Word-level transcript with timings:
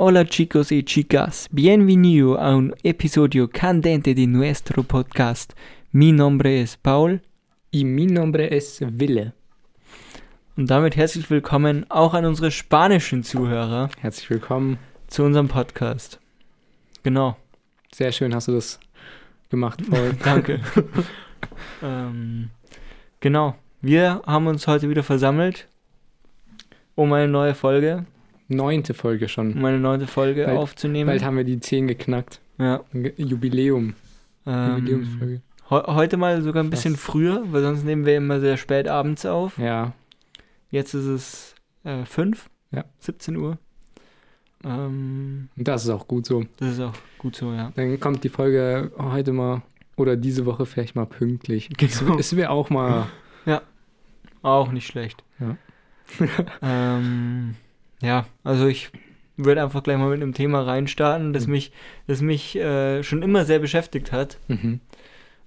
Hola 0.00 0.24
chicos 0.26 0.70
y 0.72 0.84
chicas, 0.84 1.48
bienvenido 1.50 2.38
a 2.40 2.54
un 2.54 2.74
episodio 2.84 3.48
candente 3.50 4.14
de 4.14 4.26
nuestro 4.26 4.82
podcast. 4.82 5.52
Mi 5.92 6.12
nombre 6.12 6.60
es 6.60 6.76
Paul 6.76 7.22
Y 7.72 7.84
mi 7.84 8.06
nombre 8.06 8.56
es 8.56 8.80
Wille. 8.80 9.32
und 10.56 10.68
damit 10.70 10.96
herzlich 10.96 11.28
willkommen 11.30 11.84
auch 11.90 12.14
an 12.14 12.24
unsere 12.24 12.50
spanischen 12.50 13.22
Zuhörer 13.22 13.90
Herzlich 14.00 14.30
willkommen. 14.30 14.78
zu 15.08 15.24
unserem 15.24 15.48
Podcast. 15.48 16.20
Genau, 17.02 17.36
Sehr 17.92 18.12
schön 18.12 18.34
hast 18.34 18.48
du 18.48 18.52
das 18.52 18.78
gemacht, 19.50 19.82
Paul. 19.90 20.14
danke. 20.24 20.60
ähm, 21.82 22.50
genau, 23.20 23.56
wir 23.80 24.22
haben 24.26 24.46
uns 24.46 24.66
heute 24.66 24.88
wieder 24.90 25.02
versammelt, 25.02 25.66
um 26.94 27.12
eine 27.12 27.28
neue 27.28 27.54
Folge, 27.54 28.04
Neunte 28.48 28.94
Folge 28.94 29.28
schon. 29.28 29.52
um 29.54 29.64
eine 29.64 29.78
neunte 29.78 30.06
Folge 30.06 30.44
Bald- 30.46 30.56
aufzunehmen. 30.58 31.08
Bald 31.08 31.22
haben 31.24 31.36
wir 31.36 31.44
die 31.44 31.60
10 31.60 31.86
geknackt. 31.86 32.40
ja, 32.58 32.80
Jubiläum. 33.16 33.94
ähm, 34.46 34.76
Jubiläumsfolge. 34.78 35.42
Heu- 35.70 35.82
Heute 35.94 36.16
mal 36.16 36.40
sogar 36.42 36.62
ein 36.62 36.70
bisschen 36.70 36.94
Krass. 36.94 37.04
früher, 37.04 37.42
weil 37.52 37.60
sonst 37.62 37.84
nehmen 37.84 38.06
wir 38.06 38.16
immer 38.16 38.40
sehr 38.40 38.56
spät 38.56 38.88
abends 38.88 39.26
auf. 39.26 39.58
Ja. 39.58 39.92
Jetzt 40.70 40.94
ist 40.94 41.04
es 41.04 41.54
äh, 41.84 42.04
5, 42.06 42.48
Ja. 42.70 42.84
17 43.00 43.36
Uhr. 43.36 43.58
Ähm, 44.64 45.48
das 45.56 45.84
ist 45.84 45.90
auch 45.90 46.08
gut 46.08 46.26
so. 46.26 46.44
das 46.56 46.72
ist 46.72 46.80
auch 46.80 46.94
gut 47.18 47.36
so, 47.36 47.52
ja. 47.52 47.70
Dann 47.76 48.00
kommt 48.00 48.24
die 48.24 48.28
Folge 48.28 48.90
heute 48.98 49.32
mal 49.32 49.62
oder 49.96 50.16
diese 50.16 50.46
Woche 50.46 50.64
vielleicht 50.66 50.96
mal 50.96 51.06
pünktlich. 51.06 51.68
Genau. 51.76 52.18
Es 52.18 52.34
wäre 52.34 52.50
auch 52.50 52.70
mal. 52.70 53.06
Auch 54.42 54.70
nicht 54.70 54.86
schlecht. 54.86 55.22
Ja. 55.40 55.56
ähm, 56.62 57.56
ja, 58.02 58.26
also 58.44 58.66
ich 58.66 58.90
würde 59.36 59.62
einfach 59.62 59.82
gleich 59.82 59.98
mal 59.98 60.10
mit 60.10 60.20
einem 60.22 60.34
Thema 60.34 60.62
reinstarten, 60.62 61.32
das 61.32 61.46
Mhm. 61.46 61.52
mich, 61.52 61.72
das 62.06 62.20
mich 62.22 62.56
äh, 62.56 63.02
schon 63.02 63.22
immer 63.22 63.44
sehr 63.44 63.58
beschäftigt 63.60 64.10
hat. 64.12 64.38
Mhm. 64.48 64.80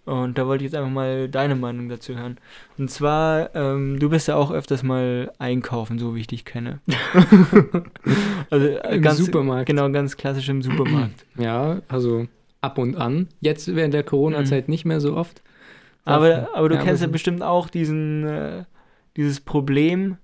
Und 0.04 0.38
da 0.38 0.48
wollte 0.48 0.64
ich 0.66 0.72
jetzt 0.72 0.78
einfach 0.80 0.92
mal 0.92 1.30
deine 1.30 1.56
Meinung 1.56 1.88
dazu 1.88 2.18
hören. 2.18 2.38
Und 2.78 2.90
zwar, 2.90 3.54
ähm, 3.56 4.00
du 4.00 4.10
bist 4.10 4.28
ja 4.28 4.36
auch 4.36 4.50
öfters 4.52 4.82
mal 4.82 5.32
einkaufen, 5.38 6.00
so 6.00 6.16
wie 6.16 6.22
ich 6.22 6.28
dich 6.28 6.44
kenne. 6.44 6.80
also 8.50 8.68
äh, 8.68 8.96
Im 8.96 9.02
ganz, 9.02 9.18
Supermarkt. 9.18 9.68
Genau, 9.68 9.90
ganz 9.92 10.18
klassisch 10.18 10.50
im 10.50 10.62
Supermarkt. 10.62 11.26
Ja, 11.38 11.82
also 11.88 12.28
ab 12.62 12.78
und 12.78 12.96
an. 12.96 13.28
Jetzt 13.42 13.74
während 13.76 13.94
der 13.94 14.04
Corona-Zeit 14.04 14.70
nicht 14.70 14.86
mehr 14.86 15.00
so 15.02 15.16
oft. 15.16 15.42
Aber, 16.04 16.50
aber 16.54 16.70
du 16.70 16.76
Ja, 16.76 16.82
kennst 16.84 17.02
ja 17.02 17.08
bestimmt 17.08 17.44
auch 17.44 17.70
diesen, 17.70 18.26
äh, 18.26 18.64
dieses 19.18 19.40
Problem, 19.40 20.18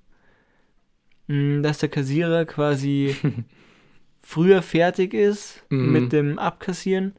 dass 1.28 1.80
der 1.80 1.89
Kassierer 1.89 2.45
quasi 2.45 3.16
früher 4.22 4.61
fertig 4.61 5.14
ist 5.14 5.64
Mhm. 5.69 5.92
mit 5.92 6.14
dem 6.14 6.39
Abkassieren, 6.39 7.14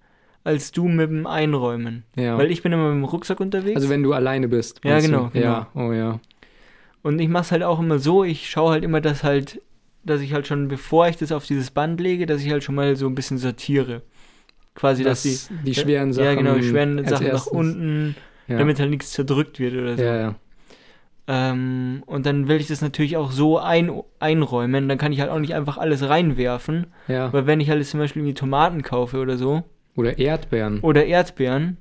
als 0.45 0.73
du 0.73 0.89
mit 0.89 1.11
dem 1.11 1.27
Einräumen. 1.27 2.05
Ja. 2.17 2.39
Weil 2.39 2.51
ich 2.51 2.63
bin 2.63 2.73
immer 2.73 2.89
mit 2.95 3.03
dem 3.03 3.05
Rucksack 3.05 3.41
unterwegs. 3.41 3.77
also 3.77 3.89
wenn 3.91 4.03
du 4.03 4.13
alleine 4.15 4.49
bist. 4.49 4.81
Ja, 4.85 4.97
du? 4.99 5.03
genau, 5.07 5.31
Ja, 5.35 5.69
oh 5.75 5.93
ja. 5.93 6.21
und 7.03 7.19
ich 7.21 7.29
mach's 7.29 7.53
halt 7.53 7.63
auch 7.63 7.79
immer 7.81 7.99
so, 7.99 8.25
ich 8.25 8.49
schaue 8.49 8.73
halt 8.73 8.85
immer, 8.85 9.01
dass 9.01 9.23
halt, 9.25 9.61
dass 10.05 10.21
ich 10.23 10.33
halt 10.33 10.47
schon, 10.47 10.69
bevor 10.69 11.09
ich 11.09 11.17
das 11.17 11.33
auf 11.33 11.45
dieses 11.45 11.71
Band 11.71 12.01
lege, 12.01 12.25
dass 12.25 12.43
ich 12.43 12.51
halt 12.51 12.65
schon 12.65 12.75
mal 12.77 12.97
so 12.97 13.07
ein 13.07 13.15
bisschen 13.15 13.37
sortiere. 13.39 14.03
Quasi, 14.75 15.03
dass 15.03 15.23
die, 15.23 15.31
Das, 15.31 15.51
die 15.67 15.75
schweren 15.75 16.13
Sachen. 16.13 16.25
ja 16.27 16.35
genau, 16.35 16.55
die 16.55 16.63
schweren 16.63 16.99
Sachen 17.05 17.25
nach 17.27 17.33
erstes. 17.33 17.53
unten, 17.53 18.15
Ja. 18.47 18.59
damit 18.59 18.79
halt 18.81 18.91
nichts 18.91 19.11
zerdrückt 19.11 19.59
wird 19.59 19.75
oder 19.75 19.97
so. 19.97 20.03
Ja, 20.03 20.17
ja. 20.17 20.35
Ähm, 21.31 22.03
und 22.07 22.25
dann 22.25 22.49
will 22.49 22.57
ich 22.57 22.69
das 22.69 22.81
natürlich 22.81 23.19
auch 23.19 23.31
so 23.31 23.59
ein, 23.59 23.93
einräumen. 24.19 24.89
Dann 24.89 24.97
kann 24.97 25.13
ich 25.13 25.21
halt 25.21 25.31
auch 25.31 25.39
nicht 25.39 25.55
einfach 25.55 25.77
alles 25.77 26.09
reinwerfen. 26.09 26.87
ja. 27.07 27.31
Weil 27.33 27.47
wenn 27.47 27.61
ich 27.61 27.69
halt 27.69 27.85
zum 27.87 28.01
Beispiel 28.01 28.33
Tomaten 28.33 28.83
kaufe 28.83 29.19
oder 29.19 29.37
so, 29.37 29.63
Oder 29.95 30.19
Erdbeeren. 30.19 30.81
oder 30.81 31.05
Erdbeeren, 31.05 31.77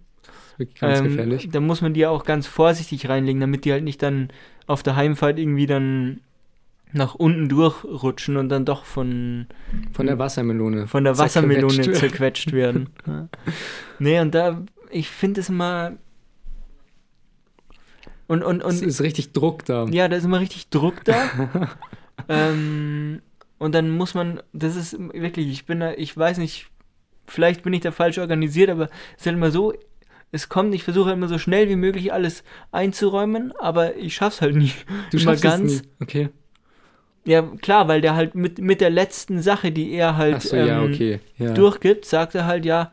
Wirklich 0.58 0.80
ganz 0.82 1.00
ähm, 1.00 1.06
gefährlich. 1.06 1.50
dann 1.50 1.66
muss 1.66 1.82
man 1.82 1.94
die 1.94 2.06
auch 2.06 2.26
ganz 2.26 2.46
vorsichtig 2.46 3.08
reinlegen, 3.08 3.40
damit 3.40 3.64
die 3.64 3.72
halt 3.72 3.84
nicht 3.86 4.04
dann 4.04 4.30
auf 4.66 4.84
der 4.84 4.98
Heimfahrt 4.98 5.40
irgendwie 5.40 5.66
dann 5.66 6.20
nach 6.92 7.16
unten 7.16 7.48
durchrutschen 7.48 8.36
und 8.38 8.50
dann 8.50 8.66
doch 8.66 8.84
von, 8.86 9.46
Von 9.94 10.08
der 10.08 10.20
Wassermelone. 10.20 10.88
von 10.88 11.04
der 11.06 11.18
Wassermelone 11.18 11.74
zerquetscht. 11.74 12.00
zerquetscht 12.00 12.52
werden. 12.54 12.90
ja. 13.08 13.28
Nee, 14.00 14.20
und 14.20 14.36
da, 14.36 14.62
ich 14.90 15.10
finde 15.10 15.40
es 15.42 15.50
immer. 15.50 15.94
Und, 18.28 18.44
und, 18.44 18.62
Es 18.64 18.82
und 18.82 18.88
ist 18.88 19.02
richtig 19.02 19.32
Druck 19.32 19.66
da. 19.66 19.86
Ja, 19.90 20.08
da 20.08 20.18
ist 20.18 20.26
immer 20.26 20.40
richtig 20.40 20.70
Druck 20.70 21.04
da. 21.06 21.16
ähm, 22.30 23.22
und 23.58 23.74
dann 23.74 23.90
muss 23.90 24.14
man, 24.14 24.42
das 24.54 24.76
ist 24.76 24.98
wirklich, 25.00 25.48
ich 25.48 25.66
bin 25.66 25.80
da, 25.80 25.94
ich 25.94 26.16
weiß 26.16 26.38
nicht, 26.38 26.68
vielleicht 27.26 27.64
bin 27.64 27.74
ich 27.74 27.82
da 27.82 27.92
falsch 27.92 28.18
organisiert, 28.18 28.70
aber 28.70 28.86
es 29.16 29.22
ist 29.22 29.26
halt 29.28 29.38
immer 29.38 29.52
so, 29.52 29.74
es 30.32 30.50
kommt, 30.50 30.76
ich 30.76 30.84
versuche 30.84 31.08
halt 31.08 31.18
immer 31.18 31.28
so 31.30 31.38
schnell 31.38 31.70
wie 31.70 31.76
möglich 31.76 32.12
alles 32.12 32.44
einzuräumen, 32.72 33.54
aber 33.58 33.96
ich 33.96 34.16
schaff's 34.16 34.42
halt 34.42 34.56
nie. 34.56 34.72
Du 35.12 35.20
schaffst 35.20 35.44
ganz. 35.44 35.72
es 35.72 35.82
nie. 35.82 35.88
Okay. 36.02 36.30
Ja, 37.26 37.42
klar, 37.42 37.88
weil 37.88 38.02
der 38.02 38.16
halt 38.16 38.36
mit, 38.36 38.60
mit 38.60 38.80
der 38.80 38.90
letzten 38.90 39.42
Sache, 39.42 39.72
die 39.72 39.92
er 39.92 40.16
halt 40.16 40.42
so, 40.42 40.56
ja, 40.56 40.82
ähm, 40.82 40.92
okay. 40.94 41.20
Ja. 41.38 41.54
durchgibt, 41.54 42.06
sagt 42.06 42.36
er 42.36 42.46
halt, 42.46 42.66
ja, 42.66 42.92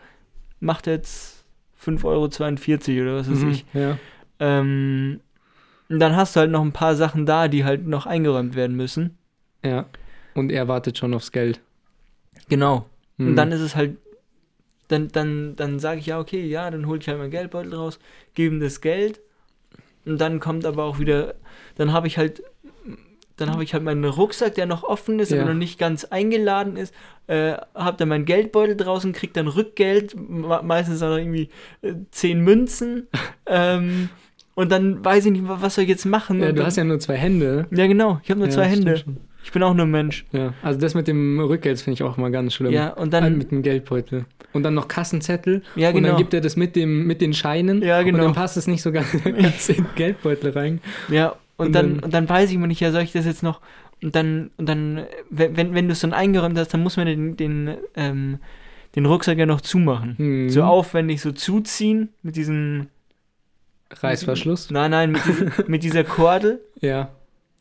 macht 0.58 0.86
jetzt 0.86 1.44
5,42 1.84 2.04
Euro 2.04 3.02
oder 3.10 3.18
was 3.18 3.30
weiß 3.30 3.38
Mhm, 3.40 3.50
ich. 3.50 3.64
Ja. 3.74 3.98
Ähm, 4.40 5.20
und 5.88 5.98
dann 6.00 6.16
hast 6.16 6.34
du 6.36 6.40
halt 6.40 6.50
noch 6.50 6.62
ein 6.62 6.72
paar 6.72 6.94
Sachen 6.96 7.26
da, 7.26 7.48
die 7.48 7.64
halt 7.64 7.86
noch 7.86 8.06
eingeräumt 8.06 8.54
werden 8.54 8.76
müssen. 8.76 9.16
ja. 9.62 9.86
Und 10.34 10.50
er 10.50 10.66
wartet 10.66 10.98
schon 10.98 11.14
aufs 11.14 11.30
Geld. 11.30 11.60
Genau. 12.48 12.86
Und 13.18 13.32
Mhm. 13.32 13.36
dann 13.36 13.52
ist 13.52 13.60
es 13.60 13.76
halt, 13.76 13.98
dann, 14.88 15.08
dann, 15.08 15.54
dann 15.54 15.78
sage 15.78 16.00
ich 16.00 16.06
ja, 16.06 16.18
okay, 16.18 16.44
ja, 16.44 16.68
dann 16.70 16.86
hole 16.88 16.98
ich 16.98 17.06
halt 17.08 17.18
meinen 17.18 17.30
Geldbeutel 17.30 17.72
raus, 17.74 18.00
gebe 18.34 18.54
ihm 18.56 18.60
das 18.60 18.80
Geld 18.80 19.20
und 20.04 20.20
dann 20.20 20.40
kommt 20.40 20.66
aber 20.66 20.82
auch 20.84 20.98
wieder, 20.98 21.36
dann 21.76 21.92
habe 21.92 22.08
ich 22.08 22.18
halt, 22.18 22.42
dann 23.36 23.50
habe 23.50 23.62
ich 23.62 23.72
halt 23.74 23.84
meinen 23.84 24.04
Rucksack, 24.04 24.54
der 24.56 24.66
noch 24.66 24.82
offen 24.82 25.20
ist, 25.20 25.30
Ja. 25.30 25.40
aber 25.42 25.50
noch 25.52 25.58
nicht 25.58 25.78
ganz 25.78 26.04
eingeladen 26.04 26.76
ist, 26.76 26.92
äh, 27.28 27.52
habe 27.74 27.96
dann 27.96 28.08
meinen 28.08 28.24
Geldbeutel 28.24 28.76
draußen, 28.76 29.12
krieg 29.12 29.32
dann 29.34 29.46
Rückgeld, 29.48 30.14
me- 30.16 30.62
meistens 30.64 31.00
auch 31.02 31.10
noch 31.10 31.18
irgendwie 31.18 31.48
äh, 31.82 31.94
10 32.10 32.40
Münzen 32.40 33.06
ähm, 33.46 34.10
und 34.54 34.70
dann 34.72 35.04
weiß 35.04 35.26
ich 35.26 35.32
nicht, 35.32 35.48
wa- 35.48 35.58
was 35.60 35.74
soll 35.74 35.84
ich 35.84 35.90
jetzt 35.90 36.04
machen. 36.06 36.40
Ja, 36.40 36.46
Und 36.48 36.52
du 36.54 36.58
dann, 36.58 36.66
hast 36.66 36.76
ja 36.76 36.84
nur 36.84 36.98
zwei 37.00 37.16
Hände. 37.16 37.66
ja 37.70 37.86
genau, 37.86 38.20
ich 38.22 38.30
habe 38.30 38.38
nur 38.40 38.48
Ja, 38.48 38.54
zwei 38.54 38.64
Hände. 38.66 38.96
schon. 38.96 39.16
Ich 39.44 39.52
bin 39.52 39.62
auch 39.62 39.74
nur 39.74 39.84
ein 39.84 39.90
Mensch. 39.90 40.24
Ja. 40.32 40.54
Also 40.62 40.80
das 40.80 40.94
mit 40.94 41.06
dem 41.06 41.38
Rückgeld 41.38 41.78
finde 41.78 41.94
ich 41.94 42.02
auch 42.02 42.16
mal 42.16 42.30
ganz 42.30 42.54
schlimm. 42.54 42.72
Ja, 42.72 42.88
und 42.94 43.12
Dann 43.12 43.24
dann, 43.24 43.36
mit 43.38 43.50
dem 43.50 43.60
Geldbeutel. 43.62 44.24
Und 44.54 44.62
dann 44.62 44.72
noch 44.72 44.88
Kassenzettel. 44.88 45.62
ja 45.76 45.88
Und 45.88 45.96
genau. 45.96 46.08
dann 46.08 46.16
gibt 46.16 46.32
er 46.32 46.40
das 46.40 46.56
mit, 46.56 46.76
dem, 46.76 47.06
mit 47.06 47.20
den 47.20 47.34
Scheinen. 47.34 47.82
Ja, 47.82 48.00
genau. 48.02 48.18
Und 48.20 48.24
dann 48.24 48.32
passt 48.32 48.56
es 48.56 48.66
nicht 48.66 48.80
so 48.80 48.90
ganz, 48.90 49.12
ganz 49.22 49.68
in 49.68 49.76
den 49.76 49.86
Geldbeutel 49.96 50.50
rein. 50.52 50.80
Ja, 51.10 51.34
und, 51.58 51.66
Und 51.66 51.72
dann, 51.74 51.94
dann- 51.96 52.04
und 52.04 52.14
dann 52.14 52.28
weiß 52.28 52.48
ich 52.48 52.56
immer 52.56 52.66
nicht, 52.68 52.80
ja, 52.80 52.90
soll 52.90 53.02
ich 53.02 53.12
das 53.12 53.26
jetzt 53.26 53.42
noch. 53.42 53.60
Und 54.02 54.14
dann, 54.16 54.50
und 54.56 54.66
dann, 54.68 55.02
wenn, 55.30 55.56
wenn, 55.58 55.74
wenn 55.74 55.86
du 55.88 55.92
es 55.92 56.00
dann 56.00 56.14
eingeräumt 56.14 56.56
hast, 56.58 56.72
dann 56.72 56.82
muss 56.82 56.96
man 56.96 57.06
den, 57.06 57.36
den, 57.36 57.74
ähm, 57.96 58.38
den 58.96 59.04
Rucksack 59.06 59.36
ja 59.38 59.44
noch 59.46 59.60
zumachen. 59.60 60.14
Mhm. 60.16 60.48
So 60.50 60.62
aufwendig 60.62 61.20
so 61.20 61.32
zuziehen 61.32 62.08
mit 62.22 62.36
diesem. 62.36 62.86
Reißverschluss. 64.02 64.70
Nein, 64.70 64.90
nein, 64.90 65.12
mit, 65.12 65.24
diesem, 65.24 65.52
mit 65.66 65.82
dieser 65.82 66.04
Kordel. 66.04 66.60
Ja. 66.80 67.10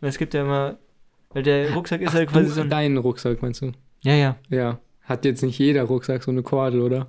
Es 0.02 0.18
gibt 0.18 0.34
ja 0.34 0.42
immer. 0.42 0.78
Weil 1.30 1.44
der 1.44 1.74
Rucksack 1.74 2.02
ist 2.02 2.10
Ach, 2.10 2.16
halt 2.16 2.30
quasi 2.30 2.48
du, 2.48 2.52
so 2.52 2.62
ein. 2.62 2.70
dein 2.70 2.98
Rucksack 2.98 3.42
meinst 3.42 3.62
du? 3.62 3.72
Ja, 4.02 4.14
ja. 4.14 4.36
Ja. 4.50 4.80
Hat 5.04 5.24
jetzt 5.24 5.44
nicht 5.44 5.58
jeder 5.58 5.84
Rucksack 5.84 6.24
so 6.24 6.32
eine 6.32 6.44
Kordel, 6.44 6.82
oder? 6.82 7.08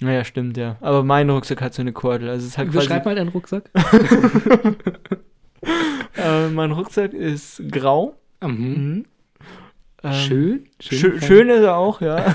Naja, 0.00 0.24
stimmt, 0.24 0.56
ja. 0.56 0.76
Aber 0.80 1.02
mein 1.02 1.28
Rucksack 1.28 1.60
hat 1.60 1.74
so 1.74 1.82
eine 1.82 1.92
Kordel. 1.92 2.28
Also 2.28 2.44
es 2.46 2.52
ist 2.52 2.58
halt 2.58 2.70
quasi. 2.70 2.86
Beschreib 2.86 3.04
mal 3.04 3.14
deinen 3.16 3.28
Rucksack. 3.30 3.70
Äh, 6.16 6.48
mein 6.48 6.72
Rucksack 6.72 7.12
ist 7.12 7.62
grau. 7.70 8.14
Mhm. 8.42 8.48
Mhm. 8.48 9.04
Ähm, 10.02 10.12
Schön. 10.12 10.66
Schön, 10.80 11.20
schön 11.20 11.48
ist 11.50 11.60
er 11.60 11.76
auch, 11.76 12.00
ja. 12.00 12.34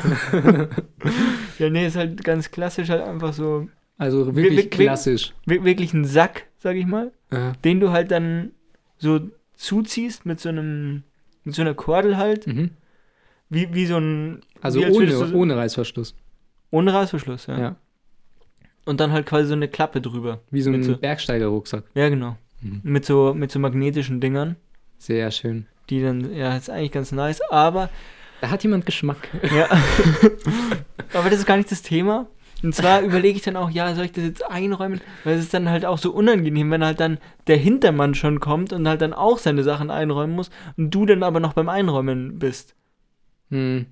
ja, 1.57 1.69
nee, 1.69 1.87
ist 1.87 1.95
halt 1.95 2.23
ganz 2.23 2.51
klassisch, 2.51 2.89
halt 2.89 3.01
einfach 3.03 3.33
so 3.33 3.67
Also 3.97 4.27
Wir- 4.27 4.35
wirklich 4.43 4.57
wir- 4.57 4.63
wir- 4.63 4.69
klassisch. 4.87 5.33
wir- 5.45 5.63
wirklich 5.63 5.93
ein 5.93 6.05
Sack, 6.05 6.47
sag 6.59 6.75
ich 6.75 6.85
mal, 6.85 7.11
Ja. 7.31 7.53
den 7.63 7.79
du 7.79 7.91
halt 7.91 8.11
dann 8.11 8.51
so 8.97 9.19
zuziehst 9.55 10.25
mit 10.25 10.39
so 10.39 10.49
einem, 10.49 11.03
mit 11.43 11.55
so 11.55 11.61
einer 11.61 11.73
Kordel 11.73 12.17
halt, 12.17 12.45
Mhm. 12.47 12.71
wie, 13.49 13.73
wie 13.73 13.85
so 13.85 13.97
ein, 13.97 14.41
Also 14.61 14.81
ohne, 14.85 15.05
du- 15.07 15.33
ohne 15.35 15.55
Reißverschluss. 15.55 16.15
ohne 16.71 16.93
Reißverschluss, 16.93 17.47
ja. 17.47 17.59
Ja. 17.59 17.75
Und 18.85 18.99
dann 18.99 19.11
halt 19.11 19.25
quasi 19.25 19.47
so 19.47 19.53
eine 19.53 19.67
Klappe 19.67 20.01
drüber. 20.01 20.41
Wie 20.51 20.61
so 20.61 20.69
Mit 20.71 20.81
ein 20.81 20.83
so- 20.83 20.97
Bergsteiger-Rucksack. 20.97 21.83
Ja, 21.95 22.09
genau. 22.09 22.37
Mhm. 22.61 22.81
Mit 22.83 23.05
so, 23.05 23.33
mit 23.33 23.51
so 23.51 23.59
magnetischen 23.59 24.19
Dingern, 24.19 24.57
Sehr 24.97 25.31
schön. 25.31 25.65
die 25.89 26.01
dann, 26.01 26.33
ja, 26.35 26.55
ist 26.57 26.69
eigentlich 26.69 26.91
ganz 26.91 27.11
nice, 27.11 27.39
aber 27.49 27.89
Da 28.41 28.49
hat 28.49 28.61
jemand 28.63 28.85
Geschmack. 28.85 29.29
Ja. 29.55 29.67
Aber 31.13 31.29
das 31.29 31.39
ist 31.39 31.45
gar 31.45 31.55
nicht 31.57 31.71
das 31.71 31.81
Thema. 31.81 32.27
Und 32.65 32.73
zwar 32.73 33.01
überlege 33.01 33.37
ich 33.37 33.43
dann 33.43 33.57
auch, 33.57 33.69
ja, 33.69 33.93
soll 33.93 34.05
ich 34.05 34.11
das 34.11 34.23
jetzt 34.23 34.43
einräumen? 34.49 34.99
Weil 35.23 35.35
es 35.35 35.43
ist 35.43 35.53
dann 35.53 35.69
halt 35.69 35.85
auch 35.85 35.99
so 35.99 36.11
unangenehm, 36.11 36.71
wenn 36.71 36.83
halt 36.83 36.99
dann 36.99 37.19
der 37.45 37.57
Hintermann 37.57 38.15
schon 38.15 38.39
kommt 38.39 38.73
und 38.73 38.87
halt 38.87 39.01
dann 39.01 39.13
auch 39.13 39.37
seine 39.37 39.61
Sachen 39.61 39.91
einräumen 39.91 40.35
muss 40.35 40.49
und 40.75 40.89
du 40.89 41.05
dann 41.05 41.21
aber 41.21 41.39
noch 41.39 41.53
beim 41.53 41.69
Einräumen 41.69 42.39
bist. 42.39 42.75
Hm. 43.51 43.85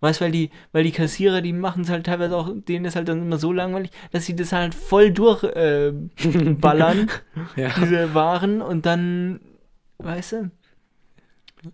Weißt 0.00 0.20
weil 0.20 0.30
die, 0.30 0.50
weil 0.70 0.84
die 0.84 0.92
Kassierer, 0.92 1.40
die 1.40 1.52
machen 1.52 1.82
es 1.82 1.90
halt 1.90 2.06
teilweise 2.06 2.36
auch, 2.36 2.48
denen 2.54 2.84
ist 2.84 2.94
halt 2.94 3.08
dann 3.08 3.22
immer 3.22 3.38
so 3.38 3.52
langweilig, 3.52 3.90
dass 4.12 4.24
sie 4.24 4.36
das 4.36 4.52
halt 4.52 4.76
voll 4.76 5.10
durchballern, 5.10 6.10
äh, 6.16 6.54
ballern, 6.60 7.10
Ja. 7.56 7.70
diese 7.76 8.14
Waren 8.14 8.62
und 8.62 8.86
dann, 8.86 9.40
weißt 9.98 10.32
du, 10.32 10.50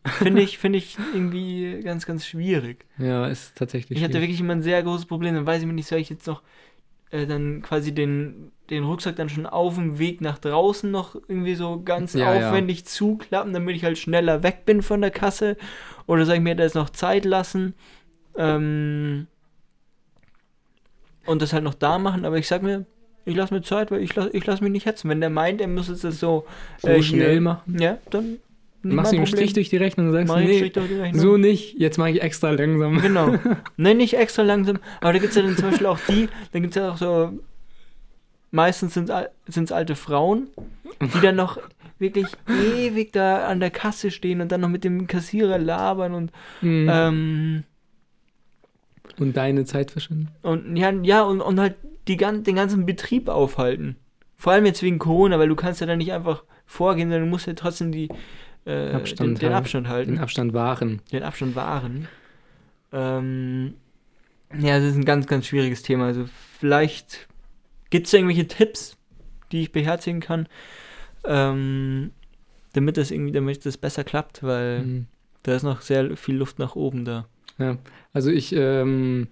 finde 0.04 0.42
ich, 0.42 0.58
finde 0.58 0.78
ich 0.78 0.98
irgendwie 1.14 1.80
ganz, 1.82 2.06
ganz 2.06 2.26
schwierig. 2.26 2.84
ja, 2.98 3.26
ist 3.26 3.56
tatsächlich. 3.56 3.98
Ich 3.98 4.04
hatte 4.04 4.12
schwierig. 4.14 4.28
wirklich 4.28 4.40
immer 4.40 4.54
ein 4.54 4.62
sehr 4.62 4.82
großes 4.82 5.06
Problem. 5.06 5.34
Dann 5.34 5.46
weiß 5.46 5.60
ich 5.62 5.66
mir 5.66 5.72
nicht, 5.72 5.88
soll 5.88 5.98
ich 5.98 6.10
jetzt 6.10 6.26
noch 6.26 6.42
äh, 7.10 7.26
dann 7.26 7.62
quasi 7.62 7.92
den, 7.94 8.52
den 8.70 8.84
Rucksack 8.84 9.16
dann 9.16 9.28
schon 9.28 9.46
auf 9.46 9.74
dem 9.74 9.98
Weg 9.98 10.20
nach 10.20 10.38
draußen 10.38 10.90
noch 10.90 11.14
irgendwie 11.14 11.54
so 11.54 11.82
ganz 11.82 12.14
Ja, 12.14 12.34
ja. 12.34 12.48
aufwendig 12.48 12.84
zuklappen, 12.86 13.52
damit 13.52 13.76
ich 13.76 13.84
halt 13.84 13.98
schneller 13.98 14.42
weg 14.42 14.64
bin 14.64 14.82
von 14.82 15.00
der 15.00 15.10
Kasse? 15.10 15.56
Oder 16.06 16.24
soll 16.24 16.36
ich 16.36 16.40
mir 16.40 16.56
das 16.56 16.74
noch 16.74 16.90
Zeit 16.90 17.24
lassen? 17.24 17.74
Ähm, 18.36 19.26
und 21.26 21.42
das 21.42 21.52
halt 21.52 21.64
noch 21.64 21.74
da 21.74 21.98
machen, 21.98 22.24
aber 22.24 22.38
ich 22.38 22.48
sag 22.48 22.62
mir, 22.62 22.86
ich 23.24 23.36
lasse 23.36 23.54
mir 23.54 23.62
Zeit, 23.62 23.90
weil 23.90 24.02
ich 24.02 24.14
lasse 24.16 24.30
ich 24.32 24.44
lass 24.46 24.60
mich 24.60 24.72
nicht 24.72 24.86
hetzen. 24.86 25.08
Wenn 25.08 25.20
der 25.20 25.30
meint, 25.30 25.60
er 25.60 25.68
muss 25.68 25.86
das 25.86 26.00
so, 26.00 26.46
so 26.78 26.88
äh, 26.88 27.02
schnell 27.02 27.40
machen. 27.40 27.78
ja, 27.78 27.98
dann 28.10 28.38
Machst 28.82 29.12
du 29.12 29.16
ihm 29.16 29.20
einen 29.20 29.26
Strich 29.28 29.52
durch 29.52 29.68
die 29.68 29.76
Rechnung 29.76 30.06
und 30.08 30.12
sagst, 30.12 30.28
Mach 30.28 30.40
nee, 30.40 30.56
Strich 30.58 30.72
durch 30.72 30.88
die 30.88 30.94
Rechnung. 30.94 31.20
so 31.20 31.36
nicht, 31.36 31.78
jetzt 31.78 31.98
mache 31.98 32.10
ich 32.10 32.22
extra 32.22 32.50
langsam. 32.50 33.00
Genau. 33.00 33.34
Nein, 33.76 33.96
nicht 33.98 34.14
extra 34.16 34.42
langsam. 34.42 34.78
Aber 35.00 35.12
da 35.12 35.18
gibt 35.18 35.30
es 35.30 35.36
ja 35.36 35.42
dann 35.42 35.56
zum 35.56 35.70
Beispiel 35.70 35.86
auch 35.86 36.00
die, 36.08 36.28
da 36.52 36.58
gibt 36.58 36.76
es 36.76 36.82
ja 36.82 36.90
auch 36.90 36.96
so, 36.96 37.32
meistens 38.50 38.94
sind 38.94 39.10
es 39.10 39.72
alte 39.72 39.94
Frauen, 39.94 40.48
die 41.00 41.20
dann 41.20 41.36
noch 41.36 41.58
wirklich 41.98 42.26
ewig 42.48 43.12
da 43.12 43.46
an 43.46 43.60
der 43.60 43.70
Kasse 43.70 44.10
stehen 44.10 44.40
und 44.40 44.50
dann 44.50 44.60
noch 44.60 44.68
mit 44.68 44.82
dem 44.84 45.06
Kassierer 45.06 45.58
labern 45.58 46.14
und, 46.14 46.32
Mhm. 46.60 46.88
ähm, 46.90 47.64
und 49.18 49.36
deine 49.36 49.64
Zeit 49.64 49.90
verschwenden. 49.92 50.28
und 50.42 50.76
ja, 50.76 50.90
ja 51.02 51.22
und, 51.22 51.40
und 51.40 51.60
halt 51.60 51.76
die, 52.08 52.16
den 52.16 52.56
ganzen 52.56 52.84
Betrieb 52.86 53.28
aufhalten. 53.28 53.96
Vor 54.36 54.52
allem 54.52 54.66
jetzt 54.66 54.82
wegen 54.82 54.98
Corona, 54.98 55.38
weil 55.38 55.48
du 55.48 55.54
kannst 55.54 55.80
ja 55.80 55.86
dann 55.86 55.98
nicht 55.98 56.12
einfach 56.12 56.42
vorgehen, 56.66 57.08
sondern 57.10 57.28
du 57.28 57.30
musst 57.30 57.46
ja 57.46 57.52
trotzdem 57.54 57.92
die, 57.92 58.08
äh, 58.64 58.92
Abstand 58.92 59.40
den, 59.42 59.48
den. 59.48 59.52
Abstand 59.52 59.88
halten. 59.88 60.12
Den 60.12 60.20
Abstand 60.20 60.52
wahren. 60.52 61.00
den 61.12 61.22
Abstand 61.22 61.56
wahren. 61.56 62.08
Ähm, 62.92 63.74
ja, 64.58 64.78
das 64.78 64.88
ist 64.90 64.96
ein 64.96 65.04
ganz, 65.04 65.26
ganz 65.26 65.46
schwieriges 65.46 65.82
Thema. 65.82 66.06
Also 66.06 66.26
vielleicht 66.58 67.26
gibt 67.90 68.06
es 68.06 68.12
irgendwelche 68.12 68.46
Tipps, 68.46 68.96
die 69.50 69.62
ich 69.62 69.72
beherzigen 69.72 70.20
kann, 70.20 70.46
ähm, 71.24 72.10
damit 72.74 72.96
das 72.96 73.10
irgendwie, 73.10 73.32
damit 73.32 73.64
das 73.66 73.76
besser 73.76 74.04
klappt, 74.04 74.42
weil 74.42 74.82
Mhm. 74.82 75.06
da 75.42 75.54
ist 75.54 75.62
noch 75.62 75.80
sehr 75.80 76.16
viel 76.16 76.36
Luft 76.36 76.58
nach 76.58 76.76
oben 76.76 77.04
da. 77.04 77.26
Ja, 77.58 77.76
also 78.12 78.30
ich, 78.30 78.54
ähm, 78.56 79.28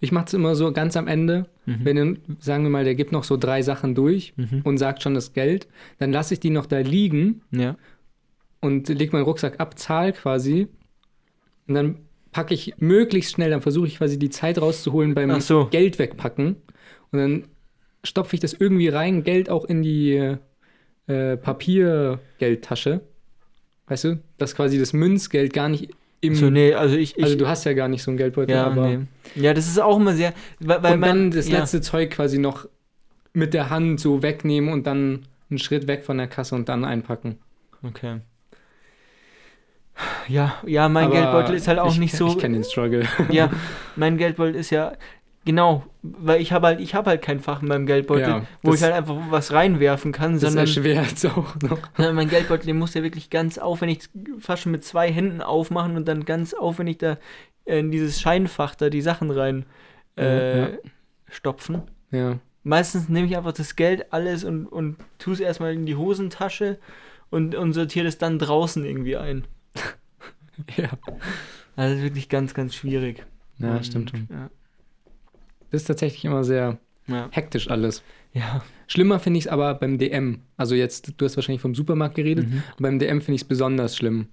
ich 0.00 0.12
mache 0.12 0.26
es 0.26 0.34
immer 0.34 0.54
so 0.54 0.72
ganz 0.72 0.96
am 0.96 1.06
Ende, 1.08 1.46
Mhm. 1.66 1.84
wenn, 1.84 2.18
sagen 2.40 2.62
wir 2.64 2.70
mal, 2.70 2.84
der 2.84 2.94
gibt 2.94 3.12
noch 3.12 3.24
so 3.24 3.36
drei 3.36 3.62
Sachen 3.62 3.94
durch 3.94 4.32
Mhm. 4.36 4.62
und 4.64 4.78
sagt 4.78 5.02
schon 5.02 5.14
das 5.14 5.32
Geld, 5.32 5.68
dann 5.98 6.12
lasse 6.12 6.34
ich 6.34 6.40
die 6.40 6.50
noch 6.50 6.66
da 6.66 6.78
liegen 6.78 7.42
Ja. 7.50 7.76
Und 8.60 8.88
leg 8.88 9.12
meinen 9.12 9.24
Rucksack 9.24 9.60
ab, 9.60 9.78
zahl 9.78 10.12
quasi 10.12 10.68
und 11.66 11.74
dann 11.74 11.96
packe 12.32 12.54
ich 12.54 12.74
möglichst 12.78 13.32
schnell, 13.32 13.50
dann 13.50 13.62
versuche 13.62 13.86
ich 13.86 13.98
quasi 13.98 14.18
die 14.18 14.30
Zeit 14.30 14.60
rauszuholen 14.60 15.14
beim 15.14 15.40
so. 15.40 15.66
Geld 15.66 15.98
wegpacken 15.98 16.56
und 17.10 17.18
dann 17.18 17.44
stopfe 18.04 18.34
ich 18.34 18.40
das 18.40 18.52
irgendwie 18.52 18.88
rein, 18.88 19.24
Geld 19.24 19.50
auch 19.50 19.64
in 19.64 19.82
die 19.82 20.36
äh, 21.06 21.36
Papiergeldtasche, 21.36 23.00
weißt 23.88 24.04
du, 24.04 24.22
dass 24.38 24.54
quasi 24.54 24.78
das 24.78 24.92
Münzgeld 24.92 25.52
gar 25.52 25.68
nicht 25.68 25.90
im, 26.22 26.34
So, 26.34 26.50
nee, 26.50 26.74
also 26.74 26.96
ich, 26.96 27.16
ich 27.16 27.24
also 27.24 27.36
du 27.36 27.48
hast 27.48 27.64
ja 27.64 27.72
gar 27.72 27.88
nicht 27.88 28.02
so 28.02 28.10
einen 28.10 28.18
Geldbeutel, 28.18 28.54
ja, 28.54 28.66
aber 28.66 28.88
nee. 28.88 29.06
ja, 29.36 29.54
das 29.54 29.66
ist 29.66 29.80
auch 29.80 29.96
immer 29.96 30.14
sehr, 30.14 30.34
weil, 30.60 30.82
weil 30.82 30.94
und 30.94 31.00
man, 31.00 31.08
dann 31.08 31.30
das 31.30 31.48
ja. 31.48 31.58
letzte 31.58 31.80
Zeug 31.80 32.10
quasi 32.10 32.38
noch 32.38 32.68
mit 33.32 33.54
der 33.54 33.70
Hand 33.70 34.00
so 34.00 34.22
wegnehmen 34.22 34.70
und 34.70 34.86
dann 34.86 35.26
einen 35.48 35.58
Schritt 35.58 35.86
weg 35.86 36.04
von 36.04 36.18
der 36.18 36.26
Kasse 36.26 36.54
und 36.54 36.68
dann 36.68 36.84
einpacken. 36.84 37.38
Okay. 37.82 38.20
Ja, 40.28 40.54
ja, 40.66 40.88
mein 40.88 41.06
Aber 41.06 41.14
Geldbeutel 41.14 41.54
ist 41.56 41.68
halt 41.68 41.78
auch 41.78 41.92
ich, 41.92 41.98
nicht 41.98 42.14
so. 42.14 42.28
Ich 42.28 42.38
kenne 42.38 42.54
den 42.54 42.64
Struggle. 42.64 43.04
Ja, 43.30 43.50
mein 43.96 44.16
Geldbeutel 44.16 44.54
ist 44.54 44.70
ja 44.70 44.92
genau, 45.44 45.84
weil 46.02 46.40
ich 46.40 46.52
habe 46.52 46.68
halt, 46.68 46.80
ich 46.80 46.94
habe 46.94 47.10
halt 47.10 47.22
kein 47.22 47.40
Fach 47.40 47.62
in 47.62 47.68
meinem 47.68 47.86
Geldbeutel, 47.86 48.28
Ja, 48.28 48.42
wo 48.62 48.74
ich 48.74 48.82
halt 48.82 48.92
einfach 48.92 49.16
was 49.30 49.52
reinwerfen 49.52 50.12
kann, 50.12 50.34
Das 50.34 50.42
sondern, 50.42 50.66
erschwert 50.66 51.12
es 51.12 51.24
auch 51.26 51.54
noch. 51.62 51.78
mein 52.12 52.28
Geldbeutel, 52.28 52.66
den 52.66 52.78
muss 52.78 52.94
ja 52.94 53.02
wirklich 53.02 53.30
ganz 53.30 53.58
aufwendig, 53.58 54.08
fast 54.38 54.62
schon 54.62 54.72
mit 54.72 54.84
zwei 54.84 55.10
Händen 55.10 55.40
aufmachen 55.42 55.96
und 55.96 56.06
dann 56.06 56.24
ganz 56.24 56.54
aufwendig 56.54 56.98
da 56.98 57.18
in 57.64 57.90
dieses 57.90 58.20
Scheinfach 58.20 58.74
da 58.74 58.90
die 58.90 59.02
Sachen 59.02 59.30
rein 59.30 59.66
äh, 60.16 60.60
Ja, 60.60 60.68
stopfen. 61.28 61.82
Ja. 62.10 62.38
Meistens 62.62 63.08
nehme 63.08 63.26
ich 63.26 63.36
einfach 63.36 63.52
das 63.52 63.76
Geld 63.76 64.12
alles 64.12 64.44
und, 64.44 64.66
und 64.66 64.96
tue 65.18 65.34
es 65.34 65.40
erstmal 65.40 65.72
in 65.72 65.86
die 65.86 65.96
Hosentasche 65.96 66.78
und, 67.30 67.54
und 67.54 67.72
sortiere 67.72 68.04
das 68.04 68.18
dann 68.18 68.38
draußen 68.38 68.84
irgendwie 68.84 69.16
ein. 69.16 69.46
Ja. 70.76 70.90
Also 71.76 71.94
das 71.94 71.98
ist 71.98 72.02
wirklich 72.02 72.28
ganz, 72.28 72.54
ganz 72.54 72.74
schwierig. 72.74 73.24
Ja, 73.58 73.76
Und, 73.76 73.86
stimmt 73.86 74.10
schon. 74.10 74.28
Ja. 74.30 74.50
Das 75.70 75.82
ist 75.82 75.86
tatsächlich 75.86 76.24
immer 76.24 76.44
sehr 76.44 76.78
Ja. 77.06 77.28
hektisch 77.32 77.70
alles. 77.70 78.02
ja. 78.32 78.62
Schlimmer 78.86 79.20
finde 79.20 79.38
ich 79.38 79.44
es 79.44 79.48
aber 79.50 79.74
beim 79.74 79.98
DM. 79.98 80.40
Also 80.56 80.74
jetzt, 80.74 81.12
du 81.16 81.24
hast 81.24 81.36
wahrscheinlich 81.36 81.60
vom 81.62 81.76
Supermarkt 81.76 82.16
geredet, 82.16 82.48
Mhm. 82.48 82.62
beim 82.80 82.98
DM 82.98 83.20
finde 83.20 83.36
ich 83.36 83.42
es 83.42 83.48
besonders 83.48 83.96
schlimm. 83.96 84.26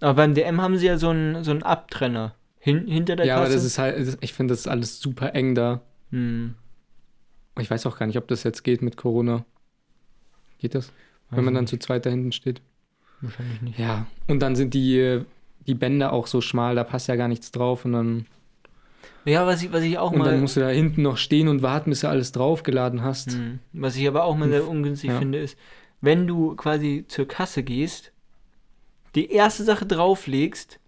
Aber 0.00 0.14
beim 0.14 0.34
DM 0.34 0.60
haben 0.60 0.76
sie 0.78 0.86
ja 0.86 0.98
so 0.98 1.08
einen, 1.08 1.42
so 1.42 1.50
einen 1.50 1.64
Abtrenner 1.64 2.36
hin, 2.60 2.86
hinter 2.86 3.16
der 3.16 3.26
ja, 3.26 3.34
Kasse. 3.34 3.46
aber 3.46 3.54
das 3.54 3.64
ist 3.64 3.78
halt, 3.78 4.18
ich 4.20 4.32
finde 4.32 4.52
das 4.52 4.60
ist 4.60 4.66
alles 4.68 5.00
super 5.00 5.34
eng 5.34 5.56
da. 5.56 5.80
Hm. 6.10 6.54
Ich 7.58 7.68
weiß 7.70 7.86
auch 7.86 7.98
gar 7.98 8.06
nicht, 8.06 8.18
ob 8.18 8.28
das 8.28 8.44
jetzt 8.44 8.62
geht 8.62 8.82
mit 8.82 8.96
Corona. 8.96 9.44
Geht 10.58 10.74
das? 10.76 10.92
Wenn 11.30 11.44
man 11.44 11.54
dann 11.54 11.66
zu 11.66 11.76
zweit 11.78 12.06
da 12.06 12.10
hinten 12.10 12.30
steht? 12.32 12.60
Wahrscheinlich 13.20 13.62
nicht. 13.62 13.78
Ja. 13.80 14.06
Und 14.28 14.40
dann 14.40 14.54
sind 14.54 14.74
die, 14.74 14.98
äh, 14.98 15.24
die 15.66 15.74
Bänder 15.74 16.12
auch 16.12 16.26
so 16.26 16.40
schmal, 16.40 16.74
da 16.74 16.84
passt 16.84 17.08
ja 17.08 17.16
gar 17.16 17.28
nichts 17.28 17.50
drauf 17.52 17.84
und 17.84 17.92
dann, 17.92 18.26
Ja, 19.24 19.46
was 19.46 19.62
ich, 19.62 19.72
was 19.72 19.82
ich 19.82 19.98
auch 19.98 20.10
und 20.12 20.18
mal. 20.18 20.24
dann 20.30 20.40
musst 20.40 20.56
du 20.56 20.60
da 20.60 20.68
hinten 20.68 21.02
noch 21.02 21.16
stehen 21.16 21.48
und 21.48 21.62
warten, 21.62 21.90
bis 21.90 22.00
du 22.00 22.08
alles 22.08 22.32
draufgeladen 22.32 23.02
hast. 23.02 23.32
Hm. 23.32 23.58
Was 23.72 23.96
ich 23.96 24.06
aber 24.08 24.24
auch 24.24 24.36
mal 24.36 24.48
sehr 24.48 24.66
ungünstig 24.68 25.10
Ja. 25.10 25.18
finde, 25.18 25.38
ist, 25.38 25.56
wenn 26.00 26.26
du 26.26 26.56
quasi 26.56 27.04
zur 27.08 27.28
Kasse 27.28 27.62
gehst, 27.62 28.12
die 29.14 29.30
erste 29.30 29.62
Sache 29.62 29.86
drauflegst 29.86 30.78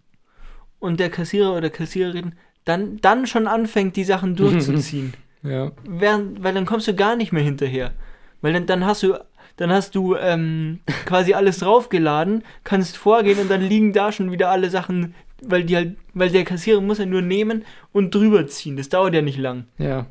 und 0.81 0.99
der 1.01 1.11
Kassierer 1.11 1.55
oder 1.57 1.71
Kassiererin 1.71 2.35
dann, 2.65 2.97
dann 3.03 3.27
schon 3.27 3.47
anfängt, 3.47 3.97
die 3.97 4.05
Sachen 4.05 4.35
durchzuziehen. 4.37 5.15
Ja. 5.43 5.73
Während, 5.87 6.43
weil 6.43 6.55
dann 6.55 6.65
kommst 6.67 6.89
du 6.89 6.95
gar 6.95 7.17
nicht 7.17 7.33
mehr 7.33 7.43
hinterher. 7.43 7.93
Weil 8.41 8.55
dann, 8.55 8.67
dann 8.67 8.85
hast 8.87 9.03
du, 9.03 9.15
dann 9.57 9.71
hast 9.71 9.95
du 9.95 10.17
ähm, 10.17 10.81
quasi 11.07 11.35
alles 11.35 11.59
draufgeladen, 11.59 12.43
kannst 12.65 12.97
vorgehen 12.97 13.39
und 13.39 13.51
dann 13.51 13.61
liegen 13.63 13.93
da 13.93 14.11
schon 14.13 14.33
wieder 14.33 14.51
alle 14.51 14.71
Sachen, 14.71 15.15
weil 15.43 15.65
die 15.65 15.77
halt, 15.77 15.97
weil 16.13 16.31
der 16.31 16.45
Kassierer 16.45 16.81
muss 16.81 16.99
ja 16.99 17.07
nur 17.07 17.23
nehmen 17.23 17.65
und 17.93 18.15
drüber 18.15 18.47
ziehen. 18.47 18.77
Das 18.77 18.89
dauert 18.89 19.15
ja 19.15 19.23
nicht 19.23 19.39
lang. 19.39 19.67
Ja. 19.79 20.07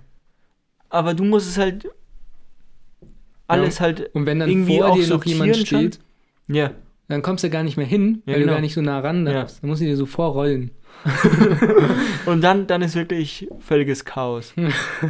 Aber 0.90 1.14
du 1.14 1.24
musst 1.24 1.50
es 1.50 1.58
halt 1.58 1.88
alles 3.48 3.82
halt, 3.82 4.10
Und 4.14 4.26
wenn 4.26 4.40
dann 4.40 4.50
Irgendwie 4.50 4.78
vor 4.78 4.90
auch 4.90 4.96
dir 4.96 5.08
noch 5.08 5.26
jemand 5.26 5.58
steht, 5.58 6.00
ja. 6.48 6.72
dann 7.08 7.22
kommst 7.22 7.44
du 7.44 7.50
gar 7.50 7.64
nicht 7.64 7.78
mehr 7.78 7.86
hin, 7.86 8.22
Ja, 8.26 8.34
weil 8.34 8.40
genau. 8.42 8.52
du 8.52 8.56
gar 8.56 8.62
nicht 8.62 8.74
so 8.74 8.82
nah 8.82 9.00
ran 9.00 9.26
Ja. 9.28 9.34
darfst. 9.34 9.62
Dann 9.62 9.70
musst 9.70 9.82
du 9.82 9.86
dir 9.86 9.98
so 9.98 10.06
vorrollen. 10.06 10.72
Und 12.26 12.42
dann, 12.42 12.68
dann 12.68 12.82
ist 12.82 12.96
wirklich 12.96 13.48
völliges 13.60 14.06
Chaos. 14.06 14.54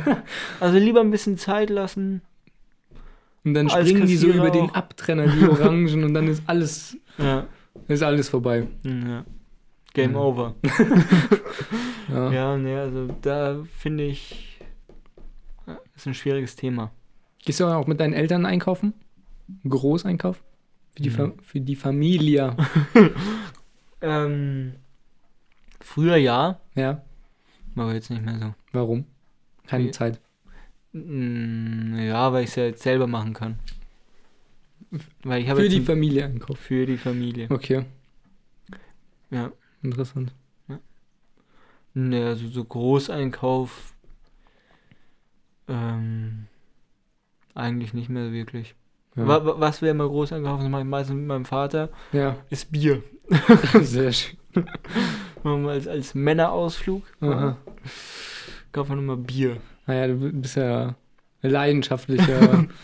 also 0.60 0.78
lieber 0.78 1.02
ein 1.02 1.12
bisschen 1.12 1.38
Zeit 1.38 1.70
lassen. 1.70 2.22
Und 3.46 3.54
dann 3.56 3.70
Als 3.70 3.90
springen 3.90 4.08
die 4.08 4.16
so 4.18 4.28
über 4.28 4.50
den 4.52 4.70
auch. 4.70 4.74
Abtrenner, 4.76 5.28
die 5.28 5.44
Orangen, 5.48 6.04
und 6.04 6.14
dann 6.14 6.28
ist 6.28 6.44
alles, 6.48 6.98
Ja. 7.18 7.46
ist 7.88 8.02
alles 8.04 8.30
vorbei. 8.30 8.68
Hm, 8.84 9.10
ja. 9.10 9.26
Game 9.94 10.14
Ja. 10.14 10.18
over. 10.20 10.56
Ja. 12.10 12.32
Ja, 12.32 12.58
ne, 12.58 12.80
also 12.82 13.08
da 13.22 13.64
finde 13.78 14.04
ich, 14.04 14.60
ist 15.96 16.06
ein 16.06 16.14
schwieriges 16.14 16.56
Thema. 16.56 16.92
Gehst 17.46 17.60
du 17.62 17.66
auch 17.66 17.88
mit 17.88 18.00
deinen 18.02 18.14
Eltern 18.14 18.46
einkaufen? 18.46 18.94
Großeinkauf? 19.68 20.44
Für 20.96 21.02
die, 21.02 21.10
Mhm. 21.10 21.14
Fa 21.14 21.32
für 21.42 21.60
die 21.62 21.76
Familie. 21.76 22.56
Ähm, 24.02 24.74
früher 25.80 26.18
ja, 26.18 26.60
Ja. 26.76 27.04
aber 27.76 27.94
jetzt 27.94 28.10
nicht 28.10 28.22
mehr 28.24 28.38
so. 28.38 28.54
Warum? 28.74 29.06
Keine 29.66 29.86
Wie- 29.86 29.92
Zeit. 29.92 30.20
Ja, 32.14 32.32
weil 32.32 32.44
ich 32.44 32.52
es 32.52 32.56
ja 32.56 32.66
jetzt 32.66 32.84
selber 32.84 33.08
machen 33.08 33.34
kann. 33.34 33.58
Weil 35.24 35.42
ich 35.42 35.50
Für 35.50 35.68
die 35.68 35.78
ein- 35.78 35.86
Familie 35.86 36.26
einkaufen. 36.26 36.56
für 36.56 36.86
die 36.86 36.98
Familie. 36.98 37.48
Okay, 37.50 37.86
Ja. 39.32 39.52
interessant. 39.82 40.34
Ne, 41.96 42.26
also 42.26 42.48
so 42.48 42.64
Großeinkauf 42.64 43.94
ähm, 45.68 46.48
eigentlich 47.56 47.94
nicht 47.94 48.10
mehr 48.10 48.32
wirklich. 48.32 48.76
Ja, 49.16 49.28
Wa 49.28 49.46
wa 49.46 49.56
was 49.60 49.82
wir 49.82 49.92
immer 49.92 50.08
groß 50.08 50.34
einkaufen, 50.34 50.62
das 50.64 50.70
mache 50.72 50.82
ich 50.82 50.88
meistens 50.88 51.16
mit 51.18 51.28
meinem 51.28 51.46
Vater, 51.46 51.90
ja. 52.12 52.36
ist 52.50 52.72
Bier. 52.72 53.04
sehr 53.82 54.12
schön. 54.12 54.38
Machen 55.44 55.64
wir 55.66 55.72
als, 55.72 55.88
als 55.88 56.16
Männerausflug. 56.16 57.04
Aha. 57.22 57.58
Kaufen 58.72 58.90
wir 58.92 58.96
nochmal 58.96 59.18
Bier. 59.18 59.58
Naja, 59.86 60.08
du 60.08 60.32
bist 60.32 60.56
ja 60.56 60.96
leidenschaftlicher. 61.50 62.66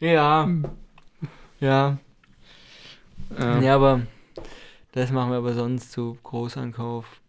Ja. 0.00 0.48
Ja. 1.58 1.98
äh, 3.36 3.64
Ja, 3.64 3.74
aber 3.74 4.02
das 4.92 5.10
machen 5.10 5.30
wir 5.32 5.38
aber 5.38 5.54
sonst 5.54 5.90
so 5.90 6.16
Großankauf. 6.22 7.20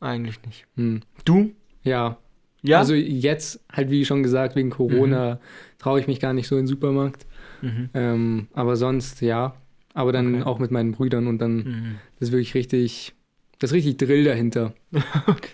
Eigentlich 0.00 0.42
nicht. 0.44 0.66
hm. 0.76 1.00
Du? 1.24 1.52
Ja, 1.82 2.18
Ja. 2.62 2.78
also 2.80 2.94
jetzt 2.94 3.64
halt 3.72 3.90
wie 3.90 4.04
schon 4.04 4.22
gesagt, 4.22 4.56
wegen 4.56 4.68
Corona 4.70 5.40
traue 5.78 6.00
ich 6.00 6.06
mich 6.06 6.20
gar 6.20 6.32
nicht 6.34 6.48
so 6.48 6.56
in 6.56 6.62
den 6.62 6.66
Supermarkt. 6.66 7.26
mhm. 7.62 7.88
Ähm, 7.94 8.48
aber 8.52 8.76
sonst 8.76 9.20
ja. 9.22 9.54
Aber 9.94 10.12
dann 10.12 10.34
Okay. 10.34 10.44
auch 10.44 10.58
mit 10.58 10.70
meinen 10.70 10.92
Brüdern 10.92 11.26
und 11.28 11.38
dann 11.38 11.56
Mhm. 11.56 11.94
das 12.18 12.28
ist 12.28 12.32
wirklich 12.32 12.54
richtig, 12.54 13.14
das 13.58 13.70
ist 13.70 13.74
richtig 13.74 13.96
Drill 13.96 14.24
dahinter. 14.24 14.74
Okay. 15.26 15.48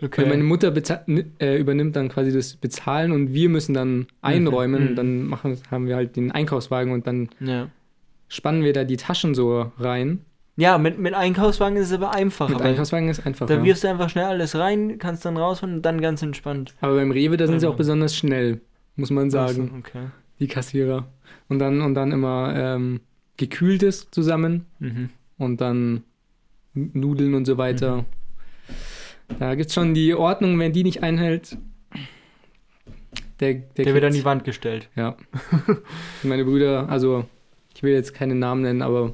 Weil 0.00 0.26
meine 0.26 0.42
Mutter 0.42 0.72
äh, 1.38 1.58
übernimmt 1.58 1.94
dann 1.96 2.08
quasi 2.08 2.32
das 2.32 2.56
Bezahlen 2.56 3.12
und 3.12 3.32
wir 3.32 3.48
müssen 3.48 3.74
dann 3.74 4.06
einräumen 4.22 4.82
Mhm. 4.82 4.88
und 4.88 4.96
dann 4.96 5.26
machen, 5.26 5.56
haben 5.70 5.86
wir 5.86 5.96
halt 5.96 6.16
den 6.16 6.32
Einkaufswagen 6.32 6.92
und 6.92 7.06
dann 7.06 7.28
ja. 7.40 7.68
spannen 8.28 8.64
wir 8.64 8.72
da 8.72 8.84
die 8.84 8.96
Taschen 8.96 9.34
so 9.34 9.70
rein. 9.78 10.20
Ja, 10.56 10.78
mit, 10.78 10.98
mit 10.98 11.14
Einkaufswagen 11.14 11.76
ist 11.76 11.88
es 11.88 11.92
aber 11.94 12.12
einfacher. 12.14 12.52
Mit 12.52 12.62
Einkaufswagen 12.62 13.08
ist 13.08 13.26
einfach. 13.26 13.46
Da 13.46 13.54
Ja. 13.56 13.64
wirfst 13.64 13.82
du 13.84 13.88
einfach 13.88 14.08
schnell 14.08 14.24
alles 14.26 14.54
rein, 14.56 14.98
kannst 14.98 15.24
dann 15.24 15.36
rausholen 15.36 15.76
und 15.76 15.82
dann 15.82 16.00
ganz 16.00 16.22
entspannt. 16.22 16.74
Aber 16.80 16.94
beim 16.96 17.10
Rewe, 17.10 17.36
da 17.36 17.46
sind 17.46 17.60
sie 17.60 17.66
Ja. 17.66 17.72
auch 17.72 17.76
besonders 17.76 18.16
schnell, 18.16 18.60
muss 18.96 19.10
man 19.10 19.30
sagen, 19.30 19.70
Ach 19.72 19.90
so, 19.92 19.98
okay. 19.98 20.06
die 20.38 20.46
Kassierer. 20.46 21.06
Und 21.48 21.58
dann, 21.58 21.80
und 21.80 21.94
dann 21.94 22.12
immer 22.12 22.52
ähm, 22.56 23.00
gekühltes 23.36 24.10
zusammen 24.12 24.66
Mhm. 24.78 25.10
und 25.38 25.60
dann 25.60 26.02
Nudeln 26.74 27.34
und 27.34 27.44
so 27.46 27.56
weiter. 27.58 27.98
Mhm. 27.98 28.04
Da 29.38 29.54
gibt 29.54 29.68
es 29.68 29.74
schon 29.74 29.94
die 29.94 30.14
Ordnung, 30.14 30.58
wenn 30.58 30.72
die 30.72 30.84
nicht 30.84 31.02
einhält. 31.02 31.56
Der, 33.40 33.54
der, 33.54 33.84
Der 33.84 33.94
wird 33.94 34.04
an 34.04 34.12
die 34.12 34.24
Wand 34.24 34.44
gestellt. 34.44 34.88
Ja. 34.94 35.16
Meine 36.22 36.44
Brüder, 36.44 36.88
also 36.88 37.24
ich 37.74 37.82
will 37.82 37.92
jetzt 37.92 38.14
keine 38.14 38.34
Namen 38.34 38.62
nennen, 38.62 38.80
aber 38.82 39.12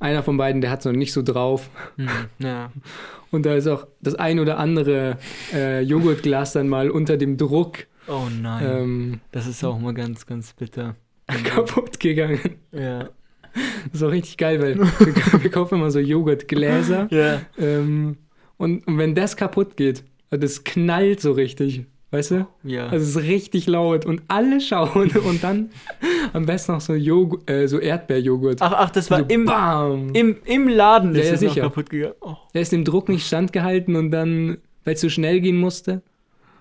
einer 0.00 0.22
von 0.22 0.36
beiden, 0.36 0.60
der 0.60 0.70
hat 0.70 0.80
es 0.80 0.86
noch 0.86 0.92
nicht 0.92 1.12
so 1.12 1.22
drauf. 1.22 1.70
Mhm. 1.96 2.08
Ja. 2.38 2.72
Und 3.30 3.46
da 3.46 3.54
ist 3.54 3.68
auch 3.68 3.86
das 4.00 4.16
ein 4.16 4.40
oder 4.40 4.58
andere 4.58 5.16
äh, 5.52 5.82
Joghurtglas 5.82 6.52
dann 6.52 6.68
mal 6.68 6.90
unter 6.90 7.16
dem 7.16 7.36
Druck 7.36 7.86
Oh 8.08 8.26
nein. 8.42 8.64
ähm, 8.66 9.20
Das 9.30 9.46
ist 9.46 9.62
auch 9.62 9.78
mal 9.78 9.94
ganz, 9.94 10.26
ganz 10.26 10.52
bitter. 10.52 10.96
kaputt 11.44 12.00
gegangen. 12.00 12.56
Ja. 12.72 13.08
Das 13.84 13.94
ist 13.94 14.02
auch 14.02 14.10
richtig 14.10 14.36
geil, 14.36 14.60
weil 14.60 14.78
wir, 14.80 15.42
wir 15.44 15.50
kaufen 15.50 15.76
immer 15.76 15.92
so 15.92 16.00
Joghurtgläser. 16.00 17.06
Ja. 17.10 17.42
Ähm, 17.56 18.16
und, 18.60 18.86
und 18.86 18.98
wenn 18.98 19.14
das 19.14 19.36
kaputt 19.36 19.76
geht, 19.76 20.04
das 20.30 20.62
knallt 20.64 21.20
so 21.20 21.32
richtig, 21.32 21.84
weißt 22.12 22.30
du? 22.32 22.46
Ja. 22.62 22.86
Also 22.88 23.04
es 23.04 23.16
ist 23.16 23.22
richtig 23.28 23.66
laut 23.66 24.06
und 24.06 24.22
alle 24.28 24.60
schauen 24.60 25.10
und 25.10 25.42
dann 25.42 25.70
am 26.32 26.46
besten 26.46 26.72
noch 26.72 26.80
so, 26.80 26.94
Joghurt, 26.94 27.48
äh, 27.50 27.66
so 27.66 27.78
Erdbeerjoghurt. 27.80 28.62
ach, 28.62 28.72
ach, 28.76 28.90
das 28.90 29.10
war 29.10 29.20
so 29.20 29.24
im, 29.26 29.44
Bam! 29.46 30.10
im, 30.14 30.36
im 30.44 30.68
Laden 30.68 31.14
Ja, 31.14 31.22
ist 31.22 31.30
noch 31.32 31.38
sicher. 31.38 31.62
kaputt 31.62 31.90
gegangen. 31.90 32.14
Oh. 32.20 32.36
Der 32.54 32.62
ist 32.62 32.70
dem 32.72 32.84
Druck 32.84 33.08
nicht 33.08 33.26
standgehalten 33.26 33.96
und 33.96 34.10
dann, 34.10 34.58
weil 34.84 34.94
es 34.94 35.00
so 35.00 35.08
schnell 35.08 35.40
gehen 35.40 35.56
musste. 35.56 36.02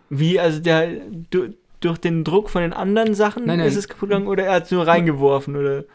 Wie, 0.10 0.40
also 0.40 0.60
der 0.60 0.88
du, 1.30 1.54
durch 1.82 1.98
den 2.00 2.24
Druck 2.24 2.50
von 2.50 2.62
den 2.64 2.74
anderen 2.74 3.14
Sachen 3.14 3.46
Nein, 3.46 3.60
nein. 3.60 3.68
ist 3.68 3.76
es 3.76 3.88
kaputt 3.88 4.10
gegangen 4.10 4.28
oder 4.28 4.44
er 4.46 4.54
hat 4.56 4.64
es 4.66 4.72
nur 4.72 4.88
reingeworfen 4.88 5.56
oder? 5.56 5.86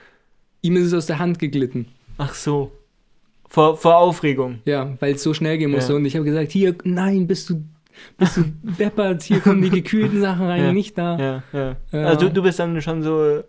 Ihm 0.62 0.76
ist 0.76 0.84
es 0.86 0.94
aus 0.94 1.06
der 1.06 1.18
Hand 1.18 1.38
geglitten. 1.38 1.88
Ach 2.16 2.34
so. 2.34 2.70
Vor, 3.54 3.76
vor 3.76 3.96
Aufregung. 3.98 4.58
Ja, 4.64 4.96
weil 4.98 5.14
es 5.14 5.22
so 5.22 5.32
schnell 5.32 5.58
gehen 5.58 5.70
musste. 5.70 5.92
Ja. 5.92 5.96
Und 5.98 6.04
ich 6.06 6.16
habe 6.16 6.24
gesagt, 6.24 6.50
hier, 6.50 6.74
nein, 6.82 7.28
bist 7.28 7.48
du, 7.50 7.62
bist 8.18 8.36
du 8.36 8.42
deppert, 8.62 9.22
hier 9.22 9.38
kommen 9.38 9.62
die 9.62 9.70
gekühlten 9.70 10.20
Sachen 10.20 10.46
rein, 10.46 10.60
Ja. 10.64 10.72
nicht 10.72 10.98
da. 10.98 11.42
Ja, 11.52 11.76
ja. 11.92 12.04
Also 12.04 12.26
du, 12.26 12.32
du 12.34 12.42
bist 12.42 12.58
dann 12.58 12.82
schon 12.82 13.04
so 13.04 13.44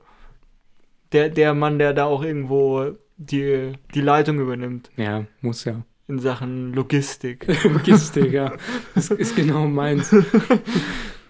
der, 1.12 1.30
der 1.30 1.56
Mann, 1.56 1.80
der 1.80 1.94
da 1.94 2.06
auch 2.06 2.24
irgendwo 2.24 2.92
die, 3.18 3.72
die 3.96 4.02
Leitung 4.02 4.40
übernimmt 4.40 4.92
Ja, 4.96 5.26
muss 5.42 5.64
ja. 5.66 5.84
in 6.08 6.20
Sachen 6.20 6.74
Logistik. 6.74 7.48
Logistik, 7.64 8.32
ja. 8.32 8.54
Das 8.94 9.10
ist 9.10 9.36
genau 9.36 9.66
meins. 9.68 10.14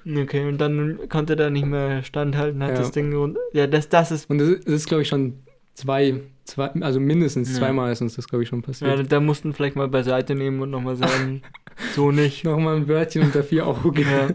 Okay, 0.08 0.48
und 0.48 0.60
dann 0.60 1.00
konnte 1.10 1.34
er 1.34 1.38
da 1.38 1.50
nicht 1.50 1.66
mehr 1.66 2.04
standhalten, 2.04 2.62
hat 2.62 2.70
Ja. 2.74 2.76
das 2.78 2.92
Ding. 2.92 3.36
Ja, 3.54 3.66
das, 3.66 3.90
das 3.90 4.12
ist. 4.12 4.30
Und 4.30 4.38
das 4.38 4.50
ist 4.50 4.88
glaube 4.88 5.02
ich, 5.02 5.08
schon 5.08 5.40
zwei, 5.74 6.22
zwei, 6.46 6.68
also 6.82 7.00
mindestens 7.00 7.52
Ja. 7.52 7.60
zweimal 7.60 7.92
ist 7.92 8.02
uns 8.02 8.16
das, 8.16 8.28
glaube 8.28 8.44
ich, 8.44 8.50
schon 8.50 8.60
Ja, 8.62 8.66
passiert. 8.68 9.12
da 9.12 9.20
mussten 9.20 9.54
vielleicht 9.54 9.76
mal 9.76 9.88
beiseite 9.88 10.34
nehmen 10.36 10.62
und 10.62 10.70
nochmal 10.72 10.96
sagen, 10.96 11.42
so 11.94 12.12
nicht. 12.12 12.44
Nochmal 12.46 12.78
ein 12.78 12.88
Wörtchen 12.88 13.24
unter 13.24 13.44
vier 13.44 13.68
Augen. 13.68 14.02
Ja. 14.02 14.28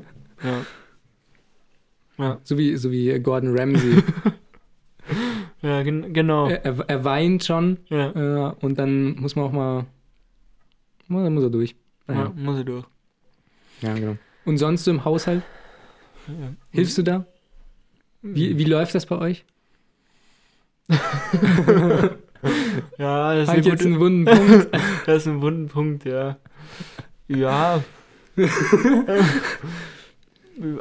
Ja. 0.49 0.67
Ja, 2.19 2.39
So, 2.45 2.59
wie, 2.59 2.77
so 2.77 2.91
wie 2.91 3.19
Gordon 3.21 3.57
Ramsay. 3.59 4.03
ja 5.63 5.83
gen 5.83 6.13
genau. 6.13 6.49
er, 6.49 6.65
er, 6.65 6.79
er 6.89 7.05
weint 7.05 7.45
schon 7.45 7.79
Ja. 7.89 8.51
äh, 8.51 8.55
und 8.61 8.79
dann 8.79 9.17
muss 9.17 9.37
man 9.37 9.45
auch 9.47 9.53
mal, 9.53 9.87
mal 11.09 11.25
dann 11.25 11.35
muss 11.35 11.45
er 11.45 11.51
durch. 11.51 11.75
ja, 12.09 12.15
Ja, 12.15 12.33
muss 12.37 12.59
er 12.59 12.65
durch. 12.65 12.85
ja 13.81 13.95
genau. 13.95 14.17
Und 14.45 14.59
sonst 14.59 14.85
so 14.85 14.91
im 14.91 15.05
Haushalt, 15.05 15.43
Ja. 16.29 16.53
hilfst 16.71 16.99
du 16.99 17.03
da? 17.03 17.27
Wie, 18.23 18.59
wie 18.59 18.65
läuft 18.65 18.95
das 18.95 19.07
bei 19.07 19.17
euch? 19.19 19.45
Ja, 22.97 23.35
das 23.35 23.51
ist, 23.51 23.57
ich 23.59 23.67
jetzt 23.67 23.85
einen 23.85 24.01
wunden 24.01 24.25
Punkt? 24.25 24.69
das 25.07 25.17
ist 25.19 25.29
ein 25.29 25.43
wunden 25.43 25.69
Punkt, 25.69 26.05
ja. 26.07 26.39
Ja. 27.29 27.83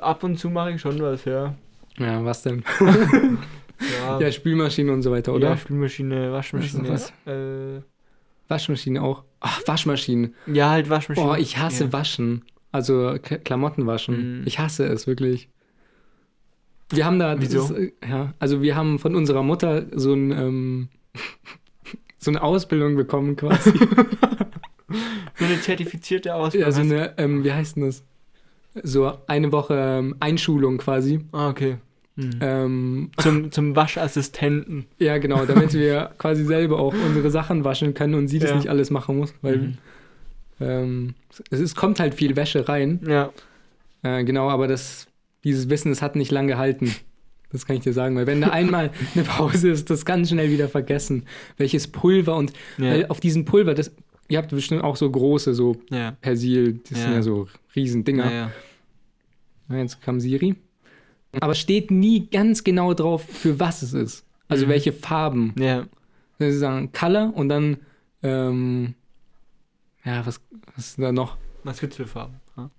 Ab 0.02 0.24
und 0.24 0.38
zu 0.38 0.50
mache 0.50 0.72
ich 0.72 0.82
schon 0.82 1.02
was, 1.02 1.26
ja. 1.26 1.56
Ja, 1.98 2.24
was 2.24 2.44
denn? 2.44 2.64
Ja, 2.80 4.20
Ja, 4.20 4.32
Spülmaschine 4.32 4.92
und 4.92 5.02
so 5.02 5.12
weiter, 5.12 5.34
oder? 5.34 5.50
ja 5.50 5.58
Spülmaschine, 5.58 6.32
Waschmaschine. 6.32 6.90
Was 6.90 7.12
Äh, 7.26 7.82
Waschmaschine 8.48 9.02
auch. 9.02 9.24
Ach, 9.42 9.62
Waschmaschine. 9.66 10.32
ja, 10.48 10.70
halt 10.70 10.90
Waschmaschine. 10.90 11.28
Boah, 11.28 11.38
ich 11.38 11.58
hasse 11.58 11.86
ja. 11.86 11.94
Waschen. 11.94 12.46
Also 12.72 13.18
Klamotten 13.44 13.86
waschen. 13.88 14.40
Mhm. 14.42 14.48
Ich 14.48 14.60
hasse 14.60 14.86
es 14.86 15.08
wirklich. 15.08 15.50
Wir 16.92 17.06
haben 17.06 17.20
da. 17.20 17.34
Ist, 17.34 17.54
äh, 17.72 17.92
ja, 18.08 18.34
also 18.40 18.62
wir 18.62 18.76
haben 18.76 19.00
von 19.00 19.16
unserer 19.16 19.44
Mutter 19.44 19.86
so 19.94 20.14
ein. 20.14 20.32
Ähm, 20.32 20.88
so 22.18 22.32
eine 22.32 22.42
Ausbildung 22.42 22.96
bekommen 22.96 23.36
quasi. 23.36 23.72
So 25.38 25.46
eine 25.46 25.62
zertifizierte 25.62 26.34
Ausbildung. 26.36 26.68
ja, 26.70 26.76
so 26.76 26.82
eine, 26.82 27.14
ähm, 27.18 27.44
wie 27.44 27.54
heißt 27.54 27.76
denn 27.78 27.86
das? 27.86 28.04
So 28.84 29.12
eine 29.28 29.52
Woche 29.52 29.76
ähm, 30.00 30.16
Einschulung 30.20 30.80
quasi. 30.80 31.22
Ah, 31.32 31.50
okay. 31.50 31.78
Mhm. 32.18 32.32
Ähm, 32.42 33.12
Zum, 33.18 33.52
zum 33.52 33.76
Waschassistenten. 33.76 34.86
ja, 34.98 35.18
genau, 35.20 35.46
damit 35.46 35.74
wir 35.74 36.12
quasi 36.18 36.44
selber 36.44 36.80
auch 36.80 36.94
unsere 37.08 37.30
Sachen 37.32 37.64
waschen 37.64 37.94
können 37.94 38.16
und 38.16 38.28
sie 38.28 38.40
das 38.40 38.50
Ja. 38.50 38.56
nicht 38.58 38.68
alles 38.70 38.90
machen 38.90 39.18
muss, 39.18 39.34
weil 39.42 39.58
Mhm. 39.60 39.78
ähm, 40.60 41.14
es, 41.52 41.60
es 41.62 41.76
kommt 41.76 42.00
halt 42.02 42.16
viel 42.16 42.36
Wäsche 42.36 42.68
rein. 42.68 43.00
Ja. 43.08 43.30
Äh, 44.04 44.24
genau, 44.26 44.50
aber 44.50 44.68
das, 44.68 45.08
dieses 45.44 45.70
Wissen, 45.70 45.92
es 45.92 46.02
hat 46.02 46.16
nicht 46.16 46.32
lang 46.32 46.48
gehalten. 46.48 46.94
Das 47.52 47.66
kann 47.66 47.76
ich 47.78 47.82
dir 47.84 47.94
sagen, 47.94 48.16
weil 48.16 48.28
wenn 48.28 48.42
da 48.42 48.50
einmal 48.52 48.92
eine 49.16 49.24
Pause 49.24 49.70
ist, 49.70 49.90
das 49.90 50.06
ganz 50.06 50.30
schnell 50.30 50.52
wieder 50.52 50.70
vergessen. 50.70 51.26
Welches 51.58 51.88
Pulver 51.88 52.36
und 52.36 52.54
Ja. 52.78 53.08
auf 53.10 53.20
diesem 53.20 53.46
Pulver, 53.46 53.74
das, 53.74 53.92
ihr 54.28 54.38
habt 54.38 54.50
bestimmt 54.52 54.84
auch 54.84 54.96
so 54.96 55.10
große, 55.10 55.54
so 55.56 55.76
Ja. 55.90 56.12
Persil, 56.22 56.80
das 56.90 57.00
sind 57.00 57.10
Ja. 57.10 57.16
ja 57.16 57.22
so 57.24 57.48
riesen 57.76 58.04
Dinger. 58.04 58.26
Ja, 58.26 58.32
ja. 58.32 58.52
Ja, 59.70 59.78
Jetzt 59.78 60.02
kam 60.02 60.20
Siri. 60.20 60.56
Aber 61.42 61.54
steht 61.54 61.92
nie 61.92 62.28
ganz 62.30 62.64
genau 62.64 62.94
drauf, 62.94 63.24
für 63.24 63.60
was 63.60 63.82
es 63.84 63.94
ist. 63.94 64.26
Also 64.48 64.66
Mhm. 64.66 64.70
welche 64.70 64.94
Farben. 64.94 65.54
Ja. 65.60 65.86
Sie 66.40 66.52
sagen 66.54 66.92
Color 66.92 67.34
und 67.36 67.50
dann, 67.50 67.78
ähm, 68.24 68.96
ja, 70.04 70.26
was, 70.26 70.40
was 70.76 70.88
ist 70.88 71.00
da 71.00 71.12
noch? 71.12 71.38
Was 71.64 71.80
gibt's 71.82 71.98
für 71.98 72.08
Farben? 72.08 72.36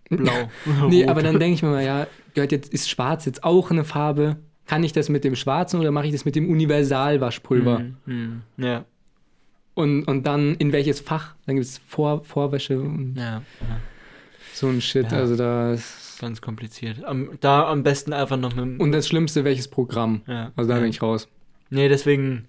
Blau. 0.08 0.50
Nee, 0.88 1.06
aber 1.08 1.22
dann 1.22 1.38
denke 1.38 1.54
ich 1.54 1.62
mir 1.62 1.70
mal, 1.70 1.84
ja, 1.84 2.06
gehört 2.34 2.52
jetzt, 2.52 2.72
ist 2.72 2.88
schwarz 2.88 3.24
jetzt 3.24 3.44
auch 3.44 3.70
eine 3.70 3.84
Farbe? 3.84 4.36
Kann 4.66 4.84
ich 4.84 4.92
das 4.92 5.08
mit 5.08 5.24
dem 5.24 5.34
schwarzen 5.34 5.80
oder 5.80 5.90
mache 5.90 6.06
ich 6.06 6.12
das 6.12 6.24
mit 6.24 6.36
dem 6.36 6.48
Universalwaschpulver? 6.48 7.80
Mhm. 7.80 7.96
Mhm. 8.06 8.42
Ja. 8.64 8.84
Und, 9.74 10.04
und 10.04 10.26
dann 10.26 10.54
in 10.56 10.72
welches 10.72 11.00
Fach? 11.00 11.34
Dann 11.46 11.56
gibt 11.56 11.66
es 11.66 11.78
Vor, 11.78 12.24
Vorwäsche 12.24 12.80
und 12.80 13.14
ja. 13.16 13.42
ja. 13.60 13.80
so 14.52 14.68
ein 14.68 14.80
Shit. 14.80 15.10
Ja. 15.10 15.18
Also 15.18 15.36
da 15.36 15.72
ist, 15.72 16.18
Ganz 16.20 16.42
kompliziert. 16.42 17.02
Am, 17.04 17.30
da 17.40 17.66
am 17.66 17.82
besten 17.82 18.12
einfach 18.12 18.36
noch 18.36 18.54
mit 18.54 18.78
und 18.78 18.92
das 18.92 19.08
Schlimmste, 19.08 19.42
welches 19.44 19.68
Programm? 19.68 20.20
ja. 20.26 20.52
Also 20.54 20.70
da 20.70 20.78
bin 20.78 20.90
ich 20.90 21.00
raus. 21.00 21.28
Nee, 21.70 21.88
deswegen 21.88 22.46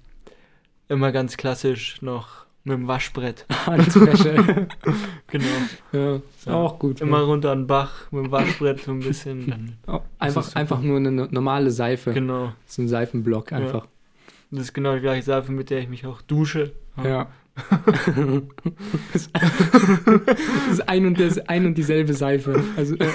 immer 0.89 1.11
ganz 1.13 1.37
klassisch 1.37 2.01
noch 2.01 2.45
mit 2.63 2.73
dem 2.77 2.87
Waschbrett. 2.87 3.45
Handwäsche. 3.65 4.67
Genau. 5.27 5.45
ja, 5.93 6.19
Ja. 6.45 6.53
auch 6.53 6.77
gut. 6.77 6.99
Immer 6.99 7.21
runter 7.21 7.51
an 7.51 7.59
den 7.61 7.67
Bach 7.67 8.11
mit 8.11 8.25
dem 8.25 8.31
Waschbrett 8.31 8.81
so 8.81 8.91
ein 8.91 8.99
bisschen. 9.01 9.77
Oh, 9.87 10.01
einfach, 10.19 10.53
einfach 10.55 10.81
nur 10.81 10.97
eine 10.97 11.09
no- 11.11 11.27
normale 11.31 11.71
Seife. 11.71 12.11
genau. 12.13 12.51
So 12.65 12.81
ein 12.81 12.89
Seifenblock 12.89 13.53
einfach. 13.53 13.87
Das 14.51 14.59
ist 14.63 14.73
genau 14.73 14.95
die 14.95 14.99
gleiche 15.01 15.23
Seife, 15.23 15.53
mit 15.53 15.69
der 15.69 15.79
ich 15.79 15.87
mich 15.87 16.05
auch 16.05 16.21
dusche. 16.21 16.73
Ja. 17.01 17.27
das 19.13 19.29
ist 20.71 20.89
ein 20.89 21.05
und, 21.05 21.19
das, 21.19 21.37
ein 21.47 21.65
und 21.65 21.77
dieselbe 21.77 22.13
Seife. 22.13 22.61
Also 22.75 22.95
äh, 22.95 23.07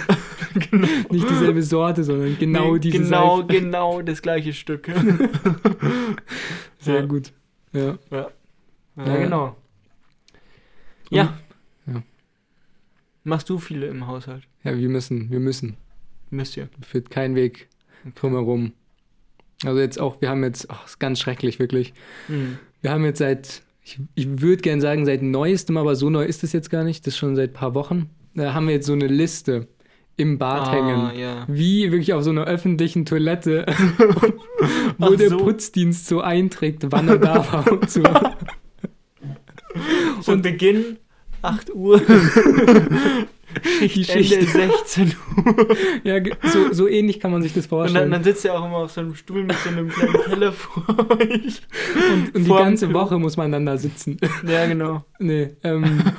nicht 1.10 1.28
dieselbe 1.28 1.62
Sorte, 1.62 2.04
sondern 2.04 2.36
genau 2.38 2.74
Nee, 2.74 2.80
diese 2.80 2.98
genau, 3.02 3.38
Seife. 3.42 3.46
genau 3.60 4.02
das 4.02 4.22
gleiche 4.22 4.52
Stück. 4.54 4.90
Sehr 6.80 7.00
Ja. 7.00 7.06
gut. 7.06 7.32
Ja. 7.72 7.98
Ja, 8.10 8.28
Ja. 8.96 9.16
genau. 9.16 9.56
Ja. 11.10 11.38
Ja. 11.86 12.02
Machst 13.24 13.48
du 13.48 13.58
viele 13.58 13.86
im 13.86 14.06
Haushalt? 14.06 14.44
ja, 14.64 14.76
wir 14.76 14.88
müssen, 14.88 15.30
wir 15.30 15.40
müssen. 15.40 15.76
Müsst 16.30 16.56
ihr. 16.56 16.68
Führt 16.82 17.10
kein 17.10 17.34
Weg 17.36 17.68
drumherum. 18.16 18.72
Also 19.64 19.78
jetzt 19.80 20.00
auch, 20.00 20.20
wir 20.20 20.28
haben 20.28 20.42
jetzt, 20.44 20.70
ach, 20.70 20.84
ist 20.86 20.98
ganz 20.98 21.20
schrecklich, 21.20 21.58
wirklich. 21.58 21.94
Mhm. 22.28 22.58
Wir 22.82 22.90
haben 22.90 23.04
jetzt 23.04 23.18
seit, 23.18 23.62
ich, 23.82 23.98
ich 24.14 24.40
würde 24.40 24.62
gern 24.62 24.80
sagen, 24.80 25.06
seit 25.06 25.22
neuestem, 25.22 25.76
aber 25.76 25.94
so 25.96 26.10
neu 26.10 26.24
ist 26.24 26.42
es 26.44 26.52
jetzt 26.52 26.68
gar 26.70 26.84
nicht, 26.84 27.06
das 27.06 27.14
ist 27.14 27.18
schon 27.18 27.36
seit 27.36 27.50
ein 27.50 27.54
paar 27.54 27.74
Wochen. 27.74 28.10
Da 28.34 28.54
haben 28.54 28.66
wir 28.66 28.74
jetzt 28.74 28.86
so 28.86 28.92
eine 28.92 29.06
Liste 29.06 29.68
im 30.16 30.38
Bad 30.38 30.68
Ah, 30.68 30.72
hängen. 30.72 31.18
ja. 31.18 31.44
Wie 31.48 31.90
wirklich 31.92 32.12
auf 32.12 32.22
so 32.22 32.30
einer 32.30 32.44
öffentlichen 32.44 33.04
Toilette, 33.06 33.66
wo 34.98 35.06
Ach 35.06 35.16
der 35.16 35.30
so. 35.30 35.38
Putzdienst 35.38 36.06
so 36.06 36.20
einträgt, 36.20 36.84
wann 36.90 37.08
er 37.08 37.18
da 37.18 37.52
war 37.52 37.70
und 37.72 37.88
so. 37.90 38.02
Und 40.32 40.42
Beginn 40.42 40.96
8 41.42 41.74
Uhr. 41.74 42.00
Schicht, 43.78 44.10
Schicht. 44.10 44.32
Ende 44.32 44.46
16 44.46 45.14
Uhr. 45.46 45.76
Ja, 46.04 46.20
so, 46.52 46.72
so 46.72 46.88
ähnlich 46.88 47.20
kann 47.20 47.30
man 47.30 47.42
sich 47.42 47.54
das 47.54 47.64
Und 47.66 47.70
vorstellen. 47.70 48.10
dann, 48.10 48.20
dann 48.22 48.24
sitzt 48.24 48.44
er 48.44 48.58
auch 48.60 48.66
immer 48.66 48.78
auf 48.78 48.90
so 48.92 49.00
einem 49.00 49.14
Stuhl 49.14 49.44
mit 49.44 49.56
so 49.58 49.70
einem 49.70 49.88
kleinen 49.88 50.22
Teller 50.28 50.52
vor 50.52 50.84
euch. 51.18 51.62
und, 52.12 52.34
und 52.34 52.44
die 52.44 52.48
ganze. 52.50 52.92
Woche 52.92 53.18
muss 53.18 53.36
man 53.36 53.52
dann 53.52 53.64
da 53.64 53.78
sitzen. 53.78 54.18
Ja, 54.46 54.66
genau. 54.66 55.04
nee, 55.18 55.48
ähm, 55.62 56.02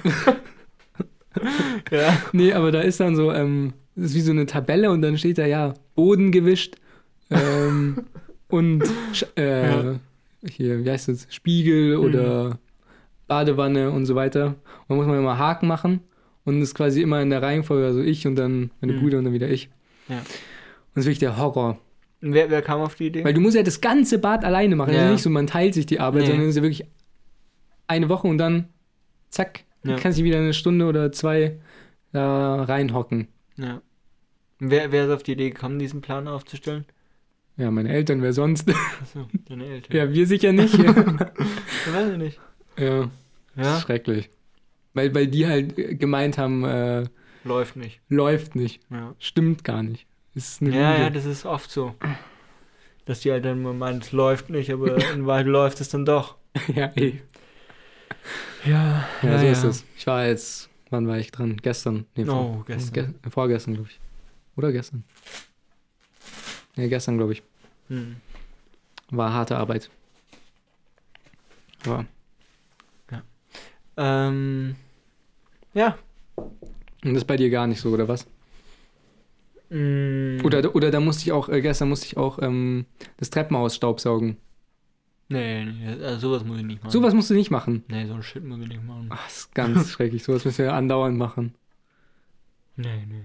Ja. 1.91 2.17
nee, 2.31 2.51
aber 2.53 2.71
da 2.71 2.81
ist 2.81 2.99
dann 2.99 3.15
so, 3.15 3.31
ähm, 3.31 3.73
das 3.95 4.05
ist 4.11 4.15
wie 4.15 4.21
so 4.21 4.31
eine 4.31 4.45
Tabelle 4.47 4.89
und 4.91 5.01
dann 5.03 5.17
steht 5.17 5.37
da 5.37 5.45
ja 5.45 5.73
Boden 5.95 6.31
gewischt 6.31 6.75
ähm, 7.29 8.05
und 8.47 8.83
äh, 9.37 9.69
Ja. 9.69 9.95
hier, 10.49 10.83
wie 10.83 10.89
heißt 10.89 11.09
das, 11.09 11.27
Spiegel 11.29 11.97
oder 11.97 12.57
Badewanne 13.27 13.91
und 13.91 14.05
so 14.05 14.15
weiter. 14.15 14.47
Und 14.47 14.55
dann 14.89 14.97
muss 14.97 15.07
man 15.07 15.17
immer 15.17 15.37
Haken 15.37 15.67
machen 15.67 16.01
und 16.45 16.61
ist 16.61 16.75
quasi 16.75 17.01
immer 17.01 17.21
in 17.21 17.29
der 17.29 17.41
Reihenfolge, 17.41 17.85
also 17.85 18.01
ich 18.01 18.25
und 18.27 18.35
dann 18.35 18.71
meine 18.81 18.93
Mhm. 18.93 18.99
Brüder 19.01 19.17
und 19.19 19.25
dann 19.25 19.33
wieder 19.33 19.49
ich. 19.49 19.69
Ja. 20.07 20.17
Und 20.17 20.25
das 20.95 21.01
ist 21.03 21.05
wirklich 21.05 21.19
der 21.19 21.37
Horror. 21.37 21.77
Und 22.21 22.33
wer, 22.33 22.49
wer 22.49 22.61
kam 22.61 22.81
auf 22.81 22.95
die 22.95 23.07
Idee? 23.07 23.23
Weil 23.23 23.33
du 23.33 23.41
musst 23.41 23.55
ja 23.55 23.63
das 23.63 23.79
ganze 23.81 24.17
Bad 24.19 24.43
alleine 24.43 24.75
machen. 24.75 24.93
Ja. 24.93 25.01
Also 25.01 25.11
nicht 25.13 25.21
so, 25.23 25.29
man 25.29 25.45
teilt 25.47 25.73
sich 25.73 25.85
die 25.85 25.99
Arbeit, 25.99 26.21
Nee. 26.23 26.27
sondern 26.29 26.43
es 26.45 26.49
ist 26.51 26.55
ja 26.57 26.63
wirklich 26.63 26.85
eine 27.87 28.09
Woche 28.09 28.27
und 28.27 28.37
dann 28.37 28.69
zack, 29.29 29.65
Ja. 29.83 29.95
du 29.95 30.01
kannst 30.01 30.17
dich 30.17 30.25
wieder 30.25 30.39
eine 30.39 30.53
Stunde 30.53 30.85
oder 30.85 31.11
zwei 31.11 31.59
da 32.13 32.63
reinhocken. 32.63 33.27
ja. 33.57 33.81
Und 34.59 34.71
Wer, 34.71 34.91
wer 34.91 35.05
ist 35.05 35.11
auf 35.11 35.21
die 35.21 35.33
Idee 35.33 35.51
gekommen, 35.51 35.77
diesen 35.77 36.01
Plan 36.01 36.27
aufzustellen? 36.27 36.85
Ja, 37.57 37.69
meine 37.69 37.89
Eltern, 37.89 38.23
wer 38.23 38.33
sonst? 38.33 38.67
Achso, 39.01 39.27
deine 39.47 39.65
Eltern. 39.67 39.95
ja, 39.95 40.11
wir 40.11 40.25
sicher 40.25 40.51
nicht. 40.51 40.73
ja, 40.75 40.89
Ich 41.85 41.93
weiß 41.93 42.09
ich 42.13 42.17
nicht. 42.17 42.39
Ja, 42.77 43.09
ist 43.55 43.81
schrecklich. 43.81 44.29
Weil, 44.93 45.13
weil 45.13 45.27
die 45.27 45.45
halt 45.47 45.75
gemeint 45.99 46.37
haben, 46.37 46.63
äh, 46.63 47.05
läuft 47.43 47.75
nicht. 47.75 47.99
läuft 48.09 48.55
nicht. 48.55 48.81
Ja, 48.89 49.15
Stimmt 49.19 49.63
gar 49.63 49.83
nicht. 49.83 50.05
Ist 50.35 50.61
eine 50.61 50.75
ja, 50.75 50.93
ja, 50.97 50.97
Lüge. 51.07 51.11
das 51.11 51.25
ist 51.25 51.45
oft 51.45 51.69
so. 51.71 51.95
Dass 53.05 53.21
die 53.21 53.31
halt 53.31 53.45
dann 53.45 53.61
meinen, 53.77 54.01
es 54.01 54.11
läuft 54.11 54.49
nicht, 54.49 54.71
aber 54.71 54.97
in 55.13 55.25
Wahrheit 55.25 55.47
läuft 55.47 55.81
es 55.81 55.89
dann 55.89 56.05
doch. 56.05 56.35
ja, 56.75 56.91
ey. 56.95 57.21
Ja, 58.65 59.07
Ja, 59.21 59.39
so 59.39 59.45
ist 59.47 59.63
es. 59.63 59.85
Ich 59.97 60.05
war 60.07 60.25
jetzt, 60.25 60.69
wann 60.89 61.07
war 61.07 61.17
ich 61.17 61.31
dran? 61.31 61.57
Gestern. 61.57 62.05
Nee, 62.15 62.27
Oh, 62.29 62.63
gestern. 62.67 62.93
Ge 63.21 63.31
vorgestern, 63.31 63.75
glaube 63.75 63.89
ich. 63.89 63.99
Oder 64.55 64.71
gestern? 64.71 65.03
Nee, 66.75 66.89
gestern, 66.89 67.17
glaube 67.17 67.33
ich. 67.33 67.43
Hm. 67.87 68.17
War 69.09 69.31
harte 69.33 69.57
Arbeit. 69.57 69.89
Ja. 71.85 72.05
Ähm, 73.97 74.75
ja. 75.73 75.97
Und 77.03 77.13
das 77.13 77.17
ist 77.23 77.25
bei 77.27 77.37
dir 77.37 77.49
gar 77.49 77.67
nicht 77.67 77.79
so, 77.81 77.89
oder 77.91 78.07
was? 78.07 78.27
Mm, 79.69 80.39
Oder, 80.45 80.73
oder 80.75 80.91
da 80.91 80.99
musste 80.99 81.23
ich 81.23 81.31
auch, 81.31 81.49
äh, 81.49 81.61
gestern 81.61 81.89
musste 81.89 82.05
ich 82.05 82.17
auch 82.17 82.39
ähm, 82.41 82.85
das 83.17 83.29
Treppenhaus 83.29 83.75
staubsaugen. 83.75 84.37
Nee, 85.29 85.65
nee, 85.65 85.87
also 86.03 86.29
sowas 86.29 86.45
muss 86.45 86.57
ich 86.59 86.63
nicht 86.63 86.81
machen. 86.81 86.91
Sowas 86.91 87.13
musst 87.13 87.29
du 87.29 87.33
nicht 87.33 87.51
machen. 87.51 87.83
Nee, 87.89 88.05
so 88.05 88.13
ein 88.13 88.23
Shit 88.23 88.45
muss 88.45 88.61
ich 88.61 88.69
nicht 88.69 88.83
machen. 88.83 89.07
Ach, 89.09 89.25
das 89.25 89.37
ist 89.39 89.55
ganz 89.55 89.89
schrecklich. 89.91 90.23
Sowas 90.23 90.45
müssen 90.45 90.63
wir 90.63 90.73
andauernd 90.73 91.17
machen. 91.17 91.53
Nee, 92.77 93.05
nee. 93.07 93.23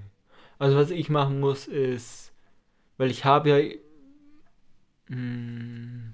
Also 0.59 0.77
was 0.77 0.91
ich 0.91 1.11
machen 1.11 1.39
muss 1.39 1.69
ist, 1.69 2.33
weil 2.97 3.11
ich 3.11 3.25
habe 3.25 3.51
ja 3.51 5.15
mh, 5.15 6.13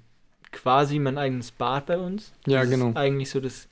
quasi 0.52 0.98
mein 0.98 1.16
eigenes 1.16 1.52
Bad 1.52 1.86
bei 1.86 1.98
uns. 1.98 2.32
Ja, 2.46 2.60
Das 2.60 2.70
genau. 2.70 2.90
Ist 2.90 2.96
eigentlich 2.96 3.30
so 3.30 3.40
das 3.40 3.68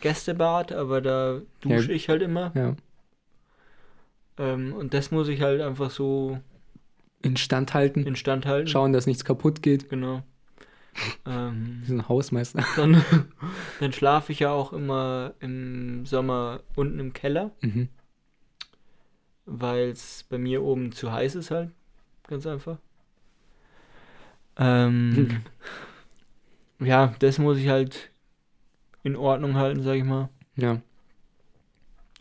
Gästebad, 0.00 0.72
aber 0.72 1.00
da 1.00 1.34
Ja. 1.34 1.76
dusche 1.76 1.92
ich 1.92 2.08
halt 2.08 2.22
immer. 2.22 2.52
Ja. 2.54 2.76
Ähm, 4.38 4.72
und 4.74 4.94
das 4.94 5.10
muss 5.10 5.28
ich 5.28 5.40
halt 5.42 5.60
einfach 5.60 5.90
so 5.90 6.38
Instand 7.22 7.72
halten. 7.74 8.04
instand 8.06 8.46
halten. 8.46 8.66
Schauen, 8.68 8.92
dass 8.92 9.06
nichts 9.06 9.24
kaputt 9.24 9.62
geht. 9.62 9.88
Genau. 9.88 10.22
Ähm, 11.26 11.82
sind 11.86 11.98
ein 12.00 12.08
Hausmeister. 12.08 12.64
dann 12.76 13.02
dann 13.80 13.92
schlafe 13.92 14.32
ich 14.32 14.40
ja 14.40 14.50
auch 14.50 14.72
immer 14.72 15.34
im 15.40 16.04
Sommer 16.06 16.60
unten 16.76 16.98
im 17.00 17.12
Keller, 17.12 17.50
Mhm. 17.62 17.88
weil 19.46 19.88
es 19.90 20.24
bei 20.28 20.38
mir 20.38 20.62
oben 20.62 20.92
zu 20.92 21.12
heiß 21.12 21.34
ist 21.36 21.50
halt. 21.50 21.70
Ganz 22.28 22.46
einfach. 22.46 22.78
Ähm, 24.56 25.42
ja, 26.80 27.14
das 27.18 27.38
muss 27.38 27.58
ich 27.58 27.68
halt 27.68 28.10
in 29.04 29.14
Ordnung 29.16 29.54
halten, 29.54 29.82
sag 29.82 29.94
ich 29.96 30.04
mal. 30.04 30.28
Ja. 30.56 30.80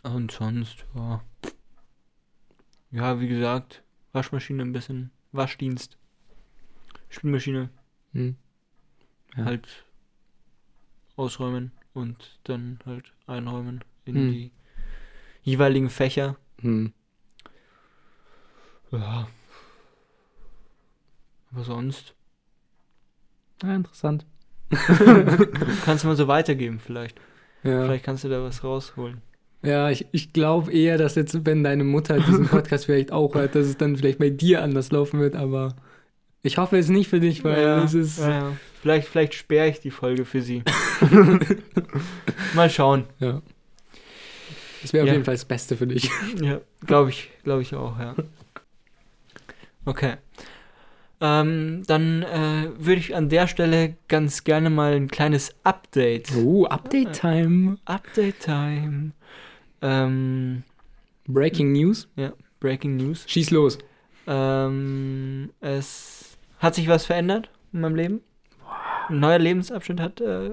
Und 0.04 0.32
sonst, 0.32 0.86
ja. 0.94 1.24
Ja, 2.92 3.20
wie 3.20 3.28
gesagt, 3.28 3.82
Waschmaschine 4.12 4.62
ein 4.62 4.74
bisschen, 4.74 5.10
Waschdienst, 5.32 5.98
Spülmaschine 7.10 7.70
Hm. 8.12 8.36
Ja. 9.36 9.46
halt 9.46 9.86
ausräumen 11.16 11.72
und 11.94 12.40
dann 12.44 12.80
halt 12.86 13.12
einräumen 13.26 13.84
in 14.06 14.16
Hm. 14.16 14.32
die 14.32 14.52
jeweiligen 15.42 15.90
Fächer. 15.90 16.38
Hm. 16.62 16.94
Ja. 18.92 19.28
Aber 21.52 21.64
sonst 21.64 22.14
Ah, 23.64 23.74
interessant. 23.76 24.26
kannst 25.86 26.04
du 26.04 26.08
mal 26.08 26.16
so 26.16 26.28
weitergeben 26.28 26.80
vielleicht. 26.80 27.20
Ja. 27.64 27.86
Vielleicht 27.86 28.06
kannst 28.06 28.24
du 28.24 28.30
da 28.30 28.44
was 28.44 28.64
rausholen. 28.64 29.22
Ja, 29.64 29.90
ich, 29.90 30.06
ich 30.12 30.34
glaube 30.34 30.74
eher, 30.74 30.98
dass 30.98 31.16
jetzt, 31.16 31.46
wenn 31.46 31.64
deine 31.64 31.86
Mutter 31.86 32.20
diesen 32.20 32.48
Podcast 32.48 32.86
vielleicht 32.86 33.14
auch 33.14 33.34
hört, 33.34 33.56
dass 33.56 33.68
es 33.68 33.78
dann 33.78 33.96
vielleicht 33.96 34.20
bei 34.20 34.30
dir 34.30 34.62
anders 34.62 34.92
laufen 34.92 35.22
wird, 35.22 35.36
aber 35.36 35.76
ich 36.42 36.58
hoffe 36.58 36.78
es 36.78 36.90
nicht 36.90 37.10
für 37.10 37.22
dich, 37.22 37.46
weil 37.46 37.62
ja, 37.62 37.84
es 37.84 37.94
ist. 37.94 38.20
ja. 38.20 38.52
Vielleicht, 38.82 39.08
vielleicht 39.08 39.34
sperre 39.34 39.70
ich 39.70 39.80
die 39.80 39.92
Folge 39.92 40.26
für 40.26 40.42
sie. 40.42 40.64
mal 42.54 42.70
schauen. 42.70 43.06
Ja. 43.20 43.42
Das 44.82 44.92
wäre 44.92 45.06
auf 45.06 45.12
jeden 45.12 45.24
Fall 45.24 45.36
das 45.36 45.46
Beste 45.46 45.78
für 45.78 45.88
dich. 45.88 46.10
Ja, 46.42 46.60
glaube 46.86 47.12
ich, 47.12 47.32
glaube 47.46 47.62
ich 47.62 47.74
auch, 47.74 47.98
ja. 47.98 48.14
Okay. 49.86 50.16
Ähm, 51.26 51.84
dann 51.88 52.22
äh, 52.24 52.70
würde 52.78 53.00
ich 53.00 53.16
an 53.16 53.30
der 53.30 53.48
Stelle 53.48 53.96
ganz 54.10 54.44
gerne 54.44 54.70
mal 54.70 54.92
ein 54.92 55.08
kleines 55.08 55.56
Update. 55.64 56.36
Oh, 56.36 56.66
Update-Time. 56.66 57.78
Update 57.86 58.42
Time. 58.42 59.12
Ähm, 59.82 60.64
Breaking 61.26 61.72
News. 61.72 62.10
Breaking 62.60 62.98
News. 62.98 63.24
Schieß 63.26 63.52
los. 63.52 63.78
Ähm, 64.28 65.52
es 65.62 66.38
hat 66.60 66.76
sich 66.76 66.90
was 66.90 67.06
verändert 67.06 67.50
in 67.72 67.80
meinem 67.80 67.96
Leben. 67.96 68.22
Ein 69.08 69.22
neuer 69.22 69.40
Lebensabschnitt 69.40 70.02
hat 70.02 70.20
äh, 70.20 70.52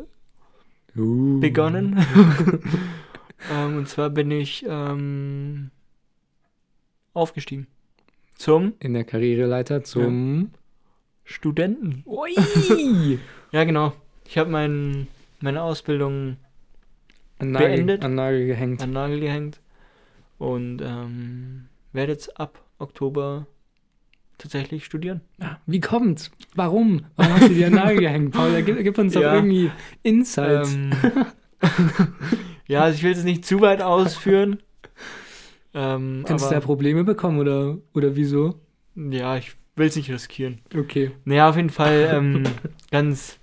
Uh. 0.96 1.40
begonnen. 1.40 1.98
ähm, 3.52 3.76
und 3.76 3.88
zwar 3.88 4.10
bin 4.10 4.30
ich 4.30 4.64
ähm, 4.68 5.72
aufgestiegen 7.12 7.66
zum 8.36 8.74
In 8.78 8.94
der 8.94 9.04
Karriereleiter 9.04 9.82
zum. 9.82 10.52
Studenten. 11.24 12.02
Ui! 12.06 12.30
Ja, 13.52 13.64
genau. 13.64 13.92
Ich 14.28 14.38
habe 14.38 14.48
mein, 14.48 15.08
meine 15.40 15.62
Ausbildung 15.62 16.36
An 17.40 17.50
Nagel, 17.50 17.68
Beendet. 17.68 18.04
an 18.04 18.14
Nagel 18.14 18.46
gehängt. 18.46 18.80
an 18.80 18.92
Nagel 18.92 19.18
gehängt 19.18 19.58
und 20.38 20.80
ähm, 20.80 21.66
werde 21.92 22.12
jetzt 22.12 22.38
ab 22.38 22.62
Oktober 22.78 23.46
tatsächlich 24.38 24.84
studieren. 24.84 25.20
Ah, 25.40 25.56
Wie 25.66 25.80
kommt's? 25.80 26.30
Warum? 26.54 27.06
Warum 27.16 27.32
hast 27.34 27.48
du 27.48 27.54
dir 27.54 27.66
an 27.66 27.72
Nagel 27.74 27.98
gehängt, 28.02 28.32
Paul? 28.32 28.62
Gib, 28.62 28.78
gib 28.84 28.96
uns 28.98 29.14
doch 29.14 29.20
Ja. 29.20 29.34
irgendwie 29.34 29.72
Insights. 30.04 30.72
Ähm, 30.74 30.90
Ja, 32.68 32.82
also 32.84 32.96
ich 32.98 33.02
will 33.02 33.10
es 33.10 33.24
nicht 33.24 33.44
zu 33.44 33.60
weit 33.60 33.82
ausführen. 33.82 34.60
Ähm, 35.74 36.22
Kannst 36.24 36.44
du 36.46 36.50
da 36.50 36.56
aber, 36.58 36.64
Probleme 36.66 37.02
bekommen 37.02 37.40
oder, 37.40 37.78
oder 37.94 38.14
wieso? 38.14 38.60
ja, 38.94 39.36
ich 39.36 39.52
will 39.80 39.88
es 39.88 39.96
nicht 39.96 40.10
riskieren. 40.10 40.60
Okay. 40.76 41.10
Naja, 41.24 41.48
auf 41.48 41.56
jeden 41.56 41.70
Fall 41.70 42.08
ähm, 42.12 42.44
ganz, 42.92 43.38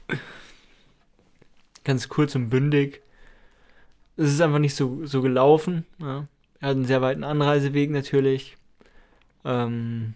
ganz 1.83 2.07
kurz 2.07 2.35
und 2.35 2.49
bündig. 2.49 3.01
Es 4.15 4.31
ist 4.31 4.41
einfach 4.41 4.59
nicht 4.59 4.75
so, 4.75 5.05
so 5.05 5.21
gelaufen. 5.21 5.85
Ja. 5.99 6.25
Er 6.59 6.69
hat 6.69 6.75
einen 6.75 6.85
sehr 6.85 7.01
weiten 7.01 7.23
Anreiseweg 7.23 7.91
natürlich. 7.91 8.55
Ähm, 9.43 10.13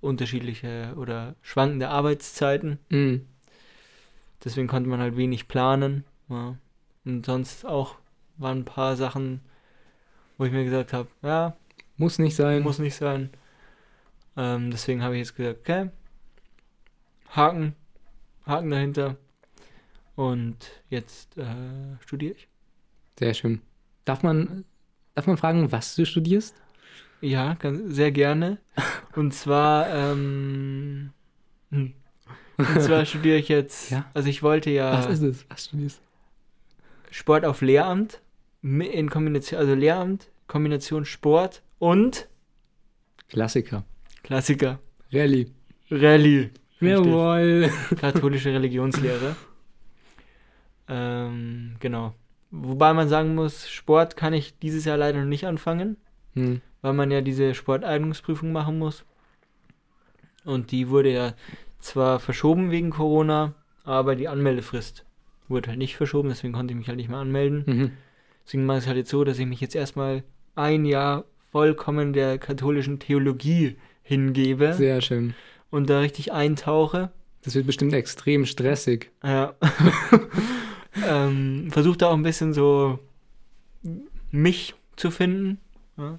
unterschiedliche 0.00 0.94
oder 0.96 1.34
schwankende 1.42 1.88
Arbeitszeiten. 1.88 2.78
Mhm. 2.88 3.26
Deswegen 4.44 4.66
konnte 4.66 4.88
man 4.88 5.00
halt 5.00 5.16
wenig 5.16 5.46
planen. 5.48 6.04
Ja. 6.28 6.56
Und 7.04 7.26
sonst 7.26 7.64
auch 7.64 7.96
waren 8.36 8.60
ein 8.60 8.64
paar 8.64 8.96
Sachen, 8.96 9.40
wo 10.38 10.44
ich 10.44 10.52
mir 10.52 10.64
gesagt 10.64 10.92
habe, 10.92 11.08
ja, 11.22 11.56
Muss 11.96 12.18
nicht 12.18 12.34
sein. 12.36 12.62
muss 12.62 12.78
nicht 12.78 12.96
sein. 12.96 13.30
Ähm, 14.36 14.70
deswegen 14.70 15.02
habe 15.02 15.14
ich 15.14 15.20
jetzt 15.20 15.36
gesagt, 15.36 15.60
okay, 15.60 15.90
Haken, 17.30 17.74
Haken 18.46 18.70
dahinter. 18.70 19.16
Und 20.14 20.56
jetzt 20.90 21.36
äh, 21.38 21.96
studiere 22.00 22.34
ich. 22.34 22.48
Sehr 23.18 23.34
schön. 23.34 23.60
Darf 24.04 24.22
man, 24.22 24.64
darf 25.14 25.26
man 25.26 25.36
fragen, 25.36 25.72
was 25.72 25.94
du 25.94 26.04
studierst? 26.04 26.54
Ja, 27.20 27.54
ganz, 27.54 27.94
sehr 27.94 28.10
gerne. 28.12 28.58
Und 29.14 29.32
zwar, 29.32 29.88
ähm, 29.88 31.12
hm. 31.70 31.92
und 32.56 32.80
zwar 32.80 33.04
studiere 33.06 33.36
ich 33.36 33.48
jetzt, 33.48 33.90
Ja. 33.90 34.10
also 34.14 34.28
ich 34.28 34.42
wollte 34.42 34.70
ja 34.70 34.92
Was 34.92 35.06
ist 35.06 35.22
es? 35.22 35.46
Was 35.50 35.66
studierst 35.66 36.00
Sport 37.10 37.44
auf 37.44 37.60
Lehramt 37.60 38.22
in 38.62 39.10
Kombination, 39.10 39.60
also 39.60 39.74
Lehramt, 39.74 40.30
Kombination 40.46 41.04
Sport 41.04 41.62
und 41.78 42.26
Klassiker. 43.28 43.84
Klassiker, 44.22 44.78
Rallye. 45.12 45.46
Rallye. 45.90 46.50
Jawohl. 46.80 47.70
Katholische 48.00 48.52
Religionslehre. 48.52 49.36
Ähm, 50.88 51.76
genau. 51.80 52.14
Wobei 52.50 52.92
man 52.92 53.08
sagen 53.08 53.34
muss, 53.34 53.68
Sport 53.70 54.16
kann 54.16 54.32
ich 54.34 54.58
dieses 54.58 54.84
Jahr 54.84 54.96
leider 54.96 55.20
noch 55.20 55.28
nicht 55.28 55.46
anfangen, 55.46 55.96
Hm. 56.34 56.60
weil 56.82 56.92
man 56.92 57.10
ja 57.10 57.20
diese 57.20 57.54
Sporteignungsprüfung 57.54 58.52
machen 58.52 58.78
muss. 58.78 59.04
Und 60.44 60.70
die 60.72 60.88
wurde 60.88 61.12
ja 61.12 61.34
zwar 61.78 62.18
verschoben 62.20 62.70
wegen 62.70 62.90
Corona, 62.90 63.54
aber 63.84 64.16
die 64.16 64.28
Anmeldefrist 64.28 65.04
wurde 65.48 65.68
halt 65.70 65.78
nicht 65.78 65.96
verschoben, 65.96 66.28
deswegen 66.30 66.52
konnte 66.52 66.72
ich 66.72 66.78
mich 66.78 66.88
halt 66.88 66.96
nicht 66.96 67.08
mehr 67.08 67.18
anmelden. 67.18 67.64
Mhm. 67.66 67.90
Deswegen 68.44 68.66
mache 68.66 68.78
ich 68.78 68.84
es 68.84 68.88
halt 68.88 68.96
jetzt 68.98 69.10
so, 69.10 69.24
dass 69.24 69.38
ich 69.38 69.46
mich 69.46 69.60
jetzt 69.60 69.76
erstmal 69.76 70.24
ein 70.56 70.84
Jahr 70.84 71.24
vollkommen 71.52 72.12
der 72.12 72.38
katholischen 72.38 72.98
Theologie 72.98 73.76
hingebe 74.02 74.74
Sehr 74.74 75.00
schön. 75.00 75.34
und 75.70 75.88
da 75.90 76.00
richtig 76.00 76.32
eintauche. 76.32 77.10
Das 77.42 77.54
wird 77.54 77.66
bestimmt 77.66 77.92
extrem 77.92 78.46
stressig. 78.46 79.10
Ja. 79.24 79.54
ähm, 81.08 81.68
Versuche 81.70 81.98
da 81.98 82.08
auch 82.08 82.14
ein 82.14 82.22
bisschen 82.22 82.52
so 82.52 82.98
mich 84.30 84.74
zu 84.96 85.10
finden 85.10 85.58
ja, 85.96 86.18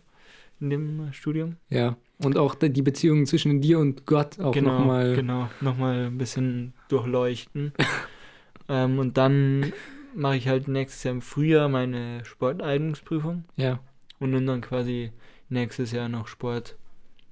in 0.60 0.70
dem 0.70 1.14
Studium. 1.14 1.58
Ja. 1.70 1.98
Und 2.20 2.38
auch 2.38 2.56
die 2.56 2.82
Beziehung 2.82 3.26
zwischen 3.26 3.60
dir 3.60 3.80
und 3.80 4.06
Gott 4.06 4.40
auch 4.40 4.54
genau, 4.54 4.80
nochmal. 4.80 5.16
genau, 5.16 5.50
nochmal 5.62 6.06
ein 6.08 6.18
bisschen 6.18 6.74
durchleuchten. 6.88 7.74
ähm, 8.70 9.00
und 9.00 9.18
dann 9.18 9.74
mache 10.16 10.38
ich 10.38 10.48
halt 10.48 10.68
nächstes 10.68 11.04
Jahr 11.04 11.16
im 11.16 11.22
Frühjahr 11.22 11.70
meine 11.70 12.24
Sporteignungsprüfung 12.24 13.46
Ja. 13.56 13.80
und 14.20 14.32
dann 14.46 14.62
quasi 14.62 15.12
nächstes 15.50 15.92
Jahr 15.92 16.08
noch 16.08 16.28
Sport 16.28 16.78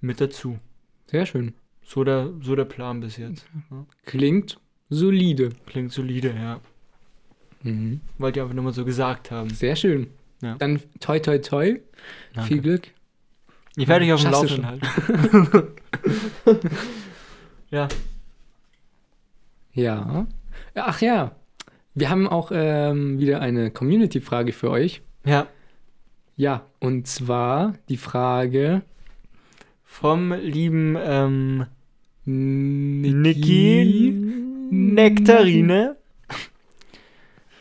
mit 0.02 0.20
dazu. 0.20 0.60
Sehr 1.08 1.26
schön. 1.26 1.54
So 1.84 2.04
der, 2.04 2.34
so 2.42 2.56
der 2.56 2.66
Plan 2.66 3.00
bis 3.00 3.18
jetzt. 3.18 3.46
Klingt 4.06 4.60
solide. 4.90 5.50
Klingt 5.66 5.92
solide, 5.92 6.34
ja. 6.36 6.60
Mhm. 7.64 8.02
Wollte 8.18 8.40
ich 8.40 8.44
einfach 8.44 8.56
nur 8.56 8.64
mal 8.64 8.74
so 8.74 8.86
gesagt 8.86 9.32
haben. 9.32 9.50
Sehr 9.50 9.76
schön. 9.76 10.08
Ja. 10.42 10.56
Dann 10.56 10.80
toi 11.00 11.20
toi 11.20 11.38
toi. 11.38 11.80
Danke. 12.34 12.48
Viel 12.48 12.62
Glück. 12.62 12.88
Ich 13.76 13.88
werde 13.88 14.06
dich 14.06 14.14
auf 14.14 14.22
dem 14.22 14.32
Laufenden 14.32 14.68
halten. 14.68 15.68
ja. 17.70 17.88
Ja. 19.74 20.28
Ach 20.76 21.02
ja. 21.02 21.36
Wir 21.94 22.10
haben 22.10 22.28
auch 22.28 22.52
ähm, 22.54 23.20
wieder 23.20 23.42
eine 23.42 23.72
Community-Frage 23.72 24.54
für 24.54 24.70
euch. 24.70 25.02
Ja. 25.26 25.48
Ja, 26.36 26.66
und 26.80 27.08
zwar 27.08 27.74
die 27.90 27.98
Frage. 27.98 28.82
Vom 29.92 30.32
lieben 30.32 30.98
ähm, 30.98 31.66
Niki. 32.26 34.12
Nektarine. 34.72 35.98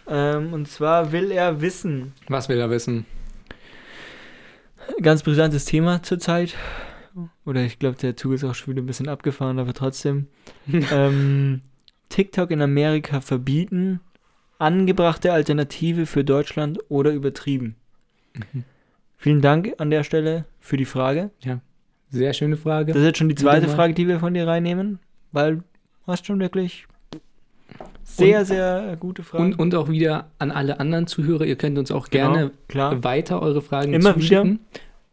ähm, 0.08 0.52
und 0.54 0.68
zwar 0.68 1.10
will 1.12 1.32
er 1.32 1.60
wissen. 1.60 2.14
Was 2.28 2.48
will 2.48 2.58
er 2.58 2.70
wissen? 2.70 3.04
Ganz 5.02 5.24
brisantes 5.24 5.64
Thema 5.66 6.02
zurzeit. 6.04 6.54
Oder 7.44 7.64
ich 7.64 7.78
glaube, 7.80 7.98
der 7.98 8.16
Zug 8.16 8.32
ist 8.34 8.44
auch 8.44 8.54
schon 8.54 8.72
wieder 8.72 8.82
ein 8.82 8.86
bisschen 8.86 9.08
abgefahren, 9.08 9.58
aber 9.58 9.74
trotzdem. 9.74 10.28
ähm, 10.72 11.60
TikTok 12.10 12.52
in 12.52 12.62
Amerika 12.62 13.20
verbieten. 13.20 14.00
Angebrachte 14.58 15.32
Alternative 15.32 16.06
für 16.06 16.24
Deutschland 16.24 16.78
oder 16.88 17.10
übertrieben? 17.10 17.74
Mhm. 18.34 18.64
Vielen 19.18 19.42
Dank 19.42 19.74
an 19.78 19.90
der 19.90 20.04
Stelle 20.04 20.46
für 20.60 20.76
die 20.78 20.86
Frage. 20.86 21.30
Sehr 22.10 22.32
schöne 22.32 22.56
Frage. 22.56 22.92
Das 22.92 23.00
ist 23.00 23.06
jetzt 23.06 23.18
schon 23.18 23.28
die 23.28 23.36
Wieder 23.38 23.50
zweite. 23.50 23.68
Frage, 23.68 23.94
die 23.94 24.08
wir 24.08 24.18
von 24.20 24.34
dir 24.34 24.46
reinnehmen, 24.46 24.98
weil 25.32 25.56
du 25.56 25.62
hast 26.06 26.26
schon 26.26 26.40
wirklich 26.40 26.86
sehr, 28.02 28.44
sehr 28.44 28.96
gute 28.98 29.22
Fragen. 29.22 29.44
Und, 29.52 29.58
und 29.58 29.74
auch 29.76 29.88
wieder 29.88 30.30
an 30.38 30.50
alle 30.50 30.80
anderen 30.80 31.06
Zuhörer, 31.06 31.44
ihr 31.44 31.56
könnt 31.56 31.78
uns 31.78 31.90
auch 31.92 32.08
Genau, 32.08 32.32
gerne 32.32 32.50
klar. 32.68 33.04
weiter 33.04 33.40
eure 33.40 33.62
Fragen 33.62 33.94
Immer 33.94 34.14
zuschicken. 34.14 34.58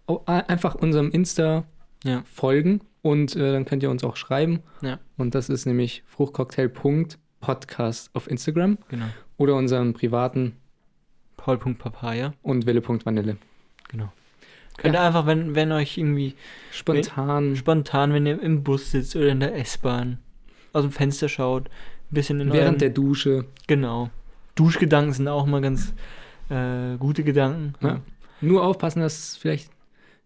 A- 0.08 0.40
einfach 0.48 0.74
unserem 0.76 1.12
Insta 1.12 1.66
Ja. 2.04 2.24
folgen 2.26 2.82
und 3.04 3.36
äh, 3.36 3.52
dann 3.54 3.66
könnt 3.66 3.84
ihr 3.84 3.92
uns 3.92 4.04
auch 4.04 4.16
schreiben. 4.16 4.62
Ja. 4.82 4.98
Und 5.18 5.36
das 5.36 5.50
ist 5.50 5.66
nämlich 5.68 6.04
fruchtcocktail.podcast 6.08 8.10
auf 8.14 8.28
Instagram 8.30 8.80
Genau. 8.90 9.06
oder 9.38 9.56
unseren 9.56 9.94
privaten 9.94 10.54
Paul.papaya. 11.38 12.34
und 12.42 12.66
wille.vanille. 12.66 13.38
Genau. 13.90 14.12
Könnt 14.78 14.96
ihr 14.96 15.02
einfach, 15.02 15.26
wenn, 15.26 15.56
wenn 15.56 15.72
euch 15.72 15.98
irgendwie 15.98 16.36
Spontan. 16.72 17.56
spontan, 17.56 18.14
wenn 18.14 18.26
ihr 18.26 18.42
im 18.42 18.64
Bus 18.64 18.92
sitzt 18.92 19.16
oder 19.16 19.28
in 19.30 19.40
der 19.40 19.56
S-Bahn, 19.58 20.20
aus 20.74 20.84
dem 20.84 20.92
Fenster 20.92 21.28
schaut, 21.30 21.68
ein 21.68 22.14
bisschen 22.14 22.40
in 22.40 22.48
während 22.54 22.64
eurem, 22.68 22.78
der 22.78 22.90
Dusche. 22.92 23.46
Genau. 23.68 24.10
Duschgedanken 24.56 25.14
sind 25.14 25.28
auch 25.28 25.46
mal 25.46 25.62
ganz 25.62 25.94
äh, 26.50 26.96
gute 26.98 27.24
Gedanken. 27.24 27.74
Ja. 27.82 28.02
Nur 28.42 28.64
aufpassen, 28.64 29.02
dass 29.02 29.36
vielleicht 29.38 29.70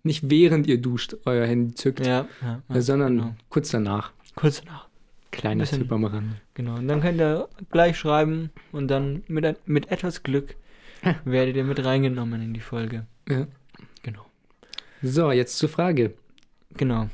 nicht 0.03 0.29
während 0.29 0.67
ihr 0.67 0.81
duscht 0.81 1.15
euer 1.25 1.45
Handy 1.45 1.73
zückt, 1.75 2.05
Ja, 2.05 2.27
ja, 2.41 2.61
ja, 2.69 2.75
äh, 2.75 2.81
sondern 2.81 3.17
genau. 3.17 3.35
kurz 3.49 3.69
danach. 3.71 4.11
kurz 4.35 4.61
danach. 4.61 4.87
Kleiner 5.31 5.61
Bisschen- 5.63 5.79
Tipp 5.83 5.91
am 5.93 6.03
Rande. 6.03 6.35
Genau. 6.55 6.75
Und 6.75 6.87
dann 6.89 6.99
könnt 7.01 7.21
ihr 7.21 7.47
gleich 7.71 7.97
schreiben 7.97 8.49
und 8.73 8.89
dann 8.89 9.23
mit, 9.27 9.45
mit 9.65 9.89
etwas 9.91 10.23
Glück 10.23 10.55
werdet 11.23 11.55
ihr 11.55 11.63
mit 11.63 11.83
reingenommen 11.85 12.41
in 12.41 12.53
die 12.53 12.59
Folge. 12.59 13.05
Ja. 13.29 13.47
So, 15.01 15.31
jetzt 15.31 15.57
zur 15.57 15.69
Frage. 15.69 16.13
Genau. 16.75 17.09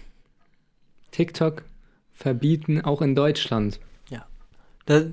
TikTok 1.11 1.63
verbieten 2.11 2.81
auch 2.81 3.01
in 3.01 3.15
Deutschland. 3.15 3.79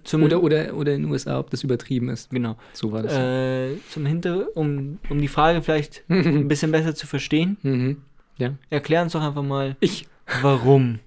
Zum, 0.04 0.22
Oder, 0.22 0.40
oder, 0.40 0.72
oder 0.74 0.94
in 0.94 1.02
den 1.02 1.10
USA, 1.10 1.40
ob 1.40 1.50
das 1.50 1.64
übertrieben 1.64 2.08
ist. 2.08 2.30
genau. 2.30 2.56
So 2.74 2.92
war 2.92 3.02
das. 3.02 3.12
Äh, 3.12 3.76
zum 3.90 4.06
Hinter, 4.06 4.56
um, 4.56 5.00
um 5.10 5.20
die 5.20 5.26
Frage 5.26 5.62
vielleicht 5.62 6.04
ein 6.08 6.46
bisschen 6.46 6.70
besser 6.70 6.94
zu 6.94 7.08
verstehen, 7.08 7.56
mhm. 7.62 7.96
erklär 8.70 9.02
uns 9.02 9.14
doch 9.14 9.20
einfach 9.22 9.42
mal, 9.42 9.76
Ich. 9.80 10.06
warum 10.42 11.00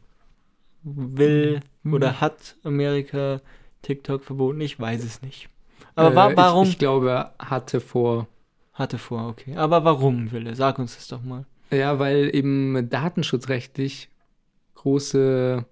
will 0.83 1.61
Mhm. 1.83 1.93
oder 1.93 2.19
hat 2.19 2.57
Amerika 2.65 3.39
TikTok 3.83 4.25
verboten? 4.25 4.59
Ich 4.59 4.77
weiß 4.77 5.01
es 5.05 5.21
nicht. 5.21 5.47
Aber 5.95 6.11
äh, 6.11 6.15
wa 6.17 6.31
warum? 6.35 6.63
Ich, 6.65 6.71
ich 6.71 6.77
glaube, 6.79 7.31
hatte 7.39 7.79
vor. 7.79 8.27
hatte 8.73 8.97
vor, 8.97 9.29
okay. 9.29 9.55
Aber 9.55 9.85
warum 9.85 10.29
will 10.33 10.45
er? 10.45 10.57
Sag 10.57 10.77
uns 10.77 10.95
das 10.95 11.07
doch 11.07 11.23
mal. 11.23 11.45
Ja, 11.71 11.99
weil 11.99 12.33
eben 12.35 12.89
datenschutzrechtlich 12.89 14.09
große 14.75 15.65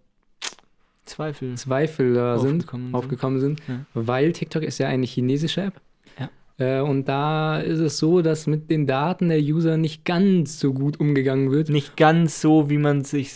Zweifel 1.05 1.55
Zweifel 1.55 2.13
da 2.15 2.39
sind, 2.39 2.61
aufgekommen 2.63 2.85
sind. 2.87 2.95
aufgekommen 2.95 3.39
sind, 3.39 3.61
Ja. 3.67 3.79
weil 3.93 4.31
TikTok 4.31 4.63
ist 4.63 4.79
ja 4.79 4.87
eine 4.87 5.05
chinesische 5.05 5.61
App. 5.61 5.81
Ja. 6.19 6.29
Äh, 6.57 6.81
und 6.81 7.07
da 7.07 7.59
ist 7.59 7.79
es 7.79 7.97
so, 7.99 8.21
dass 8.21 8.47
mit 8.47 8.69
den 8.71 8.87
Daten 8.87 9.29
der 9.29 9.39
User 9.39 9.77
nicht 9.77 10.03
ganz 10.05 10.59
so 10.59 10.73
gut 10.73 10.99
umgegangen 10.99 11.51
wird. 11.51 11.69
Nicht 11.69 11.95
ganz 11.95 12.41
so, 12.41 12.69
wie 12.71 12.77
man 12.79 13.03
sich 13.03 13.35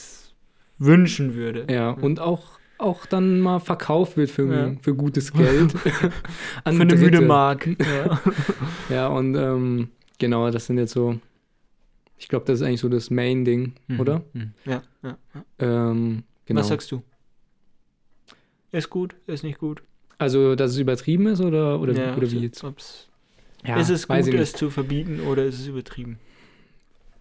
wünschen 0.79 1.35
würde. 1.35 1.67
Ja, 1.69 1.91
und 1.91 2.19
auch 2.19 2.57
auch 2.79 3.05
dann 3.05 3.41
mal 3.41 3.59
verkauft 3.59 4.15
wird 4.15 4.31
für, 4.31 4.51
Ja. 4.53 4.71
für 4.81 4.95
gutes 4.95 5.33
Geld. 5.33 5.73
an 6.63 6.75
Für 6.77 6.81
eine 6.83 6.95
müde 6.95 7.19
Mark. 7.21 7.67
Ja. 7.67 8.19
Ja, 8.89 9.07
und 9.09 9.35
ähm, 9.35 9.89
genau, 10.17 10.49
das 10.49 10.65
sind 10.67 10.77
jetzt 10.77 10.93
so, 10.93 11.19
ich 12.19 12.27
glaube, 12.27 12.45
das 12.45 12.59
ist 12.59 12.65
eigentlich 12.67 12.81
so 12.81 12.89
das 12.89 13.09
Main-Ding, 13.09 13.73
oder? 13.97 14.23
Mhm. 14.33 14.53
Ja, 14.65 14.83
ja. 15.03 15.17
ja. 15.33 15.43
Ähm, 15.89 16.23
genau. 16.45 16.59
Was 16.59 16.67
sagst 16.67 16.91
du? 16.91 17.01
Ist 18.71 18.89
gut, 18.89 19.15
ist 19.25 19.43
nicht 19.43 19.57
gut. 19.57 19.81
also, 20.19 20.55
dass 20.55 20.71
es 20.71 20.77
übertrieben 20.77 21.27
ist 21.27 21.41
oder, 21.41 21.79
oder, 21.79 21.93
ja, 21.93 22.15
oder 22.15 22.29
wie 22.29 22.39
jetzt? 22.39 22.63
ob's- 22.63 23.07
Ja, 23.65 23.79
ist 23.79 23.89
es 23.89 24.07
gut, 24.07 24.17
es 24.33 24.53
zu 24.53 24.69
verbieten 24.69 25.21
oder 25.21 25.45
ist 25.45 25.59
es 25.59 25.67
übertrieben? 25.67 26.19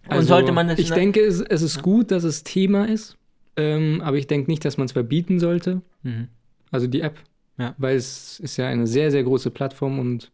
Und 0.05 0.11
Also, 0.11 0.27
sollte 0.29 0.51
man 0.51 0.67
das 0.67 0.79
ich 0.79 0.91
denke, 0.91 1.21
es, 1.21 1.41
es 1.41 1.61
ist 1.61 1.77
Ja. 1.77 1.81
gut, 1.81 2.11
dass 2.11 2.23
es 2.23 2.43
Thema 2.43 2.85
ist, 2.87 3.17
ähm, 3.55 4.01
aber 4.01 4.17
ich 4.17 4.27
denke 4.27 4.49
nicht, 4.51 4.63
dass 4.65 4.77
man 4.77 4.85
es 4.85 4.91
verbieten 4.91 5.39
sollte. 5.39 5.81
Mhm. 6.03 6.27
Also 6.71 6.87
die 6.87 7.01
App. 7.01 7.17
Ja. 7.57 7.73
Weil 7.77 7.95
es 7.97 8.39
ist 8.39 8.57
ja 8.57 8.67
eine 8.67 8.85
sehr, 8.87 9.11
sehr 9.11 9.23
große 9.23 9.49
Plattform 9.51 9.97
und 9.99 10.31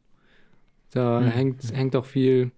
da 0.92 1.22
Mhm. 1.22 1.26
hängt, 1.28 1.74
hängt 1.74 1.96
auch 1.96 2.06
viel 2.06 2.52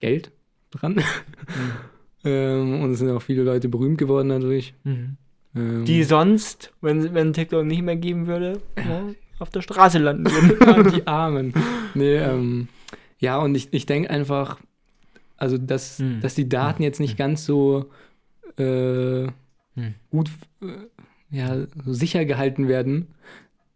Geld 0.00 0.30
dran. 0.76 0.94
Mhm. 0.94 1.02
ähm, 2.24 2.80
und 2.82 2.92
es 2.92 2.98
sind 2.98 3.10
auch 3.10 3.22
viele 3.22 3.42
Leute 3.42 3.68
berühmt 3.68 3.98
geworden 3.98 4.28
dadurch. 4.28 4.74
Mhm. 4.84 5.16
Ähm, 5.54 5.84
Die 5.84 6.02
sonst, 6.04 6.72
wenn, 6.80 7.14
wenn 7.14 7.32
TikTok 7.32 7.64
nicht 7.64 7.82
mehr 7.82 7.96
geben 7.96 8.26
würde, 8.26 8.60
ja, 8.76 9.02
auf 9.38 9.50
der 9.50 9.62
Straße 9.62 9.98
landen 9.98 10.26
würden. 10.30 10.92
Die 10.94 11.06
Armen. 11.06 11.52
Nee, 11.94 12.16
ähm, 12.16 12.68
ja, 13.18 13.38
und 13.38 13.54
ich, 13.54 13.68
ich 13.72 13.86
denke 13.86 14.10
einfach, 14.10 14.58
also 15.36 15.58
dass, 15.58 15.98
Hm. 15.98 16.20
dass 16.20 16.34
die 16.34 16.48
Daten 16.48 16.82
jetzt 16.82 17.00
nicht 17.00 17.16
ganz 17.16 17.44
so 17.44 17.90
äh, 18.58 19.26
Hm. 19.74 19.94
gut 20.10 20.30
äh, 20.62 20.66
ja, 21.30 21.66
so 21.84 21.92
sicher 21.92 22.24
gehalten 22.24 22.68
werden. 22.68 23.08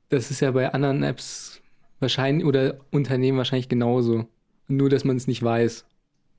Das 0.08 0.30
ist 0.30 0.40
ja 0.40 0.50
bei 0.52 0.72
anderen 0.72 1.02
Apps 1.02 1.60
wahrscheinlich 1.98 2.46
oder 2.46 2.76
Unternehmen 2.90 3.36
wahrscheinlich 3.38 3.68
genauso. 3.68 4.26
Nur, 4.68 4.88
dass 4.88 5.04
man 5.04 5.16
es 5.16 5.26
nicht 5.26 5.42
weiß. 5.42 5.84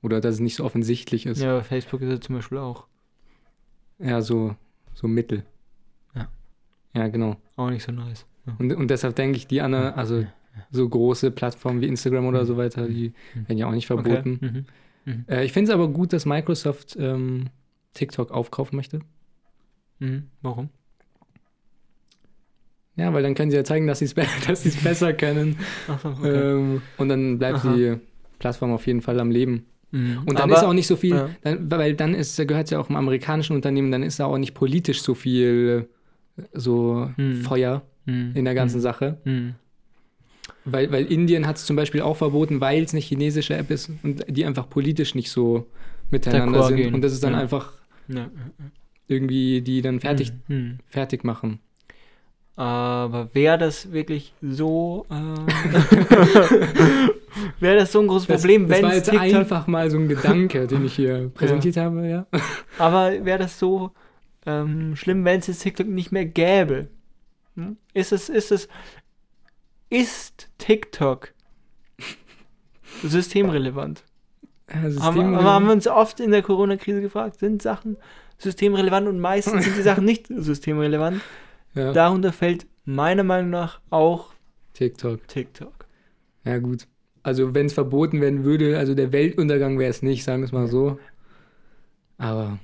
Oder 0.02 0.20
dass 0.20 0.34
es 0.34 0.40
nicht 0.40 0.56
so 0.56 0.64
offensichtlich 0.64 1.26
ist. 1.26 1.40
ja, 1.40 1.56
bei 1.58 1.62
Facebook 1.62 2.00
ist 2.02 2.10
es 2.12 2.20
zum 2.20 2.34
Beispiel 2.36 2.58
auch. 2.58 2.86
Ja, 3.98 4.20
so, 4.20 4.56
so 4.94 5.06
mittel. 5.08 5.44
Ja. 6.14 6.28
Ja, 6.94 7.08
genau. 7.08 7.36
Auch 7.56 7.70
nicht 7.70 7.84
so 7.84 7.92
nice. 7.92 8.26
Ja. 8.46 8.56
Und, 8.58 8.72
und 8.72 8.88
deshalb 8.90 9.14
denke 9.14 9.36
ich, 9.36 9.46
die 9.46 9.60
anderen, 9.60 9.94
also 9.94 10.26
so 10.70 10.88
große 10.88 11.30
Plattformen 11.30 11.80
wie 11.80 11.86
Instagram 11.86 12.26
oder 12.26 12.44
so 12.44 12.56
weiter, 12.56 12.88
die 12.88 13.12
Mhm. 13.34 13.48
werden 13.48 13.58
ja 13.58 13.66
auch 13.68 13.72
nicht 13.72 13.86
verboten. 13.86 14.40
Okay. 14.42 14.64
Mhm. 15.04 15.24
Äh, 15.28 15.44
ich 15.44 15.52
finde 15.52 15.70
es 15.70 15.74
aber 15.74 15.88
gut, 15.88 16.12
dass 16.12 16.26
Microsoft 16.26 16.96
ähm, 16.98 17.50
TikTok 17.94 18.30
aufkaufen 18.32 18.76
möchte. 18.76 19.00
Mhm. 20.00 20.28
Warum? 20.42 20.68
Ja, 22.96 23.12
weil 23.14 23.22
dann 23.22 23.34
können 23.34 23.50
sie 23.50 23.56
ja 23.56 23.64
zeigen, 23.64 23.86
dass 23.86 24.00
sie 24.00 24.04
es 24.06 24.14
be 24.14 24.26
sie's 24.54 24.82
besser 24.82 25.12
können. 25.14 25.56
Ach 25.88 26.04
okay. 26.04 26.28
Ähm, 26.28 26.82
und 26.98 27.08
dann 27.08 27.38
bleibt 27.38 27.58
Aha. 27.64 27.74
die 27.74 27.96
Plattform 28.38 28.72
auf 28.72 28.86
jeden 28.86 29.00
Fall 29.00 29.18
am 29.20 29.30
Leben. 29.30 29.66
Mhm. 29.92 30.18
Und 30.26 30.38
dann 30.38 30.50
Aber- 30.50 30.56
ist 30.56 30.64
auch 30.64 30.72
nicht 30.72 30.86
so 30.88 30.96
viel, 30.96 31.14
ja. 31.14 31.28
dann, 31.42 31.70
weil 31.70 31.94
dann 31.94 32.14
ist, 32.14 32.36
gehört 32.48 32.64
es 32.64 32.70
ja 32.70 32.80
auch 32.80 32.90
im 32.90 32.96
amerikanischen 32.96 33.54
Unternehmen, 33.54 33.90
dann 33.92 34.02
ist 34.02 34.18
da 34.18 34.24
auch 34.26 34.38
nicht 34.38 34.54
politisch 34.54 35.00
so 35.02 35.14
viel 35.14 35.88
so 36.52 37.10
Mhm. 37.16 37.42
Feuer 37.42 37.82
Mhm. 38.06 38.32
in 38.34 38.44
der 38.44 38.54
ganzen 38.54 38.78
Mhm. 38.78 38.82
Sache. 38.82 39.18
Mhm. 39.24 39.54
Weil, 40.64 40.90
weil 40.92 41.04
Indien 41.06 41.46
hat 41.46 41.56
es 41.56 41.66
zum 41.66 41.76
Beispiel 41.76 42.00
auch 42.02 42.16
verboten, 42.16 42.60
weil 42.60 42.82
es 42.82 42.92
eine 42.92 43.00
chinesische 43.00 43.54
App 43.56 43.70
ist 43.70 43.90
und 44.02 44.24
die 44.28 44.44
einfach 44.44 44.68
politisch 44.70 45.14
nicht 45.14 45.30
so 45.30 45.66
miteinander 46.10 46.62
sind. 46.64 46.76
gehen. 46.76 46.94
Und 46.94 47.02
das 47.02 47.12
ist 47.12 47.22
dann 47.24 47.32
Ja. 47.34 47.40
einfach 47.40 47.72
Ja. 48.08 48.28
irgendwie, 49.08 49.60
die 49.60 49.82
dann 49.82 50.00
fertig, 50.00 50.32
fertig 50.88 51.24
machen. 51.24 51.58
Aber 52.56 53.30
wäre 53.34 53.56
das 53.58 53.92
wirklich 53.92 54.34
so, 54.42 55.06
äh, 55.10 55.14
wäre 57.62 57.76
das 57.76 57.92
so 57.92 58.00
ein 58.00 58.08
großes 58.08 58.26
Problem, 58.26 58.68
das 58.68 58.76
wenn 58.76 58.84
war 58.84 58.90
es 58.90 58.96
jetzt 58.96 59.10
TikTok, 59.10 59.34
einfach 59.38 59.66
mal 59.66 59.90
so 59.90 59.98
ein 59.98 60.08
Gedanke, 60.08 60.66
den 60.66 60.84
ich 60.84 60.94
hier 60.94 61.30
präsentiert 61.34 61.76
habe, 61.76 62.06
ja. 62.06 62.26
aber 62.78 63.24
wäre 63.24 63.38
das 63.38 63.58
so 63.58 63.92
ähm, 64.44 64.96
schlimm, 64.96 65.24
wenn 65.24 65.40
es 65.40 65.46
jetzt 65.46 65.62
TikTok 65.62 65.86
nicht 65.86 66.12
mehr 66.12 66.26
gäbe? 66.26 66.88
Hm? 67.56 67.76
Ist 67.94 68.12
es, 68.12 68.28
ist 68.28 68.52
es, 68.52 68.68
ist 69.88 70.48
TikTok 70.58 71.32
systemrelevant? 73.02 74.04
Ja, 74.68 74.76
Haben, 74.76 74.90
System- 74.92 75.34
aber 75.34 75.44
haben 75.44 75.66
wir 75.66 75.72
uns 75.72 75.86
oft 75.86 76.20
in 76.20 76.30
der 76.30 76.42
Corona-Krise 76.42 77.00
gefragt, 77.00 77.38
sind 77.38 77.62
Sachen 77.62 77.96
systemrelevant 78.38 79.06
und 79.06 79.20
meistens 79.20 79.64
sind 79.64 79.76
die 79.76 79.82
Sachen 79.82 80.04
nicht 80.04 80.26
systemrelevant. 80.28 81.20
ja, 81.74 81.92
Darunter 81.92 82.32
fällt 82.32 82.66
meiner 82.84 83.22
Meinung 83.22 83.50
nach 83.50 83.80
auch 83.90 84.32
TikTok. 84.74 85.26
TikTok. 85.28 85.86
Ja, 86.44 86.58
gut. 86.58 86.88
Also, 87.22 87.54
wenn 87.54 87.66
es 87.66 87.72
verboten 87.74 88.20
werden 88.20 88.44
würde, 88.44 88.78
also 88.78 88.94
der 88.94 89.12
Weltuntergang 89.12 89.78
wäre 89.78 89.90
es 89.90 90.02
nicht, 90.02 90.24
sagen 90.24 90.42
wir 90.42 90.46
es 90.46 90.52
mal 90.52 90.66
so. 90.66 90.98
Aber 92.18 92.58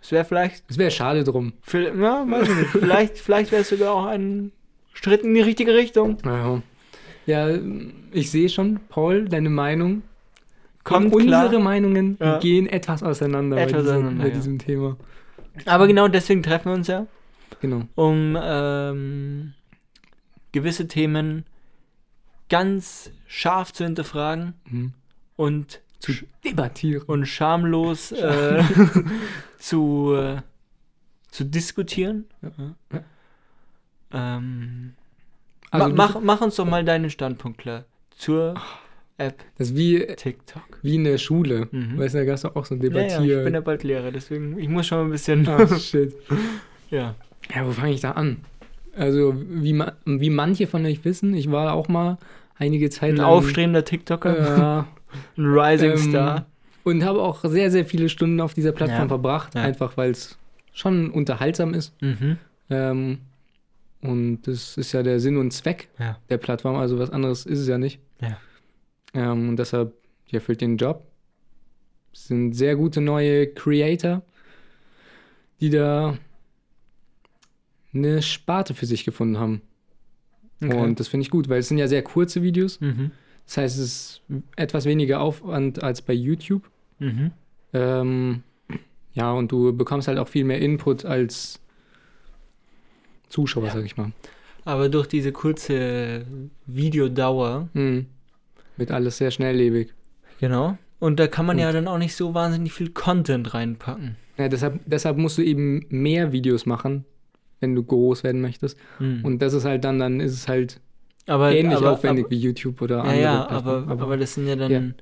Es 0.00 0.10
wäre 0.12 0.24
vielleicht 0.24 0.64
es 0.68 0.78
wäre 0.78 0.90
schade 0.90 1.24
drum. 1.24 1.52
Für, 1.62 1.94
ja, 1.96 2.24
weiß 2.28 2.48
ich 2.48 2.56
nicht. 2.56 2.68
Vielleicht, 2.70 3.18
vielleicht 3.26 3.52
wäre 3.52 3.62
es 3.62 3.68
sogar 3.68 3.92
auch 3.94 4.06
ein 4.06 4.52
Schritt 4.94 5.22
in 5.22 5.34
die 5.34 5.40
richtige 5.40 5.74
Richtung. 5.74 6.18
Ja, 6.24 6.62
ja 7.26 7.58
ich 8.12 8.30
sehe 8.30 8.48
schon, 8.48 8.80
Paul, 8.88 9.26
deine 9.28 9.50
Meinung. 9.50 10.02
Kommt 10.82 11.12
unsere 11.14 11.48
klar. 11.50 11.58
Meinungen 11.60 12.16
Ja. 12.20 12.38
gehen 12.38 12.66
etwas 12.66 13.02
auseinander 13.02 13.58
Etwas 13.58 13.84
bei, 13.84 13.92
diesem, 13.96 14.18
bei 14.18 14.28
ja. 14.28 14.34
diesem 14.34 14.58
Thema. 14.58 14.96
Aber 15.66 15.86
genau 15.86 16.08
deswegen 16.08 16.42
treffen 16.42 16.70
wir 16.70 16.74
uns 16.74 16.86
ja, 16.88 17.06
Genau. 17.60 17.82
um 17.96 18.36
ähm, 18.40 19.52
gewisse 20.52 20.88
Themen 20.88 21.44
ganz 22.50 23.10
scharf 23.26 23.72
zu 23.72 23.84
hinterfragen 23.84 24.52
Mhm. 24.70 24.92
und, 25.36 25.80
Zu 26.00 26.12
debattieren. 26.44 27.02
und 27.06 27.24
schamlos 27.26 28.12
äh, 28.12 28.62
zu, 29.58 30.14
äh, 30.14 30.42
zu 31.30 31.44
diskutieren. 31.44 32.26
Ja. 32.42 33.00
Ähm, 34.12 34.92
Also 35.70 35.88
ma, 35.88 35.94
mach, 35.94 36.20
mach 36.20 36.40
uns 36.40 36.56
doch 36.56 36.66
mal 36.66 36.84
deinen 36.84 37.10
Standpunkt 37.10 37.58
klar 37.58 37.84
zur 38.10 38.54
App 39.18 39.38
Das 39.56 39.68
ist 39.70 39.76
wie, 39.76 40.04
TikTok. 40.16 40.62
wie 40.82 40.96
in 40.96 41.04
der 41.04 41.18
Schule. 41.18 41.68
Mhm. 41.70 41.98
Weißt 41.98 42.14
du, 42.14 42.18
da 42.18 42.24
gab 42.24 42.34
es 42.34 42.44
auch 42.44 42.64
so 42.64 42.74
ein 42.74 42.80
Ja, 42.82 42.88
ja, 42.88 42.90
Debattier. 43.08 43.38
ich 43.38 43.44
bin 43.44 43.54
ja 43.54 43.60
bald 43.60 43.84
Lehrer, 43.84 44.10
deswegen 44.10 44.58
ich 44.58 44.68
muss 44.68 44.86
schon 44.86 44.98
mal 44.98 45.04
ein 45.04 45.10
bisschen. 45.10 45.46
Ah, 45.48 45.78
shit. 45.78 46.14
ja. 46.90 47.14
Ja, 47.54 47.66
wo 47.66 47.72
fange 47.72 47.92
ich 47.92 48.00
da 48.00 48.12
an? 48.12 48.38
Also, 48.96 49.34
wie, 49.36 49.72
ma 49.72 49.92
wie 50.04 50.30
manche 50.30 50.66
von 50.66 50.84
euch 50.84 51.04
wissen, 51.04 51.32
ich 51.34 51.50
war 51.50 51.72
auch 51.74 51.86
mal 51.88 52.18
einige 52.60 52.90
Zeit 52.90 53.10
Ein 53.10 53.16
lang. 53.16 53.26
aufstrebender 53.26 53.84
TikToker, 53.84 54.86
Äh, 55.08 55.10
ein 55.40 55.44
Rising 55.44 55.90
ähm, 55.92 55.96
Star. 55.96 56.46
und 56.84 57.04
habe 57.04 57.20
auch 57.22 57.44
sehr, 57.44 57.70
sehr 57.70 57.84
viele 57.84 58.08
Stunden 58.08 58.40
auf 58.40 58.54
dieser 58.54 58.70
Plattform 58.72 59.02
Ja. 59.02 59.08
verbracht, 59.08 59.54
Ja. 59.56 59.62
einfach 59.62 59.96
weil 59.96 60.10
es 60.12 60.38
schon 60.72 61.10
unterhaltsam 61.10 61.74
ist. 61.74 62.00
Mhm. 62.00 62.38
Ähm, 62.70 63.18
und 64.02 64.42
das 64.42 64.76
ist 64.76 64.92
ja 64.92 65.02
der 65.02 65.18
Sinn 65.20 65.36
und 65.36 65.50
Zweck 65.52 65.88
Ja. 65.98 66.18
der 66.28 66.38
Plattform, 66.38 66.76
also 66.76 66.98
was 66.98 67.10
anderes 67.10 67.44
ist 67.46 67.58
es 67.58 67.66
ja 67.68 67.76
nicht. 67.78 67.98
Ja. 68.20 68.38
Ähm, 69.14 69.50
und 69.50 69.56
deshalb, 69.56 69.92
die 70.30 70.36
erfüllt 70.36 70.60
den 70.60 70.76
Job. 70.76 71.04
Es 72.12 72.26
sind 72.28 72.52
sehr 72.54 72.76
gute 72.76 73.00
neue 73.00 73.48
Creator, 73.48 74.22
die 75.60 75.70
da 75.70 76.16
eine 77.92 78.22
Sparte 78.22 78.74
für 78.74 78.86
sich 78.86 79.04
gefunden 79.04 79.38
haben. 79.38 79.62
Okay. 80.62 80.76
Und 80.78 81.00
das 81.00 81.08
finde 81.08 81.22
ich 81.22 81.30
gut, 81.30 81.48
weil 81.48 81.60
es 81.60 81.68
sind 81.68 81.78
ja 81.78 81.88
sehr 81.88 82.02
kurze 82.02 82.42
Videos. 82.42 82.80
mhm. 82.80 83.10
Das 83.46 83.56
heißt, 83.56 83.78
es 83.78 83.84
ist 83.84 84.22
etwas 84.56 84.84
weniger 84.84 85.20
Aufwand 85.20 85.82
als 85.82 86.02
bei 86.02 86.12
YouTube. 86.12 86.70
Mhm. 87.00 87.32
Ähm, 87.72 88.42
ja, 89.14 89.32
und 89.32 89.50
du 89.50 89.72
bekommst 89.76 90.06
halt 90.06 90.18
auch 90.18 90.28
viel 90.28 90.44
mehr 90.44 90.60
Input 90.60 91.04
als 91.04 91.60
Zuschauer, 93.28 93.66
Ja. 93.66 93.72
sag 93.72 93.84
ich 93.84 93.96
mal. 93.96 94.12
Aber 94.64 94.88
durch 94.88 95.06
diese 95.06 95.32
kurze 95.32 96.24
Videodauer, 96.66 97.68
Mhm. 97.72 98.06
Wird 98.76 98.90
alles 98.92 99.18
sehr 99.18 99.30
schnelllebig. 99.30 99.92
genau, 100.40 100.78
und 101.00 101.18
da 101.20 101.26
kann 101.26 101.46
man 101.46 101.56
Und- 101.56 101.62
ja 101.62 101.72
dann 101.72 101.88
auch 101.88 101.98
nicht 101.98 102.14
so 102.14 102.34
wahnsinnig 102.34 102.72
viel 102.72 102.90
Content 102.90 103.52
reinpacken. 103.54 104.16
Ja, 104.38 104.48
deshalb, 104.48 104.80
deshalb 104.86 105.16
musst 105.18 105.36
du 105.38 105.42
eben 105.42 105.84
mehr 105.90 106.32
Videos 106.32 106.66
machen, 106.66 107.04
wenn 107.60 107.74
du 107.74 107.82
groß 107.84 108.24
werden 108.24 108.40
möchtest. 108.40 108.78
Mhm. 108.98 109.24
Und 109.24 109.40
das 109.42 109.52
ist 109.54 109.64
halt 109.64 109.84
dann, 109.84 109.98
dann 109.98 110.20
ist 110.20 110.32
es 110.32 110.48
halt 110.48 110.80
aber, 111.26 111.52
ähnlich 111.52 111.78
aber, 111.78 111.92
aufwendig 111.92 112.24
aber, 112.26 112.30
wie 112.32 112.38
YouTube 112.38 112.80
oder 112.82 112.96
Ja, 112.98 113.02
andere 113.04 113.20
ja, 113.20 113.42
Plattformen. 113.44 113.90
aber, 113.90 114.02
aber, 114.02 114.16
das 114.16 114.34
sind 114.34 114.46
ja 114.48 114.56
dann 114.56 114.94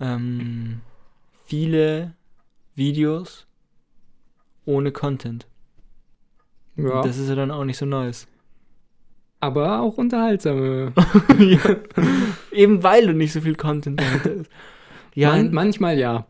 ähm, 0.00 0.80
viele 1.44 2.12
Videos 2.74 3.46
ohne 4.64 4.92
Content. 4.92 5.46
ja, 6.76 7.02
Das 7.02 7.18
ist 7.18 7.28
ja 7.28 7.34
dann 7.34 7.50
auch 7.50 7.64
nicht 7.64 7.78
so 7.78 7.86
nice. 7.86 8.26
aber 9.40 9.80
auch 9.80 9.96
unterhaltsame. 9.98 10.92
ja. 11.38 11.76
Eben 12.52 12.82
weil 12.82 13.06
du 13.06 13.12
nicht 13.12 13.32
so 13.32 13.40
viel 13.40 13.54
Content 13.56 14.00
ist. 14.24 14.50
Ja, 15.14 15.30
Man, 15.30 15.50
manchmal 15.50 15.98
ja. 15.98 16.26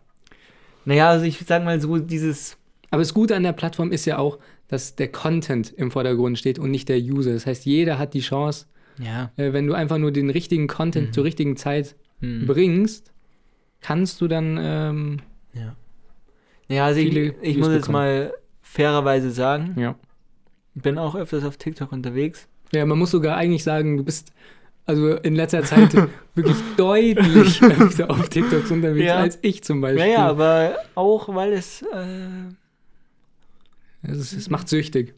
naja, 0.84 1.08
also 1.10 1.24
ich 1.24 1.40
sag 1.44 1.64
mal 1.64 1.80
so, 1.80 1.98
dieses. 1.98 2.56
Aber 2.92 3.02
das 3.02 3.12
Gute 3.14 3.34
an 3.34 3.42
der 3.42 3.52
Plattform 3.52 3.90
ist 3.90 4.04
ja 4.04 4.18
auch, 4.18 4.38
dass 4.68 4.96
der 4.96 5.08
Content 5.12 5.72
im 5.76 5.90
Vordergrund 5.90 6.38
steht 6.38 6.58
und 6.58 6.70
nicht 6.70 6.88
der 6.88 6.98
User. 6.98 7.32
Das 7.32 7.46
heißt, 7.46 7.64
jeder 7.66 7.98
hat 7.98 8.14
die 8.14 8.20
Chance, 8.20 8.66
Ja. 8.98 9.30
äh, 9.36 9.52
wenn 9.52 9.66
du 9.66 9.74
einfach 9.74 9.98
nur 9.98 10.10
den 10.12 10.30
richtigen 10.30 10.66
Content 10.66 11.08
Mhm. 11.08 11.12
zur 11.12 11.24
richtigen 11.24 11.56
Zeit 11.56 11.94
Hm. 12.20 12.46
bringst, 12.46 13.12
kannst 13.80 14.20
du 14.20 14.28
dann 14.28 14.58
ähm, 14.60 15.18
Ja. 15.54 15.74
Ja, 16.68 16.86
also 16.86 17.00
ich, 17.00 17.14
ich 17.42 17.56
muss 17.58 17.68
jetzt 17.68 17.88
mal 17.88 18.32
fairerweise 18.60 19.30
sagen, 19.30 19.74
ja. 19.78 19.94
ich 20.74 20.82
bin 20.82 20.98
auch 20.98 21.14
öfters 21.14 21.44
auf 21.44 21.56
TikTok 21.56 21.92
unterwegs. 21.92 22.48
Ja, 22.72 22.84
man 22.84 22.98
muss 22.98 23.12
sogar 23.12 23.36
eigentlich 23.36 23.62
sagen, 23.62 23.96
du 23.96 24.02
bist 24.02 24.32
also 24.84 25.14
in 25.16 25.36
letzter 25.36 25.62
Zeit 25.62 25.94
wirklich 26.34 26.56
deutlich 26.76 27.62
öfter 27.62 28.10
auf 28.10 28.28
TikToks 28.28 28.70
unterwegs 28.72 29.06
Ja. 29.06 29.16
als 29.18 29.38
ich 29.42 29.62
zum 29.62 29.80
Beispiel. 29.80 30.00
Ja, 30.06 30.06
ja, 30.12 30.26
aber 30.28 30.76
auch, 30.96 31.32
weil 31.34 31.52
es, 31.52 31.82
äh, 31.82 31.86
es, 34.08 34.32
es 34.32 34.50
macht 34.50 34.68
süchtig. 34.68 35.14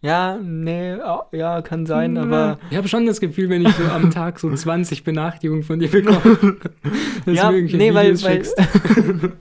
ja, 0.00 0.36
nee, 0.38 0.94
au- 1.00 1.24
ja, 1.32 1.62
kann 1.62 1.86
sein, 1.86 2.16
aber 2.16 2.58
Ich 2.70 2.76
habe 2.76 2.88
schon 2.88 3.06
das 3.06 3.20
Gefühl, 3.20 3.48
wenn 3.48 3.62
ich 3.62 3.72
so 3.74 3.84
am 3.84 4.10
Tag 4.12 4.38
so 4.40 4.52
20 4.52 5.04
Benachrichtigungen 5.04 5.62
von 5.62 5.78
dir 5.78 5.88
bekomme, 5.90 6.56
ja, 7.26 7.50
nee, 7.50 7.94
weil, 7.94 8.14
Videos 8.18 8.24
weil 8.24 9.32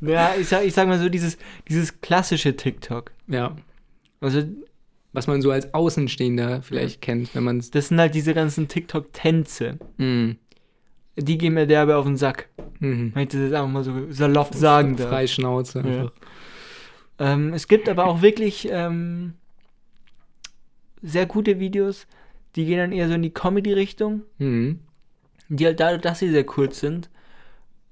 ja, 0.00 0.32
ich 0.38 0.48
sag, 0.48 0.64
ich 0.64 0.74
sag 0.74 0.88
mal 0.88 0.98
so, 0.98 1.08
dieses, 1.08 1.38
dieses 1.68 2.00
klassische 2.00 2.54
TikTok. 2.56 3.10
Ja, 3.28 3.56
Also, 4.20 4.42
was 5.12 5.26
man 5.26 5.40
so 5.40 5.50
als 5.50 5.72
Außenstehender 5.72 6.60
vielleicht 6.62 7.00
kennt, 7.00 7.34
wenn 7.34 7.44
man 7.44 7.62
das 7.72 7.88
sind 7.88 7.98
halt 7.98 8.14
diese 8.14 8.34
ganzen 8.34 8.68
TikTok-Tänze. 8.68 9.78
Mhm. 9.96 10.36
Die 11.16 11.38
gehen 11.38 11.54
mir 11.54 11.66
derbe 11.66 11.96
auf 11.96 12.04
den 12.04 12.16
Sack. 12.16 12.48
Mhm. 12.78 13.12
Wenn 13.14 13.22
ich 13.22 13.28
das 13.30 13.40
jetzt 13.40 13.54
einfach 13.54 13.70
mal 13.70 13.82
so 13.82 13.92
salopp 14.10 14.54
sagen 14.54 14.96
darf. 14.96 15.08
Freischnauze 15.08 15.78
Ja. 15.80 15.84
einfach. 15.84 16.12
Ähm, 17.18 17.52
es 17.52 17.66
gibt 17.68 17.88
aber 17.88 18.06
auch 18.06 18.22
wirklich 18.22 18.68
ähm, 18.70 19.34
sehr 21.02 21.26
gute 21.26 21.58
Videos, 21.60 22.06
die 22.56 22.64
gehen 22.66 22.78
dann 22.78 22.92
eher 22.92 23.08
so 23.08 23.14
in 23.14 23.22
die 23.22 23.30
Comedy-Richtung, 23.32 24.22
Mhm. 24.38 24.80
die 25.48 25.66
halt 25.66 25.80
dadurch, 25.80 26.02
dass 26.02 26.18
sie 26.18 26.30
sehr 26.30 26.44
kurz 26.44 26.80
sind, 26.80 27.08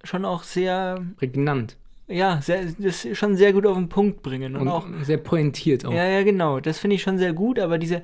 schon 0.04 0.24
auch 0.24 0.42
sehr, 0.42 1.04
Prägnant. 1.16 1.76
ja, 2.08 2.40
sehr, 2.42 2.64
das 2.78 3.06
schon 3.14 3.36
sehr 3.36 3.52
gut 3.52 3.66
auf 3.66 3.76
den 3.76 3.88
Punkt 3.88 4.22
bringen. 4.22 4.54
Und, 4.56 4.62
Und 4.62 4.68
auch, 4.68 4.86
sehr 5.02 5.18
pointiert 5.18 5.84
auch. 5.84 5.92
ja, 5.92 6.04
ja, 6.06 6.22
genau, 6.22 6.60
das 6.60 6.78
finde 6.78 6.96
ich 6.96 7.02
schon 7.02 7.18
sehr 7.18 7.32
gut, 7.32 7.58
aber 7.58 7.78
diese, 7.78 8.02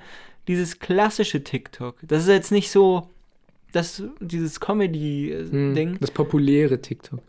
dieses 0.49 0.79
klassische 0.79 1.43
TikTok, 1.45 1.97
das 2.03 2.23
ist 2.23 2.29
jetzt 2.29 2.53
nicht 2.53 2.71
so, 2.71 3.09
das, 3.73 4.03
dieses 4.21 4.59
Mhm. 4.61 4.65
Comedy-Ding, 4.65 5.99
Das 6.01 6.11
populäre 6.11 6.81
TikTok. 6.81 7.21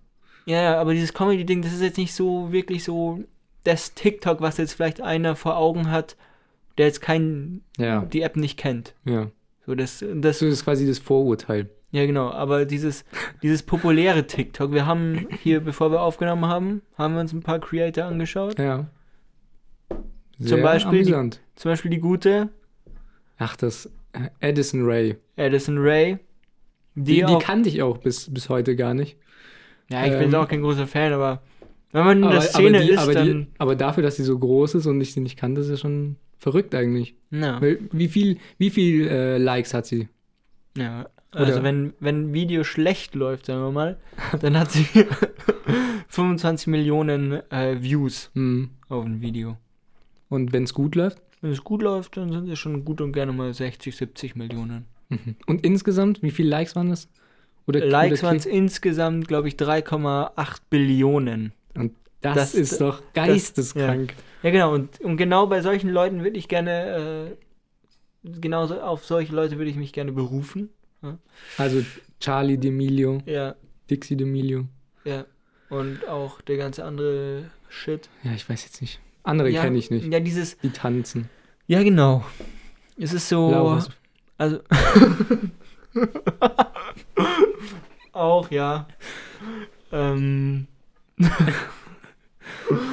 ja, 0.46 0.62
ja, 0.62 0.82
aber 0.82 0.94
dieses 0.94 1.14
Comedy-Ding, 1.14 1.62
das 1.62 1.74
ist 1.74 1.82
jetzt 1.82 1.98
nicht 1.98 2.14
so 2.14 2.52
wirklich 2.52 2.84
so 2.84 3.24
das 3.64 3.94
TikTok, 3.94 4.42
was 4.42 4.58
jetzt 4.58 4.74
vielleicht 4.74 5.02
einer 5.02 5.36
vor 5.36 5.58
Augen 5.58 5.90
hat, 5.92 6.16
der 6.78 6.88
jetzt 6.88 7.02
kein, 7.02 7.62
Ja, 7.78 8.02
die 8.06 8.22
App 8.22 8.36
nicht 8.36 8.58
kennt. 8.58 8.94
ja. 9.06 9.30
So, 9.66 9.76
das, 9.76 10.00
das, 10.00 10.40
Das 10.40 10.42
ist 10.42 10.66
quasi 10.66 10.86
das 10.86 11.00
Vorurteil. 11.00 11.70
ja 11.92 12.06
genau, 12.06 12.30
aber 12.32 12.66
dieses, 12.66 13.06
dieses 13.42 13.64
populäre 13.64 14.28
TikTok, 14.28 14.74
wir 14.74 14.86
haben 14.86 15.28
hier, 15.42 15.62
bevor 15.62 15.90
wir 15.90 16.02
aufgenommen 16.02 16.48
haben, 16.48 16.82
haben 16.98 17.14
wir 17.14 17.22
uns 17.22 17.32
ein 17.32 17.44
paar 17.44 17.60
Creator 17.60 18.04
angeschaut. 18.04 18.60
Ja. 18.60 18.88
Zum 20.44 20.62
Beispiel 20.62 21.04
die-. 21.06 21.12
Zum 21.56 21.72
Beispiel 21.72 21.92
die 21.92 22.00
gute 22.00 22.50
Ach, 23.38 23.56
das 23.56 23.90
äh, 24.14 24.30
Addison 24.50 24.82
Ray. 24.86 25.16
Addison 25.38 25.78
Ray. 25.78 26.18
Die, 26.96 27.04
Die, 27.04 27.14
die 27.20 27.26
auch, 27.26 27.42
kannte 27.42 27.70
ich 27.70 27.82
auch 27.82 27.98
bis, 28.00 28.32
bis 28.34 28.50
heute 28.50 28.76
gar 28.76 28.94
nicht. 28.94 29.18
ja, 29.90 30.02
ich 30.04 30.12
bin 30.12 30.18
ähm, 30.20 30.24
jetzt 30.26 30.36
auch 30.36 30.48
kein 30.48 30.62
großer 30.62 30.88
Fan, 30.88 31.14
aber 31.14 31.42
wenn 31.94 32.04
man 32.06 32.18
in 32.18 32.24
Aber, 32.26 32.34
der 32.34 32.42
Szene 32.42 32.78
aber, 32.78 32.86
die, 32.86 32.92
ist, 32.92 33.00
aber, 33.00 33.14
dann, 33.14 33.26
die, 33.28 33.48
aber 33.58 33.76
dafür, 33.76 34.04
dass 34.04 34.18
sie 34.18 34.24
so 34.24 34.38
groß 34.38 34.76
ist 34.76 34.86
und 34.88 35.00
ich 35.00 35.14
sie 35.14 35.22
nicht 35.22 35.38
kannte, 35.38 35.62
ist 35.62 35.70
ja 35.70 35.78
schon 35.78 36.18
verrückt 36.38 36.76
eigentlich. 36.76 37.16
Weil, 37.30 37.80
wie 37.94 38.10
viel, 38.10 38.38
wie 38.58 38.70
viel 38.70 39.08
äh, 39.08 39.38
Likes 39.38 39.74
hat 39.74 39.86
sie? 39.86 40.10
ja, 40.78 41.08
also 41.32 41.54
Oder- 41.54 41.64
wenn, 41.64 41.94
wenn 42.00 42.30
ein 42.30 42.34
Video 42.34 42.64
schlecht 42.64 43.16
läuft, 43.16 43.46
sagen 43.48 43.62
wir 43.62 43.72
mal, 43.72 43.98
dann 44.42 44.60
hat 44.60 44.72
sie 44.72 44.86
25 46.10 46.68
Millionen 46.68 47.42
äh, 47.52 47.82
Views 47.82 48.30
Hm. 48.36 48.70
auf 48.90 49.06
ein 49.06 49.22
Video. 49.22 49.58
Und 50.30 50.54
wenn 50.54 50.64
es 50.64 50.74
gut 50.74 50.96
läuft? 50.96 51.22
Wenn 51.42 51.52
es 51.52 51.64
gut 51.64 51.82
läuft, 51.82 52.18
dann 52.18 52.32
sind 52.32 52.50
es 52.50 52.60
schon 52.60 52.86
gut 52.86 53.02
und 53.02 53.12
gerne 53.14 53.34
mal 53.34 53.54
60, 53.54 53.96
70 53.96 54.36
Millionen. 54.36 54.86
Mhm. 55.10 55.36
Und 55.46 55.66
insgesamt, 55.66 56.22
wie 56.24 56.32
viele 56.32 56.50
Likes 56.50 56.76
waren 56.76 56.90
das? 56.90 57.10
Oder, 57.68 57.86
Likes 57.86 58.24
waren 58.24 58.38
es 58.38 58.46
insgesamt, 58.46 59.28
glaube 59.28 59.48
ich, 59.48 59.56
3,8 59.56 60.58
Billionen. 60.70 61.54
Und 61.76 61.94
das, 62.22 62.36
Das- 62.36 62.54
ist 62.56 62.80
doch 62.82 63.02
geisteskrank. 63.14 64.14
Ja, 64.44 64.52
genau. 64.52 64.74
Und, 64.74 65.00
und 65.02 65.18
genau 65.18 65.48
bei 65.48 65.62
solchen 65.62 65.90
Leuten 65.90 66.24
würde 66.24 66.38
ich 66.38 66.48
gerne, 66.48 67.36
äh, 68.26 68.30
genauso 68.40 68.80
auf 68.82 69.06
solche 69.06 69.34
Leute 69.34 69.58
würde 69.58 69.70
ich 69.72 69.78
mich 69.78 69.94
gerne 69.94 70.12
berufen. 70.12 70.70
Also 71.58 71.84
Charlie 72.22 72.56
D'Amelio, 72.58 73.22
Ja, 73.30 73.56
Dixie 73.90 74.16
D'Amelio. 74.16 74.66
ja. 75.04 75.26
Und 75.70 76.08
auch 76.08 76.40
der 76.42 76.58
ganze 76.58 76.86
andere 76.86 77.50
Shit. 77.68 78.08
Ja, 78.24 78.32
ich 78.34 78.48
weiß 78.48 78.64
jetzt 78.64 78.80
nicht. 78.82 79.00
Andere 79.24 79.50
ja, 79.50 79.62
kenne 79.64 79.78
ich 79.78 79.90
nicht. 79.90 80.06
Ja, 80.12 80.20
dieses. 80.20 80.58
Die 80.60 80.70
tanzen. 80.70 81.30
Ja, 81.68 81.82
genau. 81.82 82.24
Es 82.98 83.12
ist 83.12 83.28
so. 83.28 83.50
Laura 83.50 83.84
Also. 84.38 84.60
auch, 88.12 88.52
ja. 88.52 88.88
Ähm, 89.92 90.68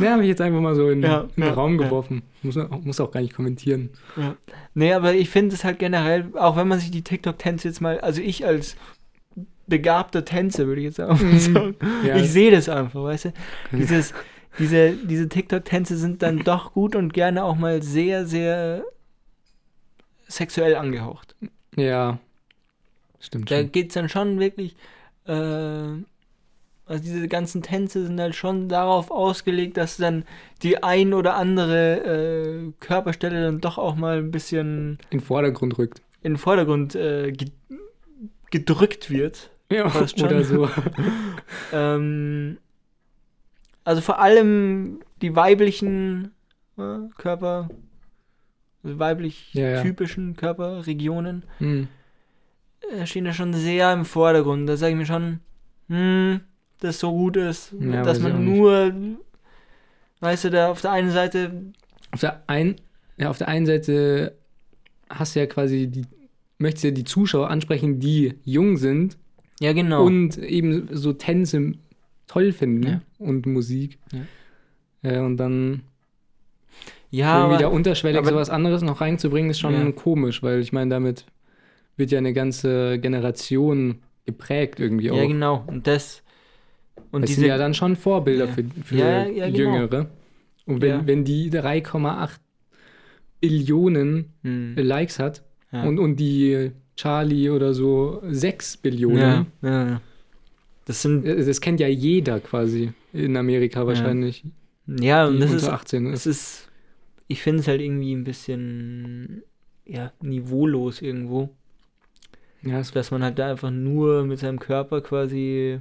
Ja, 0.00 0.12
habe 0.12 0.22
ich 0.22 0.28
jetzt 0.28 0.40
einfach 0.40 0.60
mal 0.60 0.74
so 0.74 0.88
in, 0.90 1.02
Ja, 1.02 1.20
in 1.22 1.28
den 1.36 1.44
ja, 1.44 1.52
Raum 1.52 1.78
ja. 1.78 1.86
geworfen. 1.86 2.22
Muss, 2.42 2.56
muss 2.82 3.00
auch 3.00 3.10
gar 3.12 3.20
nicht 3.20 3.34
kommentieren. 3.34 3.90
Ja. 4.16 4.36
Nee, 4.74 4.92
aber 4.92 5.14
ich 5.14 5.30
finde 5.30 5.54
es 5.54 5.64
halt 5.64 5.78
generell, 5.78 6.26
auch 6.36 6.56
wenn 6.56 6.68
man 6.68 6.80
sich 6.80 6.90
die 6.90 7.02
TikTok-Tänze 7.02 7.68
jetzt 7.68 7.80
mal, 7.80 8.00
also 8.00 8.20
ich 8.20 8.44
als 8.46 8.76
begabter 9.66 10.24
Tänzer, 10.24 10.66
würde 10.66 10.80
ich 10.80 10.86
jetzt 10.96 10.98
Mhm. 10.98 11.38
sagen, 11.38 11.76
Ja. 12.04 12.16
ich 12.16 12.30
sehe 12.30 12.50
das 12.50 12.68
einfach, 12.68 13.02
weißt 13.04 13.26
du? 13.26 13.32
Dieses, 13.72 14.12
diese 14.58 14.92
diese 14.92 15.28
TikTok-Tänze 15.28 15.96
sind 15.96 16.22
dann 16.22 16.40
doch 16.40 16.72
gut 16.72 16.96
und 16.96 17.12
gerne 17.14 17.44
auch 17.44 17.56
mal 17.56 17.82
sehr, 17.82 18.26
sehr 18.26 18.82
sexuell 20.26 20.74
angehaucht. 20.76 21.36
Ja. 21.76 22.18
Stimmt 23.20 23.50
Da 23.50 23.62
geht 23.62 23.88
es 23.88 23.94
dann 23.94 24.08
schon 24.08 24.40
wirklich, 24.40 24.74
äh, 25.26 25.92
also 26.90 27.02
diese 27.04 27.28
ganzen 27.28 27.62
Tänze 27.62 28.04
sind 28.04 28.20
halt 28.20 28.34
schon 28.34 28.68
darauf 28.68 29.10
ausgelegt, 29.10 29.76
dass 29.76 29.96
dann 29.96 30.24
die 30.62 30.82
ein 30.82 31.14
oder 31.14 31.36
andere 31.36 32.00
äh, 32.04 32.72
Körperstelle 32.80 33.42
dann 33.44 33.60
doch 33.60 33.78
auch 33.78 33.94
mal 33.94 34.18
ein 34.18 34.30
bisschen 34.32 34.98
In 35.10 35.18
den 35.18 35.20
Vordergrund 35.20 35.78
rückt. 35.78 36.02
in 36.22 36.32
den 36.32 36.38
Vordergrund 36.38 36.94
äh, 36.96 37.30
ge 37.32 37.48
gedrückt 38.50 39.10
wird. 39.10 39.50
Ja, 39.70 39.88
Fast 39.90 40.18
schon. 40.18 40.28
oder 40.28 40.42
so. 40.44 40.68
Ähm, 41.72 42.58
also 43.84 44.00
vor 44.00 44.18
allem 44.20 45.00
die 45.22 45.34
weiblichen 45.36 46.32
äh, 46.76 46.98
Körper, 47.16 47.68
also 48.82 48.98
weiblich 48.98 49.54
Ja, 49.54 49.68
ja. 49.70 49.82
typischen 49.82 50.36
Körperregionen 50.36 51.44
Hm. 51.58 51.88
äh, 52.92 53.06
stehen 53.06 53.24
da 53.24 53.32
schon 53.32 53.52
sehr 53.54 53.92
im 53.92 54.04
Vordergrund. 54.04 54.68
Da 54.68 54.76
sage 54.76 54.92
ich 54.92 54.98
mir 54.98 55.06
schon, 55.06 55.40
hm, 55.88 56.40
dass 56.80 56.98
so 56.98 57.12
gut 57.12 57.36
ist, 57.36 57.72
Ja, 57.78 58.02
dass 58.02 58.18
man 58.20 58.44
nur, 58.44 58.92
weißt 60.20 60.44
du, 60.44 60.50
da 60.50 60.70
auf 60.70 60.80
der 60.80 60.92
einen 60.92 61.10
Seite, 61.10 61.52
Auf 62.12 62.20
der, 62.20 62.42
ein, 62.46 62.76
ja, 63.16 63.30
auf 63.30 63.38
der 63.38 63.48
einen 63.48 63.66
Seite 63.66 64.36
hast 65.08 65.34
du 65.36 65.40
ja 65.40 65.46
quasi 65.46 65.86
die, 65.88 66.04
möchtest 66.58 66.84
ja 66.84 66.90
die 66.90 67.04
Zuschauer 67.04 67.48
ansprechen, 67.50 68.00
die 68.00 68.34
jung 68.44 68.76
sind 68.76 69.16
ja 69.60 69.72
genau, 69.72 70.04
und 70.04 70.38
eben 70.38 70.88
so 70.92 71.12
Tänze 71.12 71.72
toll 72.26 72.52
finden 72.52 72.82
Ja. 72.86 73.00
und 73.18 73.44
Musik. 73.46 73.98
Ja. 74.12 74.20
Äh, 75.10 75.18
und 75.20 75.36
dann 75.36 75.82
ja, 77.10 77.40
irgendwie 77.42 77.60
da 77.62 77.66
aber, 77.66 77.74
unterschwellig 77.74 78.18
aber- 78.18 78.30
sowas 78.30 78.50
anderes 78.50 78.82
noch 78.82 79.00
reinzubringen, 79.00 79.50
ist 79.50 79.58
schon 79.58 79.74
Ja. 79.74 79.92
komisch, 79.92 80.42
weil 80.42 80.60
ich 80.60 80.72
meine, 80.72 80.90
damit 80.90 81.24
wird 81.96 82.10
ja 82.12 82.18
eine 82.18 82.32
ganze 82.32 82.98
Generation 82.98 83.98
geprägt 84.24 84.78
irgendwie 84.80 85.10
auch. 85.10 85.16
ja 85.16 85.26
genau, 85.26 85.64
und 85.66 85.86
das, 85.86 86.22
und 87.12 87.22
das 87.22 87.28
diese, 87.28 87.40
sind 87.40 87.48
ja 87.48 87.58
dann 87.58 87.74
schon 87.74 87.96
Vorbilder 87.96 88.46
Ja. 88.46 88.52
für, 88.52 88.64
für 88.84 88.96
Ja, 88.96 89.26
ja, 89.26 89.46
genau. 89.50 89.58
Jüngere. 89.58 90.10
Und 90.66 90.82
wenn, 90.82 91.06
wenn 91.06 91.24
die 91.24 91.50
3,8 91.50 92.38
Billionen 93.40 94.32
hm, 94.42 94.74
Likes 94.76 95.18
hat 95.18 95.42
und, 95.72 95.98
und 95.98 96.16
die 96.16 96.72
Charlie 96.96 97.50
oder 97.50 97.74
so 97.74 98.22
6 98.28 98.76
Billionen, 98.76 99.18
ja, 99.18 99.46
ja, 99.62 99.88
ja. 99.88 100.00
das 100.84 101.02
sind, 101.02 101.24
äh, 101.24 101.44
das 101.44 101.60
kennt 101.60 101.80
ja 101.80 101.88
jeder 101.88 102.40
quasi 102.40 102.92
in 103.12 103.36
Amerika 103.36 103.86
wahrscheinlich, 103.86 104.44
ja, 104.86 105.26
und 105.26 105.40
das 105.40 105.52
ist, 105.52 105.68
18 105.68 106.06
es 106.12 106.26
ist. 106.26 106.26
ist, 106.26 106.68
ich 107.28 107.42
finde 107.42 107.60
es 107.60 107.68
halt 107.68 107.80
irgendwie 107.80 108.12
ein 108.12 108.24
bisschen, 108.24 109.42
ja, 109.86 110.12
niveaulos 110.20 111.00
irgendwo. 111.00 111.50
Ja, 112.62 112.82
dass 112.82 113.10
man 113.10 113.22
halt 113.22 113.38
da 113.38 113.50
einfach 113.50 113.70
nur 113.70 114.24
mit 114.24 114.38
seinem 114.38 114.58
Körper 114.58 115.00
quasi 115.00 115.80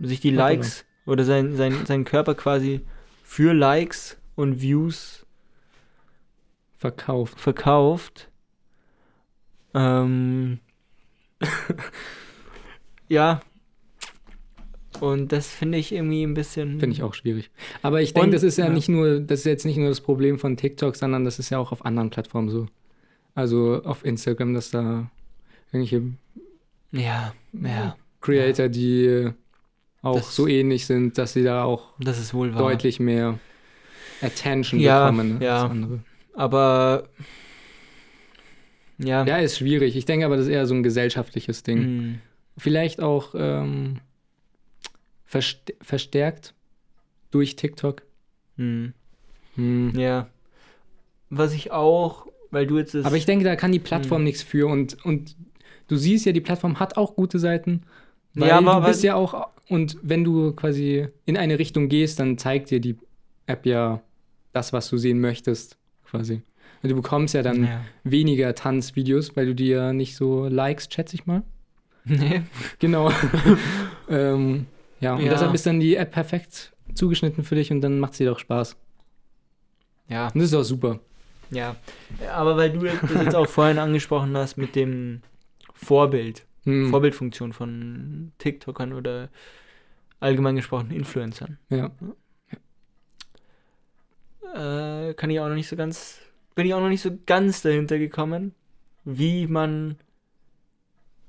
sich 0.00 0.20
die. 0.20 0.30
Likes 0.30 0.84
oder 1.06 1.24
sein, 1.24 1.56
sein, 1.56 1.86
seinen 1.86 2.04
Körper 2.04 2.34
quasi 2.34 2.80
für 3.22 3.54
Likes 3.54 4.18
und 4.34 4.60
Views 4.60 5.24
Verkauft. 6.76 7.40
verkauft. 7.40 8.30
Ähm, 9.74 10.58
ja. 13.08 13.40
Und 15.00 15.32
das 15.32 15.48
finde 15.48 15.78
ich 15.78 15.92
irgendwie 15.92 16.22
ein 16.22 16.34
bisschen. 16.34 16.80
Finde 16.80 16.94
ich 16.94 17.02
auch 17.02 17.14
schwierig. 17.14 17.50
Aber 17.82 18.00
ich 18.00 18.14
denke, 18.14 18.30
das 18.30 18.42
ist 18.42 18.56
ja, 18.56 18.66
ja. 18.66 18.72
nicht 18.72 18.88
nur, 18.88 19.20
das 19.20 19.40
ist 19.40 19.46
jetzt 19.46 19.64
nicht 19.66 19.76
nur 19.76 19.88
das 19.88 20.00
Problem 20.00 20.38
von 20.38 20.56
TikTok, 20.56 20.96
sondern 20.96 21.24
das 21.24 21.38
ist 21.38 21.50
ja 21.50 21.58
auch 21.58 21.72
auf 21.72 21.84
anderen 21.84 22.10
Plattformen 22.10 22.48
so. 22.48 22.66
Also 23.34 23.82
auf 23.84 24.04
Instagram, 24.04 24.54
dass 24.54 24.70
da 24.70 25.10
irgendwelche 25.70 26.12
Ja, 26.92 27.34
ja. 27.52 27.96
Creator, 28.22 28.68
die 28.68 29.32
auch 30.06 30.16
Das- 30.16 30.34
so 30.36 30.46
ähnlich 30.46 30.86
sind, 30.86 31.18
dass 31.18 31.32
sie 31.32 31.42
da 31.42 31.64
auch 31.64 31.92
deutlich 31.98 33.00
mehr 33.00 33.38
Attention 34.22 34.80
Ja, 34.80 35.04
bekommen 35.10 35.40
ja. 35.40 35.62
als 35.62 35.70
andere. 35.70 35.98
Aber. 36.34 37.08
Ja. 38.98 39.24
Ja, 39.26 39.36
ist 39.38 39.58
schwierig. 39.58 39.94
Ich 39.96 40.06
denke 40.06 40.24
aber, 40.26 40.36
das 40.36 40.46
ist 40.46 40.52
eher 40.52 40.66
so 40.66 40.74
ein 40.74 40.82
gesellschaftliches 40.82 41.62
Ding. 41.62 41.78
mm, 41.80 42.18
Vielleicht 42.58 43.00
auch 43.02 43.34
ähm, 43.36 43.98
verst 45.26 45.72
verstärkt 45.82 46.54
durch 47.30 47.56
TikTok. 47.56 48.02
mm, 48.56 48.86
Hm. 49.56 49.92
ja. 49.98 50.28
Was 51.28 51.52
ich 51.52 51.72
auch, 51.72 52.26
weil 52.50 52.66
du 52.66 52.78
jetzt. 52.78 52.94
Aber 52.94 53.16
ich 53.16 53.26
denke, 53.26 53.44
da 53.44 53.56
kann 53.56 53.72
die 53.72 53.78
Plattform 53.80 54.22
nichts 54.24 54.42
für 54.42 54.66
und, 54.68 55.04
und 55.04 55.34
du 55.88 55.96
siehst 55.96 56.24
ja, 56.24 56.32
die 56.32 56.40
Plattform 56.40 56.78
hat 56.80 56.96
auch 56.96 57.16
gute 57.16 57.38
Seiten. 57.38 57.82
Weil 58.36 58.48
Ja, 58.48 58.58
aber- 58.58 58.80
du 58.80 58.86
bist 58.86 59.02
ja 59.02 59.14
auch, 59.16 59.48
und 59.68 59.96
wenn 60.02 60.22
du 60.22 60.52
quasi 60.52 61.08
in 61.24 61.36
eine 61.36 61.58
Richtung 61.58 61.88
gehst, 61.88 62.20
dann 62.20 62.38
zeigt 62.38 62.70
dir 62.70 62.80
die 62.80 62.96
App 63.46 63.66
ja 63.66 64.00
das, 64.52 64.72
was 64.72 64.88
du 64.88 64.96
sehen 64.98 65.20
möchtest, 65.20 65.76
quasi. 66.08 66.42
Und 66.82 66.90
du 66.90 66.94
bekommst 66.94 67.34
ja 67.34 67.42
dann 67.42 67.64
Ja. 67.64 67.80
weniger 68.04 68.54
Tanzvideos, 68.54 69.34
weil 69.36 69.46
du 69.46 69.54
dir 69.54 69.92
nicht 69.92 70.14
so 70.16 70.46
likest, 70.46 70.94
schätze 70.94 71.16
ich 71.16 71.26
mal. 71.26 71.42
Nee. 72.04 72.42
Genau. 72.78 73.10
ähm, 74.08 74.66
ja, 75.00 75.14
und 75.14 75.22
Ja. 75.24 75.30
deshalb 75.30 75.52
ist 75.54 75.66
dann 75.66 75.80
die 75.80 75.96
App 75.96 76.12
perfekt 76.12 76.72
zugeschnitten 76.94 77.42
für 77.42 77.56
dich 77.56 77.70
und 77.72 77.80
dann 77.80 77.98
macht 77.98 78.14
sie 78.14 78.24
doch 78.24 78.38
Spaß. 78.38 78.76
Ja. 80.08 80.26
Und 80.28 80.36
das 80.36 80.44
ist 80.50 80.54
auch 80.54 80.62
super. 80.62 81.00
Ja. 81.50 81.74
Aber 82.32 82.56
weil 82.56 82.70
du 82.72 82.80
das 82.84 82.94
jetzt 83.24 83.34
auch 83.34 83.48
vorhin 83.48 83.78
angesprochen 83.78 84.36
hast 84.36 84.56
mit 84.56 84.76
dem 84.76 85.20
Vorbild. 85.74 86.46
Hm. 86.66 86.90
Vorbildfunktion 86.90 87.52
von 87.52 88.32
TikTokern 88.38 88.92
oder 88.92 89.28
allgemein 90.20 90.56
gesprochen 90.56 90.90
Influencern. 90.90 91.58
Ja. 91.70 91.90
Äh, 94.54 95.14
kann 95.14 95.30
ich 95.30 95.40
auch 95.40 95.48
noch 95.48 95.54
nicht 95.54 95.68
so 95.68 95.76
ganz, 95.76 96.18
bin 96.54 96.66
ich 96.66 96.74
auch 96.74 96.80
noch 96.80 96.88
nicht 96.88 97.02
so 97.02 97.10
ganz 97.26 97.62
dahinter 97.62 97.98
gekommen, 97.98 98.54
wie 99.04 99.46
man 99.46 99.96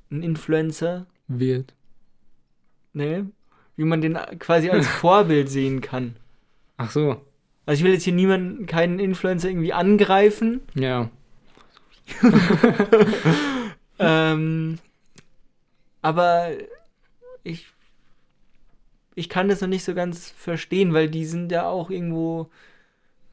einen 0.09 0.23
Influencer, 0.23 1.05
Wird. 1.27 1.73
ne, 2.93 3.29
wie 3.75 3.83
man 3.83 4.01
den 4.01 4.15
quasi 4.39 4.69
als 4.69 4.88
Vorbild 5.01 5.49
sehen 5.49 5.81
kann. 5.81 6.15
Ach 6.77 6.89
so. 6.91 7.21
Also 7.65 7.79
ich 7.79 7.83
will 7.83 7.93
jetzt 7.93 8.03
hier 8.03 8.13
niemanden, 8.13 8.65
keinen 8.65 8.99
Influencer 8.99 9.49
irgendwie 9.49 9.73
angreifen, 9.73 10.61
Ja. 10.75 11.09
ähm, 13.99 14.79
aber 16.02 16.52
ich, 17.43 17.68
ich 19.16 19.30
kann 19.30 19.50
das 19.50 19.62
noch 19.62 19.68
nicht 19.68 19.84
so 19.84 19.93
ganz 19.93 20.30
verstehen, 20.30 20.93
weil 20.93 21.10
die 21.10 21.26
sind 21.26 21.52
ja 21.52 21.68
auch 21.68 21.89
irgendwo, 21.89 22.50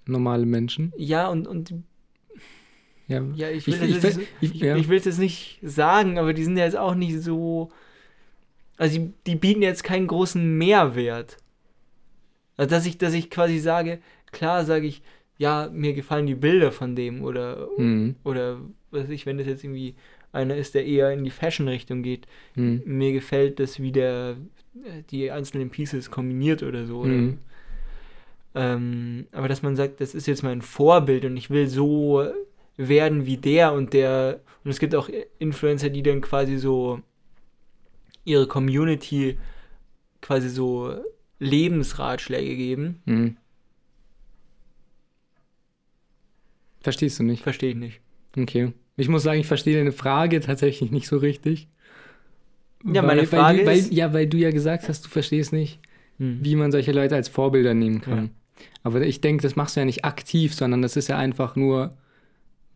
Normale 0.07 0.45
Menschen. 0.45 0.93
ja, 0.97 1.29
und, 1.29 1.47
und 1.47 1.73
Ja. 3.09 3.23
ja, 3.35 3.51
ich 3.51 3.67
will, 3.67 3.83
ich, 3.83 4.03
jetzt, 4.03 4.55
ja. 4.55 4.77
es 4.77 5.05
jetzt 5.05 5.19
nicht 5.19 5.59
sagen, 5.63 6.19
aber 6.19 6.35
die 6.35 6.45
sind 6.45 6.57
ja 6.57 6.65
jetzt 6.65 6.77
auch 6.77 6.95
nicht 6.95 7.21
so, 7.21 7.71
also 8.77 8.99
die, 8.99 9.13
die 9.27 9.37
bieten 9.37 9.63
jetzt 9.63 9.85
keinen 9.85 10.07
großen 10.07 10.59
Mehrwert. 10.59 11.39
Also 12.57 12.71
dass 12.71 12.87
ich, 12.87 12.99
dass 12.99 13.15
ich 13.15 13.31
quasi 13.31 13.59
sage, 13.59 14.01
klar 14.31 14.65
sage 14.65 14.87
ich, 14.87 15.03
ja, 15.39 15.69
mir 15.73 15.95
gefallen 15.95 16.27
die 16.27 16.35
Bilder 16.35 16.71
von 16.71 16.95
dem 16.95 17.23
oder 17.25 17.69
Hm, 17.77 18.17
oder 18.25 18.61
was 18.91 19.05
weiß 19.05 19.11
ich, 19.11 19.27
wenn 19.27 19.39
das 19.39 19.47
jetzt 19.47 19.65
irgendwie 19.65 19.97
einer 20.35 20.57
ist, 20.57 20.75
der 20.75 20.85
eher 20.85 21.13
in 21.13 21.25
die 21.25 21.31
Fashion-Richtung 21.31 22.03
geht, 22.03 22.27
hm, 22.55 22.83
mir 22.85 23.13
gefällt 23.13 23.61
das, 23.61 23.81
wie 23.81 23.93
der 23.93 24.37
äh, 24.85 25.03
die 25.11 25.31
einzelnen 25.31 25.71
Pieces 25.71 26.11
kombiniert 26.11 26.63
oder 26.63 26.87
so. 26.87 27.05
Mhm. 27.05 27.39
ähm, 28.55 29.27
aber 29.33 29.49
dass 29.49 29.63
man 29.63 29.77
sagt, 29.77 30.01
das 30.01 30.15
ist 30.15 30.27
jetzt 30.27 30.43
mein 30.43 30.63
Vorbild 30.63 31.25
und 31.25 31.37
ich 31.37 31.51
will 31.51 31.69
so 31.69 32.27
werden 32.77 33.27
wie 33.27 33.37
der 33.37 33.73
und 33.73 33.93
der. 33.93 34.41
Und 34.65 34.71
es 34.71 34.79
gibt 34.79 34.95
auch 34.95 35.09
Influencer, 35.39 35.91
die 35.91 36.03
dann 36.03 36.21
quasi 36.21 36.59
so 36.59 37.01
ihre 38.25 38.47
Community 38.47 39.39
quasi 40.21 40.49
so 40.49 40.95
Lebensratschläge 41.39 42.57
geben. 42.57 43.03
hm. 43.05 43.37
Verstehst 46.81 47.19
du 47.19 47.23
nicht? 47.23 47.43
Verstehe 47.43 47.71
ich 47.71 47.77
nicht. 47.77 48.01
Okay. 48.37 48.75
Ich 48.97 49.09
muss 49.09 49.23
sagen, 49.23 49.41
ich 49.41 49.47
verstehe 49.47 49.77
deine 49.77 49.93
Frage 49.93 50.41
tatsächlich 50.41 50.91
nicht 50.91 51.09
so 51.09 51.17
richtig. 51.17 51.69
Ja, 52.85 53.03
meine 53.03 53.27
Frage 53.27 53.59
weil, 53.59 53.65
du, 53.65 53.73
ist- 53.73 53.91
Weil, 53.91 53.97
ja, 53.97 54.13
weil 54.13 54.27
du 54.27 54.37
ja 54.37 54.51
gesagt 54.51 54.89
hast, 54.89 55.05
du 55.05 55.09
verstehst 55.09 55.53
nicht, 55.53 55.81
Hm. 56.19 56.39
wie 56.43 56.55
man 56.55 56.71
solche 56.71 56.93
Leute 56.93 57.17
als 57.17 57.29
Vorbilder 57.29 57.75
nehmen 57.75 58.01
kann. 58.01 58.25
Ja. 58.27 58.63
Aber 58.85 59.01
ich 59.03 59.21
denke, 59.21 59.43
das 59.43 59.57
machst 59.57 59.75
du 59.77 59.81
ja 59.81 59.87
nicht 59.87 60.05
aktiv, 60.05 60.55
sondern 60.55 60.81
das 60.83 60.97
ist 60.97 61.09
ja 61.09 61.17
einfach 61.19 61.57
nur, 61.57 61.97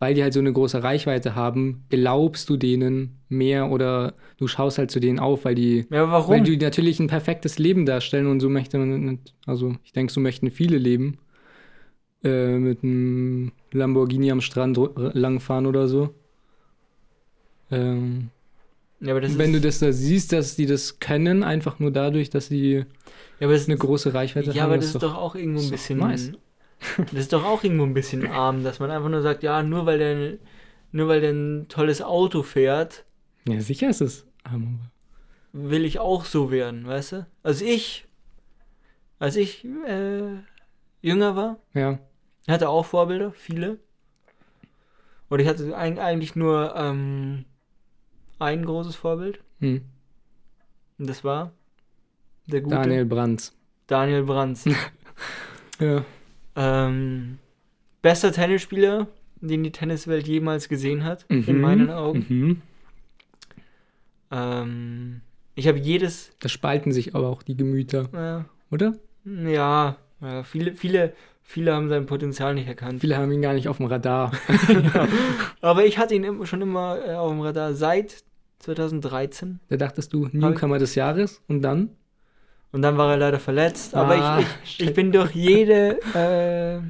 weil 0.00 0.14
die 0.14 0.22
halt 0.22 0.32
so 0.32 0.40
eine 0.40 0.52
große 0.52 0.82
Reichweite 0.82 1.34
haben, 1.36 1.84
glaubst 1.90 2.48
du 2.50 2.56
denen 2.56 3.18
mehr 3.28 3.70
oder 3.70 4.14
du 4.38 4.48
schaust 4.48 4.78
halt 4.78 4.90
zu 4.90 4.98
denen 4.98 5.18
auf, 5.20 5.44
weil 5.44 5.54
die, 5.54 5.86
Ja, 5.90 6.10
warum? 6.10 6.30
weil 6.34 6.40
die 6.42 6.56
natürlich 6.56 6.98
ein 6.98 7.06
perfektes 7.06 7.58
Leben 7.60 7.86
darstellen 7.86 8.26
und 8.26 8.40
so 8.40 8.48
möchte 8.48 8.78
man, 8.78 9.20
also 9.46 9.76
ich 9.84 9.92
denke, 9.92 10.12
so 10.12 10.20
möchten 10.20 10.50
viele 10.50 10.78
leben. 10.78 11.18
Äh, 12.24 12.58
mit 12.58 12.82
einem 12.82 13.52
Lamborghini 13.72 14.30
am 14.32 14.40
Strand 14.40 14.78
langfahren 14.96 15.66
oder 15.66 15.86
so. 15.86 16.14
Ähm, 17.70 18.30
ja, 19.00 19.14
wenn 19.14 19.22
ist, 19.24 19.38
du 19.54 19.60
das 19.60 19.78
da 19.78 19.92
siehst, 19.92 20.32
dass 20.32 20.56
die 20.56 20.66
das 20.66 20.98
können, 20.98 21.44
einfach 21.44 21.78
nur 21.78 21.92
dadurch, 21.92 22.30
dass 22.30 22.48
sie 22.48 22.84
ja, 23.38 23.46
aber 23.46 23.52
das, 23.52 23.66
eine 23.68 23.76
große 23.78 24.14
Reichweite 24.14 24.50
ja, 24.50 24.62
haben. 24.62 24.70
aber 24.70 24.76
das 24.78 24.86
ist 24.86 25.02
doch 25.02 25.14
auch 25.16 25.34
irgendwo 25.36 25.60
ein 25.60 25.64
ist 25.66 25.70
bisschen. 25.70 25.98
nice. 25.98 26.32
Das 26.98 27.12
ist 27.14 27.32
doch 27.32 27.44
auch 27.44 27.64
irgendwo 27.64 27.84
ein 27.84 27.94
bisschen 27.94 28.26
arm, 28.28 28.62
dass 28.62 28.78
man 28.78 28.90
einfach 28.92 29.08
nur 29.08 29.20
sagt, 29.22 29.42
ja, 29.42 29.62
nur 29.64 29.84
weil 29.86 29.98
der, 29.98 30.38
nur 30.92 31.08
weil 31.08 31.20
der 31.20 31.32
ein 31.32 31.66
tolles 31.68 32.00
Auto 32.02 32.42
fährt, 32.44 33.04
Ja, 33.48 33.60
sicher 33.60 33.90
ist 33.90 34.00
es. 34.00 34.26
arm, 34.44 34.80
will 35.52 35.84
ich 35.84 35.98
auch 35.98 36.24
so 36.24 36.50
werden, 36.50 36.86
weißt 36.86 37.12
du? 37.12 37.26
Also 37.42 37.64
ich, 37.64 38.06
als 39.18 39.34
ich 39.36 39.64
äh, 39.64 40.38
jünger 41.02 41.34
war, 41.36 41.58
Ja. 41.74 41.98
Hatte 42.53 42.68
auch 42.68 42.84
Vorbilder, 42.86 43.32
viele. 43.32 43.78
Und 45.28 45.40
ich 45.40 45.46
hatte 45.49 45.76
eig- 45.76 45.99
eigentlich 45.99 46.34
nur 46.36 46.74
ähm, 46.76 47.44
ein 48.38 48.64
großes 48.64 48.96
Vorbild. 48.96 49.40
Hm. 49.61 49.82
Und 50.99 51.09
das 51.09 51.22
war 51.24 51.53
der 52.46 52.62
gute 52.62 52.76
Daniel 52.76 53.05
Brandt. 53.05 53.53
Daniel 53.86 54.22
Brands. 54.24 54.64
Ja. 55.80 56.05
ähm, 56.57 57.38
bester 58.03 58.32
Tennisspieler, 58.32 59.07
den 59.40 59.62
die 59.62 59.70
Tenniswelt 59.70 60.26
jemals 60.26 60.68
gesehen 60.68 61.05
hat, 61.05 61.24
in 61.28 61.44
Mhm. 61.46 61.61
meinen 61.61 61.90
Augen. 61.90 62.26
Mhm. 62.28 62.62
Ähm, 64.30 65.20
ich 65.55 65.68
habe 65.68 65.78
jedes, 65.78 66.32
Da 66.40 66.49
spalten 66.49 66.92
sich 66.92 67.14
aber 67.14 67.28
auch 67.28 67.42
die 67.42 67.57
Gemüter, 67.57 68.09
äh, 68.42 68.74
oder? 68.74 68.94
ja, 69.24 69.96
ja, 70.20 70.42
viele, 70.42 70.72
viele, 70.74 71.14
viele 71.51 71.72
haben 71.74 71.88
sein 71.88 72.05
Potenzial 72.05 72.55
nicht 72.55 72.68
erkannt. 72.68 73.01
Viele 73.01 73.16
haben 73.16 73.32
ihn 73.32 73.40
gar 73.40 73.55
nicht 73.55 73.68
auf 73.68 73.78
dem 73.78 73.86
Radar. 73.86 74.32
ja. 74.68 75.09
Aber 75.62 75.86
ich 75.86 75.96
hatte 75.99 76.14
ihn 76.14 76.44
schon 76.46 76.61
immer 76.61 76.99
äh, 77.07 77.14
auf 77.14 77.30
dem 77.30 77.40
Radar 77.40 77.72
seit 77.72 78.22
2013. 78.59 79.61
Da 79.68 79.76
dachtest 79.78 80.12
du, 80.12 80.28
Newcomer 80.30 80.78
des 80.78 80.94
Jahres 80.94 81.42
und 81.49 81.62
dann? 81.62 81.90
Und 82.70 82.82
dann 82.82 82.99
war 82.99 83.11
er 83.12 83.16
leider 83.16 83.40
verletzt. 83.40 83.94
Aber 83.94 84.14
Ah, 84.14 84.40
ich, 84.40 84.46
ich, 84.80 84.88
ich 84.88 84.94
bin 84.94 85.11
durch 85.11 85.32
jede. 85.34 85.99
Äh, 86.14 86.80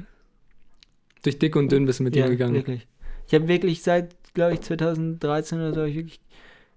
Durch 1.23 1.39
dick 1.39 1.55
und 1.55 1.71
dünn 1.71 1.85
bist 1.85 1.99
du 1.99 2.03
mit 2.03 2.15
ja, 2.17 2.25
ihm 2.25 2.31
gegangen. 2.31 2.53
wirklich. 2.53 2.85
Ich 3.27 3.33
habe 3.33 3.47
wirklich 3.47 3.81
seit, 3.81 4.13
glaube 4.33 4.55
ich, 4.55 4.61
2013 4.61 5.57
oder 5.57 5.73
so, 5.73 5.83
ich 5.85 5.95
wirklich 5.95 6.19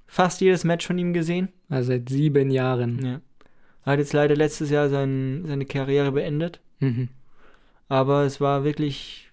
fast 0.06 0.40
jedes 0.40 0.62
Match 0.64 0.86
von 0.86 0.98
ihm 0.98 1.12
gesehen. 1.14 1.48
Also 1.68 1.88
seit 1.88 2.08
sieben 2.10 2.50
Jahren. 2.50 3.04
Ja. 3.04 3.20
Er 3.84 3.92
hat 3.94 3.98
jetzt 3.98 4.12
leider 4.12 4.36
letztes 4.36 4.70
Jahr 4.70 4.88
sein, 4.88 5.42
seine 5.46 5.64
Karriere 5.64 6.12
beendet. 6.12 6.60
Mhm. 6.78 7.08
Aber 7.92 8.22
es 8.24 8.40
war 8.40 8.64
wirklich. 8.64 9.30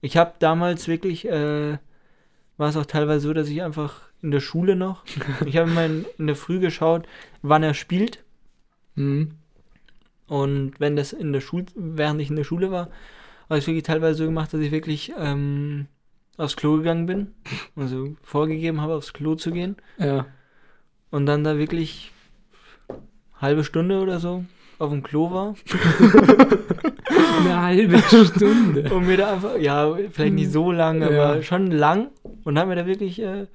Ich 0.00 0.16
habe 0.16 0.32
damals 0.40 0.88
wirklich. 0.88 1.28
Äh, 1.28 1.78
war 2.56 2.68
es 2.68 2.76
auch 2.76 2.84
teilweise 2.84 3.28
so, 3.28 3.32
dass 3.32 3.48
ich 3.48 3.62
einfach 3.62 4.10
in 4.22 4.32
der 4.32 4.40
Schule 4.40 4.74
noch. 4.74 5.04
ich 5.46 5.56
habe 5.56 5.70
mal 5.70 5.86
in, 5.86 6.04
in 6.18 6.26
der 6.26 6.34
Früh 6.34 6.58
geschaut, 6.58 7.06
wann 7.42 7.62
er 7.62 7.74
spielt. 7.74 8.24
Mhm. 8.96 9.36
Und 10.26 10.80
wenn 10.80 10.96
das 10.96 11.12
in 11.12 11.32
der 11.32 11.40
Schule, 11.40 11.66
während 11.76 12.20
ich 12.20 12.28
in 12.28 12.34
der 12.34 12.42
Schule 12.42 12.72
war, 12.72 12.90
habe 13.48 13.60
ich 13.60 13.66
wirklich 13.68 13.84
teilweise 13.84 14.18
so 14.18 14.24
gemacht, 14.24 14.52
dass 14.52 14.60
ich 14.60 14.72
wirklich 14.72 15.12
ähm, 15.16 15.86
aufs 16.38 16.56
Klo 16.56 16.78
gegangen 16.78 17.06
bin. 17.06 17.34
Also 17.76 18.16
vorgegeben 18.24 18.80
habe, 18.80 18.96
aufs 18.96 19.12
Klo 19.12 19.36
zu 19.36 19.52
gehen. 19.52 19.76
Ja. 19.96 20.26
Und 21.12 21.26
dann 21.26 21.44
da 21.44 21.56
wirklich 21.56 22.10
halbe 23.40 23.62
Stunde 23.62 24.00
oder 24.00 24.18
so 24.18 24.44
auf 24.80 24.90
dem 24.90 25.02
Klo 25.02 25.30
war. 25.30 25.54
Eine 27.40 27.62
halbe 27.62 27.98
Stunde. 27.98 28.92
Und 28.94 29.06
mir 29.06 29.16
da 29.16 29.32
einfach, 29.34 29.56
ja, 29.58 29.94
vielleicht 30.10 30.34
nicht 30.34 30.50
so 30.52 30.72
lang, 30.72 31.02
aber 31.02 31.36
Ja. 31.36 31.42
schon 31.42 31.70
lang. 31.70 32.08
Und 32.44 32.58
haben 32.58 32.68
mir 32.68 32.76
da 32.76 32.86
wirklich 32.86 33.20
äh, 33.20 33.46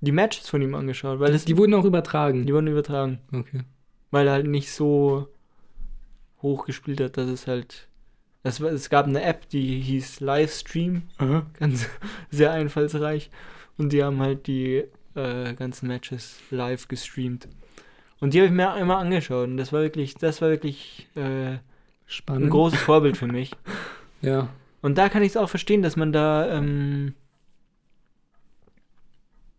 die 0.00 0.12
Matches 0.12 0.48
von 0.48 0.62
ihm 0.62 0.74
angeschaut, 0.74 1.20
weil 1.20 1.32
das, 1.32 1.44
Die 1.44 1.56
wurden 1.56 1.74
auch 1.74 1.84
übertragen. 1.84 2.46
die 2.46 2.52
wurden 2.54 2.66
übertragen. 2.68 3.18
Okay. 3.32 3.60
Weil 4.10 4.26
er 4.26 4.32
halt 4.34 4.46
nicht 4.46 4.70
so 4.72 5.28
hoch 6.42 6.64
gespielt 6.66 7.00
hat, 7.00 7.16
dass 7.16 7.28
es 7.28 7.46
halt. 7.46 7.88
Es, 8.42 8.60
war- 8.60 8.70
es 8.72 8.90
gab 8.90 9.06
eine 9.06 9.22
App, 9.22 9.48
die 9.50 9.80
hieß 9.80 10.20
Livestream, 10.20 11.02
Aha. 11.18 11.46
ganz 11.58 11.88
sehr 12.30 12.50
einfallsreich. 12.52 13.30
Und 13.78 13.92
die 13.92 14.02
haben 14.02 14.20
halt 14.20 14.46
die 14.48 14.84
äh, 15.14 15.54
ganzen 15.54 15.86
Matches 15.88 16.36
live 16.50 16.88
gestreamt. 16.88 17.48
Und 18.22 18.34
die 18.34 18.38
habe 18.38 18.46
ich 18.46 18.52
mir 18.52 18.76
immer 18.78 18.98
angeschaut. 18.98 19.48
Und 19.48 19.56
das 19.56 19.72
war 19.72 19.82
wirklich, 19.82 20.14
das 20.14 20.40
war 20.40 20.48
wirklich 20.48 21.08
äh, 21.16 21.54
ein 21.54 21.60
Spannend. 22.06 22.50
großes 22.50 22.80
Vorbild 22.80 23.16
für 23.16 23.26
mich. 23.26 23.52
Ja. 24.24 24.50
Und 24.82 24.98
da 24.98 25.08
kann 25.08 25.24
ich 25.24 25.30
es 25.30 25.36
auch 25.36 25.48
verstehen, 25.48 25.82
dass 25.82 25.96
man 25.96 26.12
da, 26.12 26.48
ähm, 26.56 27.16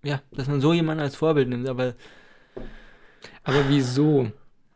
ja, 0.03 0.21
dass 0.31 0.47
man 0.47 0.61
so 0.61 0.71
jemanden 0.71 1.03
als 1.03 1.17
Vorbild 1.17 1.49
nimmt. 1.49 1.67
Aber 1.67 1.95
Aber 3.43 3.67
wieso? 3.67 4.31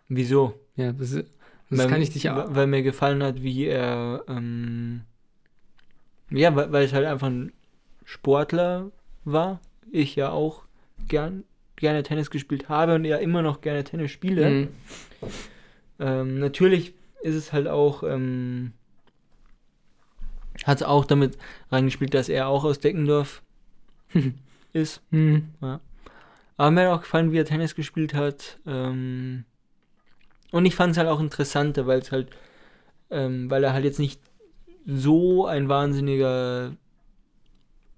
wieso? 0.09 0.59
Ja, 0.75 0.91
das, 0.91 1.11
das 1.11 1.25
weil, 1.69 1.87
kann 1.87 2.01
ich 2.01 2.11
dich 2.11 2.23
ja. 2.23 2.53
Weil 2.53 2.67
mir 2.67 2.83
gefallen 2.83 3.23
hat, 3.23 3.41
wie 3.41 3.65
er, 3.65 4.25
ähm, 4.27 5.03
ja, 6.29 6.53
weil, 6.53 6.71
weil 6.73 6.83
es 6.83 6.91
halt 6.91 7.05
einfach 7.05 7.27
ein 7.27 7.53
Sportler 8.03 8.91
war. 9.23 9.61
Ich 9.89 10.17
ja 10.17 10.31
auch 10.31 10.63
gern, 11.07 11.45
gerne 11.77 12.03
Tennis 12.03 12.29
gespielt 12.29 12.67
habe 12.67 12.95
und 12.95 13.05
ja 13.05 13.17
immer 13.17 13.41
noch 13.41 13.61
gerne 13.61 13.83
Tennis 13.83 14.11
spiele. 14.11 14.49
Mhm. 14.49 14.67
Ähm, 15.99 16.39
natürlich 16.39 16.93
ist 17.21 17.35
es 17.35 17.53
halt 17.53 17.67
auch, 17.67 18.03
ähm, 18.03 18.73
hat 20.65 20.77
es 20.77 20.83
auch 20.83 21.05
damit 21.05 21.37
reingespielt, 21.71 22.13
dass 22.13 22.29
er 22.29 22.47
auch 22.47 22.63
aus 22.63 22.79
Deckendorf 22.79 23.41
ist. 24.73 25.01
Mhm. 25.11 25.49
Aber 26.57 26.71
mir 26.71 26.87
hat 26.87 26.97
auch 26.97 27.01
gefallen, 27.01 27.31
wie 27.31 27.37
er 27.37 27.45
Tennis 27.45 27.75
gespielt 27.75 28.13
hat. 28.13 28.59
Ähm, 28.65 29.45
und 30.51 30.65
ich 30.65 30.75
fand 30.75 30.91
es 30.91 30.97
halt 30.97 31.07
auch 31.07 31.19
interessanter, 31.19 31.85
weil 31.87 31.99
es 31.99 32.11
halt, 32.11 32.29
ähm, 33.11 33.49
weil 33.49 33.63
er 33.63 33.73
halt 33.73 33.85
jetzt 33.85 33.99
nicht 33.99 34.19
so 34.85 35.45
ein 35.45 35.69
wahnsinniger 35.69 36.75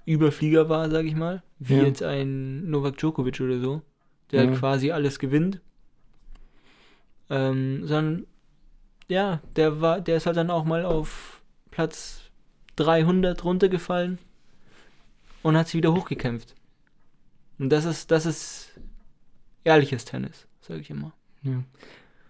Überflieger 0.10 0.70
war, 0.70 0.90
sag 0.90 1.06
ich 1.06 1.16
mal, 1.16 1.44
wie 1.60 1.78
Ja. 1.78 1.84
jetzt 1.84 2.04
ein 2.04 2.70
Novak 2.70 2.98
Djokovic 2.98 3.40
oder 3.42 3.60
so, 3.60 3.82
der 4.32 4.44
Ja. 4.44 4.50
halt 4.50 4.60
quasi 4.60 4.92
alles 4.92 5.20
gewinnt. 5.20 5.62
Ähm, 7.30 7.86
sondern, 7.86 8.26
ja, 9.08 9.42
der 9.56 9.82
war, 9.82 10.02
der 10.02 10.18
ist 10.18 10.26
halt 10.26 10.38
dann 10.38 10.50
auch 10.50 10.66
mal 10.66 10.84
auf 10.86 11.42
Platz 11.72 12.22
300 12.78 13.44
runtergefallen 13.44 14.18
und 15.44 15.56
hat 15.58 15.68
sich 15.68 15.76
wieder 15.76 15.94
hochgekämpft. 15.94 16.56
Und 17.60 17.70
das 17.70 17.86
ist, 17.86 18.10
das 18.12 18.26
ist 18.26 18.72
ehrliches 19.64 20.06
Tennis, 20.06 20.48
sage 20.62 20.80
ich 20.80 20.90
immer. 20.90 21.14
Ja. 21.44 21.64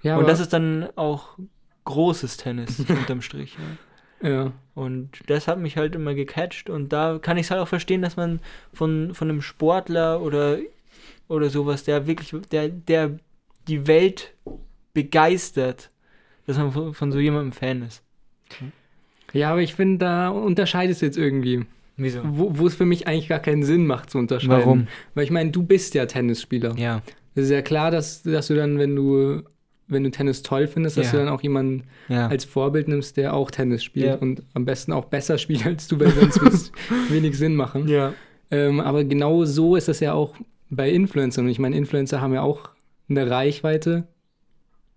Ja, 0.01 0.17
und 0.17 0.27
das 0.27 0.39
ist 0.39 0.53
dann 0.53 0.87
auch 0.95 1.37
großes 1.85 2.37
Tennis 2.37 2.79
unterm 2.89 3.21
Strich. 3.21 3.55
Ja. 3.55 3.77
Ja. 4.21 4.51
Und 4.75 5.09
das 5.27 5.47
hat 5.47 5.59
mich 5.59 5.77
halt 5.77 5.95
immer 5.95 6.13
gecatcht 6.13 6.69
und 6.69 6.93
da 6.93 7.19
kann 7.21 7.37
ich 7.37 7.47
es 7.47 7.51
halt 7.51 7.61
auch 7.61 7.67
verstehen, 7.67 8.01
dass 8.01 8.15
man 8.15 8.39
von, 8.73 9.13
von 9.13 9.29
einem 9.29 9.41
Sportler 9.41 10.21
oder, 10.21 10.59
oder 11.27 11.49
sowas, 11.49 11.83
der 11.83 12.07
wirklich, 12.07 12.33
der, 12.51 12.69
der 12.69 13.17
die 13.67 13.87
Welt 13.87 14.33
begeistert, 14.93 15.89
dass 16.47 16.57
man 16.57 16.71
von, 16.71 16.93
von 16.93 17.11
so 17.11 17.19
jemandem 17.19 17.51
Fan 17.51 17.83
ist. 17.83 18.03
ja, 19.33 19.51
aber 19.51 19.61
ich 19.61 19.75
finde, 19.75 19.99
da 19.99 20.29
unterscheidest 20.29 21.01
du 21.01 21.05
jetzt 21.05 21.17
irgendwie. 21.17 21.65
Wieso? 21.97 22.21
Wo, 22.23 22.65
es 22.65 22.75
für 22.75 22.85
mich 22.85 23.07
eigentlich 23.07 23.27
gar 23.27 23.39
keinen 23.39 23.63
Sinn 23.63 23.85
macht 23.85 24.09
zu 24.09 24.17
unterscheiden. 24.17 24.57
Warum? 24.57 24.87
Weil 25.15 25.25
ich 25.25 25.31
meine, 25.31 25.51
du 25.51 25.63
bist 25.63 25.93
ja 25.95 26.05
Tennisspieler. 26.05 26.75
Ja. 26.77 27.01
Es 27.35 27.45
ist 27.45 27.51
ja 27.51 27.61
klar, 27.61 27.91
dass, 27.91 28.23
dass 28.23 28.47
du 28.47 28.55
dann, 28.55 28.79
wenn 28.79 28.95
du, 28.95 29.43
wenn 29.89 30.03
du 30.03 30.11
Tennis 30.11 30.41
toll 30.43 30.67
findest, 30.67 30.97
dass 30.97 31.07
Ja. 31.07 31.11
du 31.13 31.17
dann 31.25 31.27
auch 31.29 31.41
jemanden 31.41 31.83
Ja. 32.07 32.27
als 32.27 32.45
Vorbild 32.45 32.87
nimmst, 32.87 33.17
der 33.17 33.33
auch 33.33 33.51
Tennis 33.51 33.83
spielt 33.83 34.05
Ja. 34.05 34.15
und 34.15 34.43
am 34.53 34.63
besten 34.65 34.91
auch 34.93 35.05
besser 35.05 35.37
spielt 35.37 35.65
als 35.65 35.87
du, 35.87 35.99
weil 35.99 36.11
sonst 36.11 36.41
wird 36.41 36.53
es 36.53 36.71
wenig 37.09 37.37
Sinn 37.37 37.55
machen. 37.55 37.87
Ähm, 38.51 38.79
aber 38.79 39.03
genau 39.03 39.45
so 39.45 39.75
ist 39.75 39.87
das 39.87 39.99
ja 39.99 40.13
auch 40.13 40.35
bei 40.69 40.89
Influencern. 40.89 41.45
Und 41.45 41.51
ich 41.51 41.59
meine, 41.59 41.75
Influencer 41.75 42.21
haben 42.21 42.33
ja 42.33 42.41
auch 42.41 42.69
eine 43.09 43.29
Reichweite. 43.29 44.07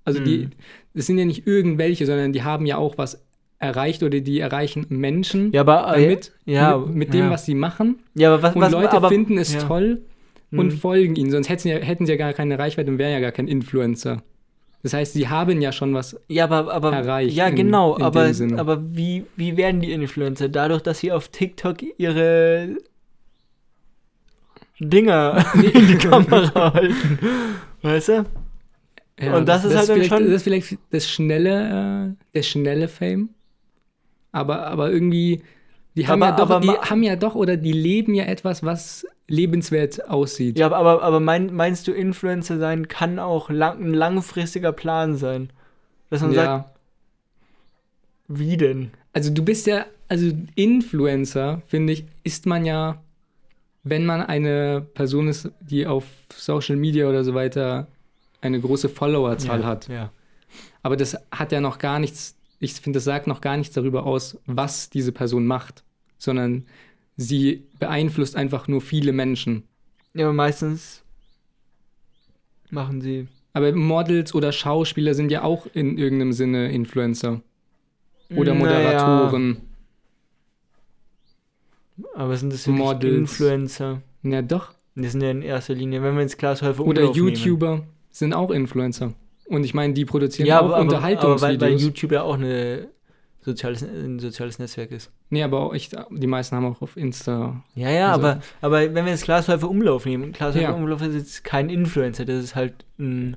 Also 0.05 0.21
die, 0.21 0.39
Mhm. 0.47 0.51
das 0.95 1.07
sind 1.07 1.19
ja 1.19 1.25
nicht 1.25 1.47
irgendwelche, 1.47 2.07
sondern 2.07 2.33
die 2.33 2.43
haben 2.43 2.67
ja 2.67 2.77
auch 2.77 2.99
was 2.99 3.25
erreicht 3.59 4.03
oder 4.03 4.21
die 4.21 4.41
erreichen 4.41 4.87
Menschen 4.89 5.53
Ja, 5.53 5.61
aber 5.61 5.97
äh, 5.97 6.03
damit, 6.03 6.33
ja, 6.45 6.77
mit, 6.79 6.95
mit 6.95 7.15
dem, 7.15 7.31
was 7.31 7.45
sie 7.47 7.55
machen. 7.55 8.01
Ja, 8.15 8.33
aber 8.35 8.43
was, 8.43 8.55
Und 8.57 8.61
was 8.63 8.73
Leute 8.73 8.93
aber, 8.97 9.09
finden 9.09 9.39
es 9.39 9.57
toll 9.59 10.03
und 10.51 10.67
Mhm. 10.67 10.71
folgen 10.73 11.15
ihnen. 11.17 11.31
Sonst 11.31 11.49
hätten 11.49 11.63
sie, 11.63 11.69
ja, 11.71 11.77
hätten 11.79 12.05
sie 12.05 12.13
ja 12.13 12.19
gar 12.19 12.33
keine 12.33 12.59
Reichweite 12.59 12.91
und 12.91 12.99
wären 12.99 13.13
ja 13.13 13.21
gar 13.21 13.31
kein 13.33 13.47
Influencer. 13.49 14.23
Das 14.83 14.95
heißt, 14.95 15.13
sie 15.13 15.29
haben 15.29 15.61
ja 15.63 15.71
schon 15.71 15.95
was. 15.95 16.19
Ja, 16.29 16.45
aber, 16.45 16.73
aber 16.73 16.93
erreicht 16.93 17.37
ja, 17.37 17.47
in- 17.47 17.55
genau, 17.57 17.97
in 17.97 18.03
aber, 18.03 18.25
dem 18.25 18.35
Sinne. 18.35 18.59
aber 18.59 18.83
wie, 18.97 19.25
wie 19.37 19.57
werden 19.57 19.81
die 19.81 19.93
Influencer? 19.93 20.49
Dadurch, 20.49 20.83
dass 20.83 20.99
sie 20.99 21.13
auf 21.13 21.29
TikTok 21.29 21.77
ihre 21.99 22.77
Dinger 24.81 25.45
in 25.55 25.87
die 25.87 25.97
Kamera 25.99 26.75
halten. 26.75 27.19
Weißt 27.83 28.09
du? 28.09 28.25
Ja, 29.21 29.37
Und 29.37 29.47
das 29.49 29.65
ist 29.65 29.77
halt 29.77 29.89
dann 29.89 29.95
vielleicht, 29.97 30.11
schon- 30.11 30.25
Das 30.27 30.35
ist 30.35 30.43
vielleicht 30.43 30.79
das 30.91 31.09
schnelle, 31.09 32.15
äh, 32.17 32.25
der 32.35 32.43
schnelle 32.43 32.89
Fame. 32.89 33.31
Aber, 34.33 34.67
aber 34.67 34.91
irgendwie, 34.91 35.43
die 35.95 36.09
haben, 36.09 36.23
Aber- 36.23 36.33
ja 36.33 36.37
doch, 36.37 36.51
aber 36.51 36.61
die 36.61 36.69
haben 36.91 37.03
ja 37.03 37.17
doch 37.17 37.35
oder 37.35 37.57
die 37.57 37.73
leben 37.73 38.15
ja 38.15 38.25
etwas, 38.25 38.65
was 38.65 39.07
lebenswert 39.29 40.09
aussieht. 40.09 40.59
Ja, 40.59 40.71
aber, 40.73 41.03
aber, 41.03 41.21
mein, 41.21 41.55
meinst 41.55 41.87
du, 41.89 41.93
Influencer 41.93 42.59
sein 42.59 42.89
kann 42.89 43.19
auch 43.19 43.51
lang, 43.51 43.83
ein 43.83 43.95
langfristiger 43.95 44.73
Plan 44.73 45.17
sein? 45.17 45.51
Dass 46.11 46.21
man 46.21 46.35
sagt, 46.35 46.47
ja. 46.47 46.71
wie 48.29 48.57
denn? 48.57 48.91
Also 49.13 49.33
du 49.33 49.45
bist 49.45 49.67
ja, 49.67 49.87
also 50.09 50.31
Influencer, 50.55 51.63
finde 51.67 51.95
ich, 51.95 52.05
ist 52.25 52.47
man 52.47 52.67
ja, 52.67 53.01
wenn 53.83 54.05
man 54.05 54.21
eine 54.21 54.87
Person 54.95 55.29
ist, 55.29 55.51
die 55.61 55.87
auf 55.87 56.05
Social 56.35 56.77
Media 56.77 57.09
oder 57.09 57.25
so 57.25 57.35
weiter 57.35 57.89
eine 58.41 58.61
große 58.61 58.89
Followerzahl 58.89 59.61
ja, 59.61 59.67
hat. 59.67 59.89
Ja. 59.89 60.13
Aber 60.83 60.97
das 60.97 61.17
hat 61.31 61.53
ja 61.53 61.61
noch 61.61 61.79
gar 61.79 61.99
nichts, 61.99 62.37
ich 62.59 62.75
finde, 62.75 62.99
das 62.99 63.05
sagt 63.05 63.27
noch 63.27 63.41
gar 63.41 63.57
nichts 63.57 63.75
darüber 63.75 64.05
aus, 64.05 64.39
was 64.47 64.91
diese 64.91 65.13
Person 65.13 65.47
macht, 65.47 65.85
sondern 66.19 66.67
sie 67.17 67.65
beeinflusst 67.79 68.37
einfach 68.37 68.69
nur 68.69 68.81
viele 68.81 69.13
Menschen. 69.13 69.65
ja, 70.15 70.25
aber 70.27 70.33
meistens 70.35 71.03
machen 72.71 73.01
sie. 73.01 73.29
Aber 73.55 73.71
Models 73.73 74.35
oder 74.35 74.51
Schauspieler 74.51 75.15
sind 75.15 75.31
ja 75.31 75.43
auch 75.43 75.67
in 75.75 75.99
irgendeinem 75.99 76.33
Sinne 76.33 76.73
Influencer. 76.73 77.43
Oder 78.35 78.55
Naja, 78.55 79.05
Moderatoren. 79.05 79.59
aber 82.15 82.37
sind 82.37 82.53
das 82.53 82.67
wirklich 82.67 82.85
Models. 82.85 83.15
Influencer? 83.19 84.03
Ja, 84.23 84.41
doch. 84.43 84.73
Die 84.95 85.09
sind 85.09 85.23
ja 85.23 85.31
in 85.31 85.43
erster 85.43 85.75
Linie, 85.75 86.03
wenn 86.03 86.15
wir 86.15 86.23
jetzt 86.23 86.39
Glashäufer 86.39 86.85
Oder. 86.85 87.11
YouTuber 87.13 87.85
sind 88.11 88.33
auch 88.35 88.51
Influencer. 88.51 89.13
Und 89.47 89.65
ich 89.65 89.75
meine, 89.75 89.93
die 89.95 90.05
produzieren 90.05 90.47
Ja, 90.47 90.61
auch 90.61 90.65
aber, 90.65 90.77
aber, 90.77 90.77
aber 90.77 90.85
weil, 90.85 90.95
Unterhaltungsvideos. 90.95 91.61
weil 91.61 91.79
YouTube 91.81 92.13
ja 92.13 92.23
auch 92.23 92.35
eine 92.35 92.89
soziales, 93.45 93.83
ein 93.83 94.19
soziales 94.19 94.59
Netzwerk 94.59 94.91
ist. 94.93 95.11
nee, 95.31 95.43
aber 95.43 95.61
auch 95.61 95.75
echt, 95.75 95.97
die 96.11 96.27
meisten 96.27 96.57
haben 96.57 96.65
auch 96.67 96.81
auf 96.81 96.97
Insta. 96.97 97.63
Ja, 97.75 97.91
ja, 97.91 98.13
Also- 98.13 98.27
aber, 98.27 98.41
aber 98.61 98.95
wenn 98.95 99.05
wir 99.05 99.13
jetzt 99.13 99.25
Glashäufer 99.25 99.69
Umlauf 99.69 100.07
nehmen, 100.07 100.33
Glashäufer 100.33 100.63
Ja. 100.63 100.73
Umlauf 100.73 101.03
ist 101.03 101.15
jetzt 101.15 101.45
kein 101.45 101.69
Influencer, 101.69 102.25
das 102.25 102.43
ist 102.45 102.55
halt 102.55 102.85
ein. 102.99 103.37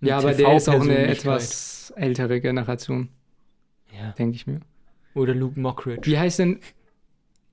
eine 0.00 0.10
Ja, 0.10 0.18
aber 0.18 0.32
der 0.34 0.56
ist 0.56 0.68
auch 0.68 0.80
eine 0.80 1.06
etwas 1.06 1.92
ältere 1.96 2.40
Generation, 2.40 3.08
Ja. 3.98 4.12
denke 4.12 4.36
ich 4.36 4.46
mir. 4.46 4.60
Oder 5.14 5.34
Luke 5.34 5.58
Mockridge. 5.58 6.10
Wie 6.10 6.18
heißt 6.18 6.38
denn 6.40 6.60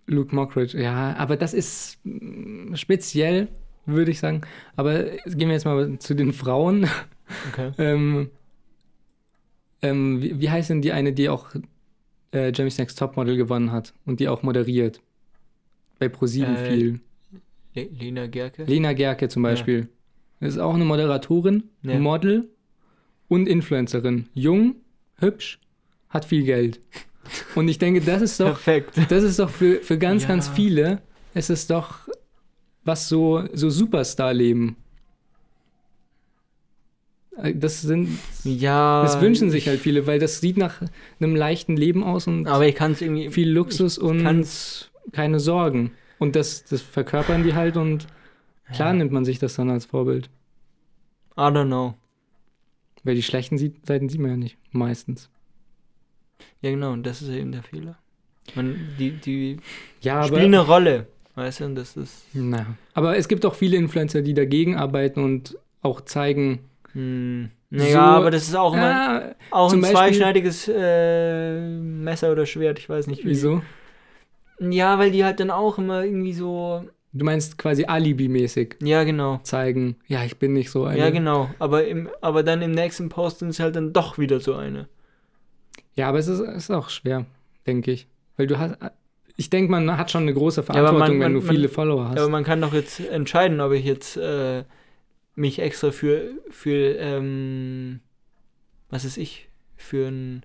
Luke 0.06 0.36
Mockridge? 0.36 0.78
Ja, 0.82 1.16
aber 1.18 1.38
das 1.38 1.54
ist 1.54 2.00
speziell, 2.74 3.48
würde 3.86 4.12
ich 4.12 4.20
sagen. 4.20 4.42
Aber 4.76 5.04
gehen 5.04 5.48
wir 5.48 5.54
jetzt 5.54 5.64
mal 5.66 5.98
zu 6.00 6.14
den 6.14 6.34
Frauen. 6.34 6.90
Okay. 7.54 7.72
ähm, 7.78 8.30
ähm, 9.82 10.22
wie, 10.22 10.40
wie 10.42 10.50
heißt 10.50 10.70
denn 10.70 10.82
die 10.82 10.92
eine, 10.92 11.14
die 11.14 11.30
auch 11.30 11.50
äh, 12.34 12.48
Jeremy's 12.52 12.78
Next 12.78 12.98
Topmodel 13.00 13.38
gewonnen 13.38 13.72
hat 13.72 13.94
und 14.06 14.20
die 14.20 14.28
auch 14.28 14.44
moderiert? 14.44 15.02
Bei 16.00 16.10
ProSieben 16.10 16.56
Äh, 16.56 16.72
viel. 16.72 17.00
Le 17.76 17.84
Lena 17.86 18.28
Gerke. 18.28 18.64
Lena 18.66 18.94
Gerke 18.94 19.30
zum 19.30 19.44
Beispiel. 19.44 19.90
Das 20.40 20.54
ist 20.54 20.60
auch 20.60 20.74
eine 20.76 20.86
Moderatorin, 20.86 21.64
Ja. 21.84 21.98
Model 22.00 22.50
und 23.30 23.48
Influencerin. 23.48 24.28
Jung, 24.34 24.76
hübsch, 25.18 25.60
hat 26.10 26.26
viel 26.26 26.44
Geld. 26.44 26.80
Und 27.56 27.68
ich 27.70 27.78
denke, 27.80 28.02
das 28.02 28.22
ist 28.22 28.40
doch, 28.42 28.62
Perfekt. 28.62 29.00
das 29.10 29.24
ist 29.24 29.40
doch 29.40 29.50
für, 29.50 29.78
für 29.82 29.98
ganz, 29.98 30.24
Ja. 30.24 30.28
ganz 30.30 30.50
viele, 30.50 31.02
es 31.34 31.50
ist 31.50 31.70
doch 31.70 32.08
was 32.84 33.08
so, 33.08 33.44
so 33.54 33.70
Superstar-Leben. 33.70 34.76
Äh, 37.42 37.54
Das 37.56 37.82
sind, 37.82 38.10
Ja. 38.44 39.02
das 39.04 39.20
wünschen 39.22 39.50
sich 39.50 39.68
halt 39.68 39.80
viele, 39.80 40.06
weil 40.08 40.20
das 40.20 40.40
sieht 40.42 40.58
nach 40.58 40.82
einem 41.20 41.36
leichten 41.36 41.76
Leben 41.78 42.04
aus 42.04 42.28
und 42.28 42.48
Aber 42.48 42.68
ich 42.68 42.76
kann 42.76 42.92
es 42.94 43.02
irgendwie. 43.02 43.30
viel 43.30 43.50
Luxus 43.50 43.98
und 43.98 44.24
keine 45.12 45.40
Sorgen. 45.40 45.92
Und 46.20 46.36
das, 46.36 46.64
das 46.66 46.82
verkörpern 46.82 47.44
die 47.44 47.54
halt 47.54 47.76
und 47.78 48.08
klar 48.74 48.94
nimmt 48.94 49.12
man 49.12 49.26
sich 49.26 49.40
das 49.40 49.56
dann 49.56 49.70
als 49.70 49.86
Vorbild. 49.86 50.30
I 51.36 51.42
don't 51.42 51.66
know. 51.68 51.96
Weil 53.04 53.16
die 53.16 53.24
schlechten 53.24 53.58
Seiten 53.58 54.08
sieht 54.08 54.22
man 54.22 54.32
ja 54.32 54.38
nicht, 54.38 54.58
meistens. 54.72 55.30
Ja, 56.62 56.70
genau, 56.72 56.94
und 56.94 57.04
das 57.06 57.22
ist 57.22 57.30
eben 57.30 57.52
der 57.52 57.64
Fehler. 57.64 57.98
Man, 58.56 58.76
die 59.00 59.12
die 59.12 59.58
Ja, 60.02 60.18
aber, 60.20 60.28
spielen 60.28 60.54
eine 60.54 60.60
Rolle. 60.60 61.08
Weißt 61.36 61.62
du, 61.62 61.66
und 61.66 61.76
das 61.76 61.98
ist. 61.98 62.26
na, 62.34 62.78
aber 62.94 63.18
es 63.18 63.28
gibt 63.28 63.46
auch 63.46 63.56
viele 63.56 63.76
Influencer, 63.78 64.22
die 64.22 64.34
dagegen 64.34 64.76
arbeiten 64.78 65.22
und 65.24 65.58
auch 65.82 66.02
zeigen, 66.02 66.60
Hm, 66.94 67.50
naja, 67.70 67.92
So- 67.92 68.00
aber 68.00 68.32
das 68.32 68.44
ist 68.48 68.56
auch 68.56 68.74
immer 68.74 68.84
ah, 69.32 69.36
auch 69.52 69.74
ein 69.74 69.82
Beispiel- 69.82 69.98
zweischneidiges 69.98 70.68
äh, 70.74 71.60
Messer 71.60 72.32
oder 72.32 72.46
Schwert, 72.46 72.80
ich 72.80 72.88
weiß 72.90 73.08
nicht 73.08 73.24
wie. 73.26 73.30
wieso? 73.30 73.62
Ja, 74.60 75.00
weil 75.00 75.12
die 75.12 75.26
halt 75.26 75.40
dann 75.40 75.50
auch 75.52 75.78
immer 75.78 76.04
irgendwie 76.04 76.34
so. 76.34 76.84
Du 77.16 77.26
meinst 77.26 77.58
quasi 77.58 77.86
Alibi-mäßig 77.86 78.78
Ja, 78.82 79.04
genau. 79.04 79.40
zeigen, 79.44 79.98
ja, 80.08 80.24
ich 80.24 80.38
bin 80.38 80.54
nicht 80.54 80.72
so 80.72 80.86
eine. 80.86 80.98
Ja, 81.00 81.10
genau. 81.12 81.50
Aber, 81.60 81.86
im, 81.86 82.10
aber 82.22 82.42
dann 82.44 82.62
im 82.62 82.72
nächsten 82.72 83.10
Post 83.10 83.40
sind 83.40 83.50
es 83.50 83.60
halt 83.60 83.76
dann 83.76 83.94
doch 83.94 84.18
wieder 84.18 84.40
so 84.40 84.56
eine. 84.56 84.88
Ja, 85.96 86.10
aber 86.10 86.18
es 86.20 86.28
ist, 86.28 86.40
ist 86.40 86.72
auch 86.72 86.90
schwer, 86.90 87.26
denke 87.68 87.92
ich. 87.92 88.08
Weil 88.38 88.48
du 88.48 88.58
hast, 88.58 88.78
ich 89.36 89.50
denke, 89.52 89.70
man 89.72 89.96
hat 89.96 90.10
schon 90.10 90.24
eine 90.24 90.34
große 90.34 90.64
Verantwortung, 90.64 91.00
man- 91.00 91.12
wenn 91.12 91.20
man- 91.20 91.34
du 91.34 91.42
viele 91.42 91.68
man- 91.68 91.70
Follower 91.70 92.10
hast. 92.10 92.18
Aber 92.20 92.30
man 92.30 92.44
kann 92.44 92.62
doch 92.62 92.74
jetzt 92.74 93.00
entscheiden, 93.00 93.62
ob 93.62 93.74
ich 93.74 93.86
jetzt 93.86 94.18
äh, 94.18 94.64
mich 95.36 95.60
extra 95.60 95.92
für, 95.92 96.32
für 96.50 96.96
ähm, 96.98 98.00
was 98.90 99.06
ist 99.06 99.18
ich, 99.18 99.48
für 99.76 100.08
einen 100.08 100.44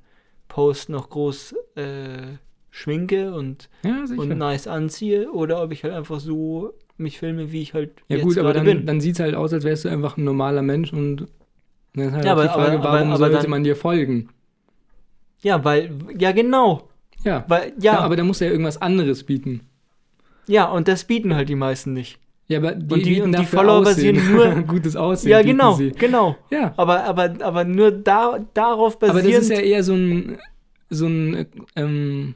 Post 0.49 0.89
noch 0.89 1.11
groß 1.11 1.55
äh, 1.77 2.37
schminke 2.71 3.35
und, 3.35 3.69
ja, 3.85 4.05
und 4.17 4.29
nice 4.39 4.67
anziehe 4.67 5.31
oder 5.31 5.63
ob 5.63 5.73
ich 5.73 5.85
halt 5.85 5.93
einfach 5.95 6.21
so 6.21 6.73
mich 6.97 7.19
filme, 7.19 7.53
wie 7.53 7.63
ich 7.63 7.75
halt 7.75 7.91
ja 8.09 8.17
jetzt 8.17 8.25
gut, 8.25 8.39
aber 8.39 8.53
dann, 8.53 8.65
bin. 8.65 8.87
dann 8.87 9.01
sieht 9.01 9.15
es 9.15 9.21
halt 9.21 9.35
aus, 9.35 9.53
als 9.53 9.65
wärst 9.65 9.85
du 9.85 9.89
einfach 9.89 10.17
ein 10.17 10.25
normaler 10.25 10.63
Mensch 10.63 10.93
und 10.93 11.27
dann 11.95 12.09
ist 12.09 12.13
halt 12.15 12.25
Ja, 12.25 12.35
auch 12.35 12.43
die 12.43 12.49
aber- 12.49 12.55
Frage, 12.55 12.79
aber- 12.79 12.85
warum 12.85 13.09
aber 13.11 13.19
sollte 13.19 13.37
dann- 13.39 13.51
man 13.51 13.65
dir 13.65 13.77
folgen? 13.77 14.31
Ja, 15.43 15.63
weil, 15.65 15.93
ja 16.19 16.33
genau. 16.33 16.89
Ja. 17.25 17.45
Weil, 17.49 17.73
ja. 17.81 17.93
ja, 17.95 17.99
aber 18.01 18.17
da 18.17 18.25
muss 18.25 18.41
er 18.41 18.47
ja 18.49 18.53
irgendwas 18.53 18.81
anderes 18.81 19.25
bieten. 19.25 19.61
ja, 20.47 20.65
und 20.65 20.89
das 20.89 21.05
bieten 21.05 21.35
halt 21.35 21.49
die 21.49 21.55
meisten 21.57 21.93
nicht. 21.93 22.19
Ja, 22.51 22.59
aber 22.59 22.73
die, 22.73 22.95
Und 22.95 23.05
die- 23.07 23.21
und 23.21 23.39
die 23.39 23.45
Follower 23.45 23.81
Aussehen. 23.87 24.17
basieren 24.17 24.35
nur- 24.35 24.63
gutes 24.67 24.97
Aussehen. 24.97 25.31
Ja, 25.31 25.43
genau, 25.43 25.79
genau. 25.99 26.37
Ja, 26.51 26.73
Aber, 26.79 27.05
aber, 27.05 27.35
aber 27.41 27.65
nur 27.65 27.91
da, 27.91 28.39
darauf 28.55 28.97
aber 28.97 29.09
basierend. 29.13 29.37
das 29.37 29.43
ist 29.45 29.51
ja 29.51 29.61
eher 29.61 29.83
so 29.85 29.93
ein, 29.95 30.39
so 30.89 31.07
ein, 31.07 31.47
ähm, 31.77 32.35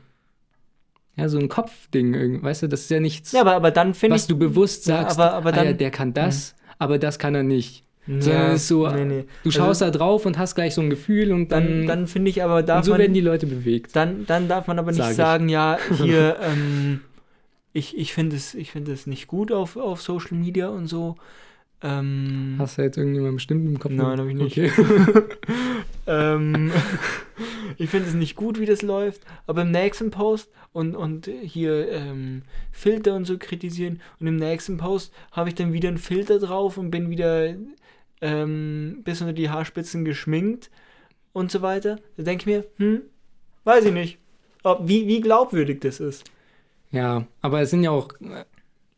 ja, 1.16 1.28
so 1.28 1.38
ein 1.38 1.48
Kopfding, 1.48 2.12
irgendwie, 2.14 2.42
weißt 2.42 2.62
du, 2.62 2.68
das 2.68 2.80
ist 2.82 2.90
ja 2.90 3.00
nichts, 3.00 3.32
ja, 3.32 3.40
aber, 3.40 3.54
aber 3.54 3.70
dann 3.70 3.94
finde 3.94 4.16
ich. 4.16 4.22
was 4.22 4.26
du 4.28 4.36
bewusst 4.38 4.86
Ja, 4.86 5.02
sagst, 5.02 5.18
aber- 5.18 5.32
aber 5.34 5.52
ah, 5.54 5.56
ja, 5.56 5.64
dann- 5.64 5.78
der 5.78 5.90
kann 5.90 6.12
das, 6.12 6.54
aber 6.78 6.98
das 6.98 7.18
kann 7.18 7.34
er 7.34 7.42
nicht. 7.42 7.84
Ja, 8.06 8.20
sondern 8.20 8.52
ist 8.56 8.66
so, 8.68 8.88
nee, 8.88 9.04
nee. 9.04 9.24
Du 9.44 9.48
Also- 9.48 9.58
schaust 9.60 9.80
da 9.80 9.90
drauf 9.90 10.26
und 10.26 10.36
hast 10.36 10.56
gleich 10.56 10.74
so 10.74 10.80
ein 10.82 10.90
Gefühl 10.90 11.32
und 11.32 11.52
dann, 11.52 11.66
Dann, 11.68 11.86
dann 11.86 12.06
finde 12.08 12.30
ich 12.30 12.42
aber, 12.42 12.62
darf 12.62 12.78
und 12.78 12.84
so 12.84 12.90
man, 12.90 13.00
werden 13.00 13.14
die 13.14 13.20
Leute 13.20 13.46
bewegt. 13.46 13.94
dann, 13.96 14.26
dann 14.26 14.48
darf 14.48 14.66
man 14.66 14.78
aber 14.78 14.90
nicht 14.90 15.02
Sag 15.02 15.14
sagen, 15.14 15.48
ja, 15.48 15.78
hier, 15.98 16.36
ähm, 16.42 17.00
ich, 17.72 17.96
ich 17.96 18.12
finde 18.12 18.36
es, 18.36 18.54
ich 18.54 18.70
finde 18.70 18.92
es 18.92 19.06
nicht 19.06 19.26
gut 19.26 19.52
auf, 19.52 19.76
auf 19.76 20.02
Social 20.02 20.36
Media 20.36 20.68
und 20.68 20.86
so. 20.86 21.16
Ähm, 21.82 22.56
Hast 22.58 22.78
du 22.78 22.82
jetzt 22.82 22.96
irgendjemanden 22.96 23.36
bestimmt 23.36 23.66
im 23.66 23.78
Kopf? 23.78 23.92
Nein, 23.92 24.20
hab 24.20 24.26
ich 24.26 24.34
nicht. 24.34 24.58
Okay. 24.58 24.70
ähm, 26.06 26.70
ich 27.76 27.90
finde 27.90 28.08
es 28.08 28.14
nicht 28.14 28.36
gut, 28.36 28.60
wie 28.60 28.66
das 28.66 28.82
läuft, 28.82 29.22
aber 29.46 29.62
im 29.62 29.72
nächsten 29.72 30.10
Post 30.10 30.50
und, 30.72 30.94
und 30.94 31.28
hier 31.42 31.90
ähm, 31.90 32.42
Filter 32.70 33.14
und 33.14 33.24
so 33.24 33.36
kritisieren 33.36 34.00
und 34.20 34.28
im 34.28 34.36
nächsten 34.36 34.76
Post 34.76 35.12
habe 35.32 35.48
ich 35.48 35.54
dann 35.56 35.72
wieder 35.72 35.88
einen 35.88 35.98
Filter 35.98 36.38
drauf 36.38 36.78
und 36.78 36.90
bin 36.90 37.10
wieder 37.10 37.54
ähm, 38.20 39.00
bis 39.02 39.20
unter 39.20 39.32
die 39.32 39.50
Haarspitzen 39.50 40.04
geschminkt 40.04 40.70
und 41.32 41.50
so 41.50 41.62
weiter. 41.62 41.98
Da 42.16 42.22
denke 42.22 42.42
ich 42.42 42.46
mir, 42.46 42.64
hm, 42.76 43.02
weiß 43.64 43.86
ich 43.86 43.92
nicht, 43.92 44.18
ob, 44.62 44.86
wie, 44.86 45.08
wie 45.08 45.20
glaubwürdig 45.20 45.80
das 45.80 45.98
ist. 45.98 46.24
Ja, 46.92 47.26
aber 47.40 47.60
es 47.62 47.70
sind 47.70 47.82
ja 47.82 47.90
auch, 47.90 48.08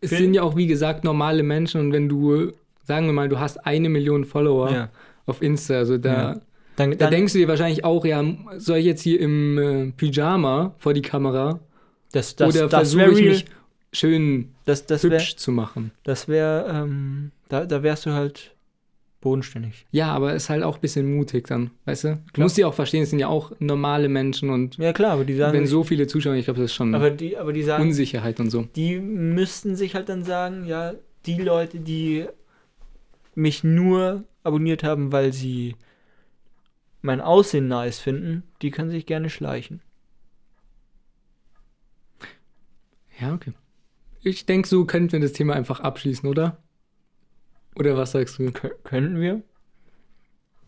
es 0.00 0.10
Für- 0.10 0.16
sind 0.16 0.34
ja 0.34 0.42
auch, 0.42 0.56
wie 0.56 0.66
gesagt, 0.66 1.04
normale 1.04 1.42
Menschen 1.42 1.80
und 1.80 1.92
wenn 1.92 2.08
du, 2.08 2.52
sagen 2.84 3.06
wir 3.06 3.12
mal, 3.12 3.28
du 3.28 3.38
hast 3.38 3.64
eine 3.66 3.88
Million 3.88 4.24
Follower 4.24 4.90
auf 5.26 5.40
Insta, 5.42 5.74
also 5.74 5.96
da, 5.98 6.12
Ja. 6.34 6.40
Dann, 6.76 6.90
da 6.90 6.96
dann, 6.96 7.10
denkst 7.12 7.32
du 7.32 7.38
dir 7.38 7.46
wahrscheinlich 7.46 7.84
auch, 7.84 8.04
ja, 8.04 8.22
soll 8.56 8.78
ich 8.78 8.84
jetzt 8.86 9.02
hier 9.02 9.20
im 9.20 9.58
äh, 9.58 9.92
Pyjama 9.92 10.74
vor 10.78 10.92
die 10.92 11.02
Kamera 11.02 11.60
das, 12.10 12.34
das, 12.34 12.56
oder 12.56 12.68
versuche 12.68 13.02
wäre 13.02 13.12
ich 13.12 13.24
mich 13.24 13.44
schön 13.92 14.48
Das, 14.64 14.84
das 14.84 15.04
wäre, 15.04 15.14
hübsch 15.14 15.36
zu 15.36 15.52
machen? 15.52 15.92
das 16.02 16.26
wär, 16.26 16.66
ähm, 16.68 17.30
da, 17.48 17.64
da 17.64 17.84
wärst 17.84 18.06
du 18.06 18.10
halt 18.10 18.53
bodenständig. 19.24 19.86
Ja, 19.90 20.12
aber 20.12 20.34
ist 20.34 20.50
halt 20.50 20.62
auch 20.62 20.76
ein 20.76 20.80
bisschen 20.80 21.16
mutig 21.16 21.48
dann, 21.48 21.70
weißt 21.86 22.04
du? 22.04 22.08
Du 22.14 22.32
Klar. 22.32 22.44
musst 22.44 22.56
dir 22.56 22.68
auch 22.68 22.74
verstehen, 22.74 23.02
es 23.02 23.10
sind 23.10 23.18
ja 23.18 23.26
auch 23.26 23.52
normale 23.58 24.08
Menschen 24.08 24.50
und 24.50 24.76
Ja 24.76 24.92
klar, 24.92 25.12
aber 25.14 25.24
die 25.24 25.34
sagen, 25.34 25.54
wenn 25.56 25.66
so 25.66 25.82
viele 25.82 26.06
Zuschauer, 26.06 26.34
ich 26.34 26.44
glaube, 26.44 26.60
das 26.60 26.70
ist 26.70 26.74
schon 26.74 26.94
aber 26.94 27.10
die, 27.10 27.36
aber 27.36 27.52
die 27.52 27.62
sagen, 27.64 27.82
Unsicherheit 27.82 28.38
und 28.38 28.50
so. 28.50 28.68
die 28.76 28.98
müssten 29.00 29.74
sich 29.74 29.94
halt 29.96 30.08
dann 30.08 30.22
sagen, 30.22 30.66
ja, 30.66 30.92
die 31.26 31.40
Leute, 31.40 31.80
die 31.80 32.26
mich 33.34 33.64
nur 33.64 34.22
abonniert 34.44 34.84
haben, 34.84 35.10
weil 35.10 35.32
sie 35.32 35.74
mein 37.02 37.20
Aussehen 37.20 37.66
nice 37.66 37.98
finden, 37.98 38.44
die 38.62 38.70
können 38.70 38.90
sich 38.90 39.06
gerne 39.06 39.30
schleichen. 39.30 39.80
Ja, 43.20 43.34
okay. 43.34 43.52
Ich 44.22 44.46
denke, 44.46 44.68
so 44.68 44.84
könnten 44.84 45.12
wir 45.12 45.20
das 45.20 45.32
Thema 45.32 45.54
einfach 45.54 45.80
abschließen, 45.80 46.28
oder? 46.28 46.58
Oder 47.78 47.96
was 47.96 48.12
sagst 48.12 48.38
du? 48.38 48.50
Kö 48.52 48.70
könnten 48.84 49.20
wir? 49.20 49.42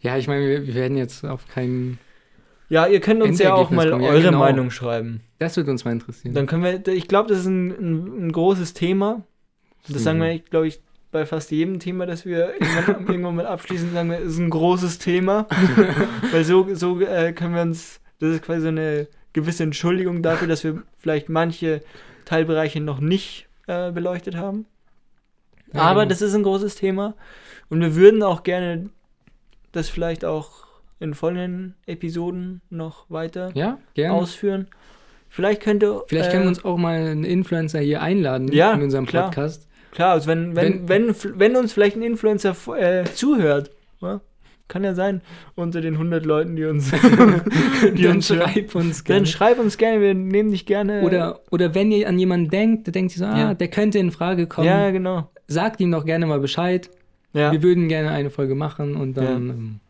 Ja, 0.01 0.17
ich 0.17 0.29
meine, 0.29 0.47
wir, 0.47 0.67
wir 0.67 0.75
werden 0.75 0.97
jetzt 0.97 1.25
auf 1.25 1.49
keinen. 1.49 1.99
Ja, 2.69 2.87
ihr 2.87 3.01
könnt 3.01 3.23
uns 3.23 3.39
ja 3.39 3.55
auch 3.55 3.71
mal 3.71 3.91
kommen. 3.91 4.03
Ja, 4.03 4.11
eure 4.11 4.23
genau. 4.23 4.39
Meinung 4.41 4.71
schreiben. 4.71 5.21
Das 5.39 5.57
wird 5.57 5.69
uns 5.69 5.85
mal 5.85 5.93
interessieren. 5.93 6.35
Dann 6.35 6.47
können 6.47 6.65
wir, 6.65 6.87
ich 6.93 7.09
glaube, 7.09 7.29
das 7.29 7.41
ist 7.41 7.47
ein, 7.47 7.71
ein, 7.71 8.27
ein 8.27 8.33
großes 8.33 8.75
Thema. 8.75 9.23
Das 9.89 10.03
sagen 10.03 10.21
wir, 10.21 10.39
glaube 10.41 10.67
ich, 10.67 10.81
bei 11.13 11.25
fast 11.25 11.51
jedem 11.51 11.79
Thema, 11.79 12.07
das 12.07 12.27
wir 12.27 12.55
irgendwann, 12.61 13.07
irgendwann 13.07 13.37
mal 13.37 13.47
abschließen, 13.47 13.93
sagen 13.93 14.11
wir, 14.11 14.19
ist 14.19 14.39
ein 14.39 14.51
großes 14.51 14.99
Thema. 14.99 15.47
Weil 16.33 16.45
so, 16.45 16.75
so 16.75 17.01
äh, 17.01 17.33
können 17.33 17.55
wir 17.55 17.63
uns, 17.63 18.01
das 18.19 18.35
ist 18.35 18.43
quasi 18.43 18.63
so 18.63 18.69
eine 18.69 19.07
gewisse 19.33 19.63
Entschuldigung 19.63 20.23
dafür, 20.23 20.49
dass 20.49 20.65
wir 20.65 20.83
vielleicht 20.99 21.29
manche 21.29 21.83
Teilbereiche 22.25 22.81
noch 22.81 23.01
nicht 23.01 23.47
äh, 23.67 23.93
beleuchtet 23.93 24.37
haben. 24.37 24.67
Ja, 25.73 25.81
Aber 25.83 26.01
genau. 26.03 26.11
das 26.11 26.23
ist 26.23 26.35
ein 26.35 26.43
großes 26.43 26.77
Thema. 26.77 27.15
Und 27.69 27.81
wir 27.81 27.95
würden 27.97 28.23
auch 28.23 28.43
gerne 28.43 28.91
das 29.73 29.89
vielleicht 29.89 30.25
auch 30.25 30.67
in 31.01 31.15
folgenden 31.15 31.75
Episoden 31.87 32.63
noch 32.71 33.11
weiter 33.11 33.51
ja, 33.55 33.79
gerne. 33.95 34.15
ausführen. 34.15 34.69
Vielleicht 35.29 35.61
könnte. 35.63 36.03
Vielleicht 36.07 36.29
äh, 36.29 36.33
können 36.33 36.45
wir 36.45 36.49
uns 36.49 36.65
auch 36.65 36.79
mal 36.79 36.95
einen 36.97 37.25
Influencer 37.25 37.81
hier 37.81 38.01
einladen 38.01 38.51
Ja, 38.53 38.73
in 38.73 38.83
unserem 38.83 39.07
klar. 39.07 39.25
Podcast. 39.27 39.69
Klar, 39.91 40.13
also 40.13 40.29
wenn, 40.29 40.55
wenn, 40.57 40.89
wenn, 40.89 41.15
wenn, 41.35 41.57
uns 41.57 41.73
vielleicht 41.73 41.97
ein 41.97 42.03
Influencer 42.03 42.55
äh, 42.79 43.05
zuhört, 43.05 43.71
ja, 44.01 44.21
kann 44.69 44.85
ja 44.85 44.95
sein, 44.95 45.23
unter 45.55 45.81
den 45.81 45.95
100 45.95 46.25
Leuten, 46.27 46.57
die 46.57 46.65
uns, 46.65 46.91
die 47.95 48.03
Dann 48.03 48.17
uns 48.17 48.27
schreib 48.29 48.75
uns 48.75 49.05
Dann 49.05 49.15
gerne. 49.15 49.27
schreib 49.27 49.59
uns 49.59 49.77
gerne, 49.79 50.01
wir 50.01 50.15
nehmen 50.15 50.51
dich 50.51 50.67
gerne. 50.67 51.03
Oder, 51.03 51.41
oder 51.51 51.75
wenn 51.75 51.91
ihr 51.93 52.09
an 52.09 52.19
jemanden 52.19 52.51
denkt, 52.51 52.87
der 52.87 52.93
denkt 52.93 53.13
sich 53.13 53.19
so, 53.21 53.27
ah, 53.27 53.39
Ja. 53.39 53.55
der 53.55 53.69
könnte 53.69 53.99
in 53.99 54.11
Frage 54.11 54.47
kommen, 54.47 54.67
Ja, 54.67 54.91
genau. 54.91 55.31
Sagt 55.47 55.81
ihm 55.81 55.91
doch 55.93 56.05
gerne 56.05 56.27
mal 56.27 56.41
Bescheid. 56.41 56.91
Ja. 57.33 57.53
Wir 57.53 57.63
würden 57.63 57.89
gerne 57.89 58.11
eine 58.11 58.31
Folge 58.31 58.55
machen 58.55 58.97
und 58.97 59.15
dann 59.17 59.25
Ja. 59.25 59.55
ähm, 59.55 59.81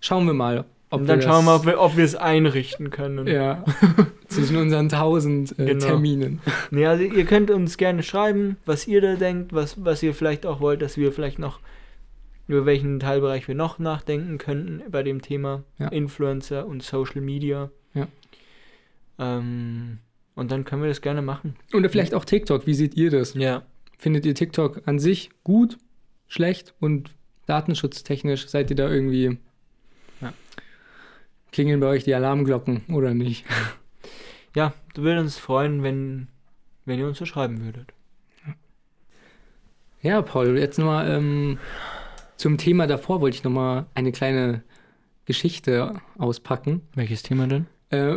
schauen 0.00 0.26
wir 0.26 0.32
mal, 0.34 0.64
ob 0.90 1.00
Und 1.00 1.06
dann 1.08 1.18
wir 1.18 1.22
schauen 1.26 1.44
wir, 1.44 1.64
wir, 1.66 1.80
ob 1.80 1.96
wir 1.96 2.04
es 2.04 2.14
einrichten 2.14 2.90
können. 2.90 3.26
Ja, 3.26 3.64
zwischen 4.28 4.56
unseren 4.56 4.88
tausend 4.88 5.58
äh, 5.58 5.66
Genau. 5.66 5.84
Terminen. 5.86 6.40
Nee, 6.70 6.86
also 6.86 7.02
ihr 7.04 7.24
könnt 7.24 7.50
uns 7.50 7.76
gerne 7.76 8.02
schreiben, 8.02 8.56
was 8.66 8.86
ihr 8.86 9.00
da 9.00 9.14
denkt, 9.16 9.52
was, 9.52 9.84
was 9.84 10.02
ihr 10.02 10.14
vielleicht 10.14 10.46
auch 10.46 10.60
wollt, 10.60 10.80
dass 10.82 10.96
wir 10.96 11.12
vielleicht 11.12 11.38
noch 11.38 11.60
über 12.48 12.64
welchen 12.64 13.00
Teilbereich 13.00 13.48
wir 13.48 13.56
noch 13.56 13.78
nachdenken 13.80 14.38
könnten 14.38 14.80
bei 14.90 15.02
dem 15.02 15.20
Thema 15.20 15.64
Ja. 15.78 15.88
Influencer 15.88 16.64
und 16.66 16.82
Social 16.84 17.20
Media. 17.20 17.70
Ja. 17.92 18.06
Ähm, 19.18 19.98
und 20.34 20.50
dann 20.50 20.64
können 20.64 20.82
wir 20.82 20.88
das 20.88 21.00
gerne 21.00 21.22
machen. 21.22 21.56
Oder 21.74 21.88
vielleicht 21.90 22.14
auch 22.14 22.24
TikTok, 22.24 22.66
wie 22.66 22.74
seht 22.74 22.94
ihr 22.96 23.10
das? 23.10 23.34
Ja. 23.34 23.62
Findet 23.98 24.26
ihr 24.26 24.34
TikTok 24.34 24.82
an 24.86 24.98
sich 24.98 25.30
gut, 25.42 25.78
schlecht 26.28 26.74
und 26.80 27.10
datenschutztechnisch 27.46 28.48
seid 28.48 28.70
ihr 28.70 28.76
da 28.76 28.88
irgendwie 28.90 29.38
Ja. 30.20 30.32
Klingeln 31.52 31.80
bei 31.80 31.86
euch 31.86 32.04
die 32.04 32.14
Alarmglocken 32.14 32.82
oder 32.88 33.14
nicht? 33.14 33.44
Ja, 34.54 34.72
du 34.94 35.02
würdest 35.02 35.22
uns 35.22 35.38
freuen, 35.38 35.82
wenn, 35.82 36.28
wenn 36.86 36.98
ihr 36.98 37.06
uns 37.06 37.18
so 37.18 37.26
schreiben 37.26 37.62
würdet. 37.62 37.92
Ja, 40.02 40.22
Paul, 40.22 40.58
jetzt 40.58 40.78
nochmal 40.78 41.10
ähm, 41.10 41.58
zum 42.36 42.58
Thema 42.58 42.86
davor 42.86 43.20
wollte 43.20 43.36
ich 43.36 43.44
nochmal 43.44 43.86
eine 43.94 44.12
kleine 44.12 44.62
Geschichte 45.26 46.00
auspacken. 46.16 46.82
Welches 46.94 47.22
Thema 47.22 47.46
denn? 47.46 47.66
Äh, 47.90 48.16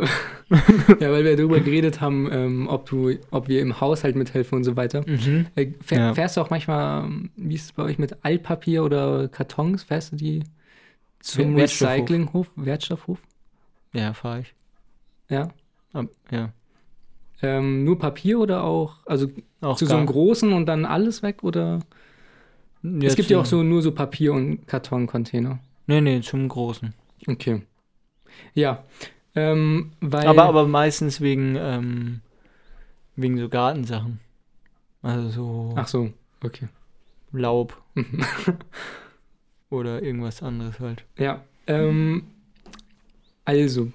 ja, 0.50 1.12
weil 1.12 1.24
wir 1.24 1.36
darüber 1.36 1.60
geredet 1.60 2.00
haben, 2.00 2.28
ähm, 2.32 2.68
ob, 2.68 2.86
du, 2.86 3.16
ob 3.30 3.48
wir 3.48 3.60
im 3.60 3.80
Haushalt 3.80 4.16
mithelfen 4.16 4.56
und 4.56 4.64
so 4.64 4.76
weiter. 4.76 5.04
Mhm. 5.06 5.46
Äh, 5.54 5.72
fähr, 5.80 5.98
Ja. 5.98 6.14
Fährst 6.14 6.36
du 6.36 6.40
auch 6.40 6.50
manchmal, 6.50 7.04
ähm, 7.04 7.30
wie 7.36 7.54
ist 7.54 7.64
es 7.64 7.72
bei 7.72 7.84
euch 7.84 7.98
mit 7.98 8.24
Altpapier 8.24 8.84
oder 8.84 9.28
Kartons? 9.28 9.84
Fährst 9.84 10.12
du 10.12 10.16
die 10.16 10.42
zum. 11.20 11.54
Recyclinghof, 11.54 12.50
Wertstoffhof? 12.56 13.18
Ja, 13.92 14.12
fahre 14.12 14.40
ich. 14.40 14.54
Ja. 15.28 15.48
Ab, 15.92 16.06
ja. 16.30 16.52
Ähm, 17.42 17.84
nur 17.84 17.98
Papier 17.98 18.38
oder 18.38 18.64
auch, 18.64 18.98
also 19.06 19.28
Auch 19.60 19.76
zu 19.76 19.86
so 19.86 19.96
einem 19.96 20.06
großen 20.06 20.52
und 20.52 20.66
dann 20.66 20.84
alles 20.84 21.22
weg? 21.22 21.42
Oder? 21.42 21.80
es 23.02 23.16
gibt 23.16 23.30
ja 23.30 23.38
auch 23.38 23.46
so 23.46 23.62
nur 23.62 23.82
so 23.82 23.92
Papier- 23.92 24.32
und 24.32 24.66
Kartoncontainer. 24.66 25.58
Nee, 25.86 26.00
nee, 26.00 26.20
zum 26.20 26.48
Großen. 26.48 26.94
Okay. 27.26 27.62
Ja. 28.54 28.84
Ähm, 29.34 29.92
Aber, 30.00 30.44
aber 30.44 30.66
meistens 30.66 31.20
wegen, 31.20 31.56
ähm, 31.56 32.20
wegen 33.16 33.38
so 33.38 33.48
Gartensachen. 33.48 34.18
Also 35.02 35.28
so 35.30 35.74
Ach 35.76 35.88
so, 35.88 36.10
okay. 36.44 36.68
Laub 37.32 37.76
Mhm. 37.94 38.22
oder 39.70 40.02
irgendwas 40.02 40.42
anderes 40.42 40.78
halt. 40.80 41.04
Ja. 41.18 41.42
Ähm, 41.66 42.24
also, 43.44 43.92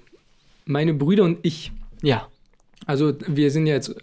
meine 0.64 0.94
Brüder 0.94 1.24
und 1.24 1.38
ich, 1.42 1.72
Ja. 2.02 2.28
also 2.86 3.12
wir 3.26 3.50
sind 3.50 3.66
jetzt, 3.66 3.94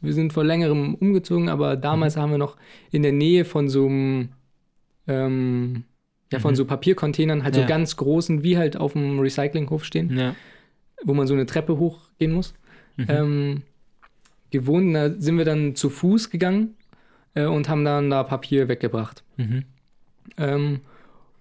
wir 0.00 0.12
sind 0.12 0.32
vor 0.32 0.44
längerem 0.44 0.94
umgezogen, 0.94 1.48
aber 1.48 1.76
damals 1.76 2.16
haben 2.16 2.30
wir 2.30 2.38
noch 2.38 2.56
in 2.90 3.02
der 3.02 3.12
Nähe 3.12 3.44
von 3.44 3.68
so 3.68 3.86
einem, 3.86 4.28
ähm, 5.08 5.84
ja, 6.32 6.38
von 6.40 6.52
Mhm. 6.52 6.56
so 6.56 6.64
Papiercontainern, 6.64 7.42
halt 7.44 7.56
Ja. 7.56 7.62
so 7.62 7.68
ganz 7.68 7.96
großen, 7.96 8.42
wie 8.42 8.56
halt 8.56 8.76
auf 8.76 8.92
dem 8.94 9.18
Recyclinghof 9.20 9.84
stehen, 9.84 10.16
Ja. 10.16 10.34
Wo 11.04 11.14
man 11.14 11.26
so 11.26 11.34
eine 11.34 11.46
Treppe 11.46 11.78
hochgehen 11.78 12.32
muss. 12.32 12.54
Mhm. 12.96 13.06
ähm, 13.08 13.62
gewohnt. 14.50 14.94
Da 14.94 15.10
sind 15.10 15.38
wir 15.38 15.44
dann 15.44 15.74
zu 15.74 15.90
Fuß 15.90 16.30
gegangen 16.30 16.74
äh, 17.34 17.46
und 17.46 17.68
haben 17.68 17.84
dann 17.84 18.10
da 18.10 18.22
Papier 18.22 18.68
weggebracht. 18.68 19.22
mhm. 19.36 19.64
Ähm, 20.38 20.80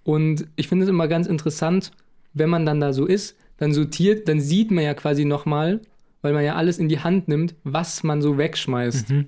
und 0.04 0.46
ich 0.56 0.68
finde 0.68 0.84
es 0.84 0.90
immer 0.90 1.08
ganz 1.08 1.26
interessant, 1.26 1.92
wenn 2.36 2.50
man 2.50 2.66
dann 2.66 2.80
da 2.80 2.94
so 2.94 3.08
ist, 3.08 3.36
dann 3.58 3.74
sortiert, 3.74 4.30
dann 4.30 4.40
sieht 4.40 4.70
man 4.70 4.84
ja 4.84 4.94
quasi 4.94 5.26
nochmal, 5.26 5.82
weil 6.22 6.34
man 6.34 6.44
ja 6.44 6.54
alles 6.54 6.78
in 6.78 6.90
die 6.90 7.00
Hand 7.00 7.28
nimmt, 7.28 7.56
was 7.64 8.04
man 8.04 8.22
so 8.22 8.38
wegschmeißt. 8.38 9.10
Mhm. 9.10 9.26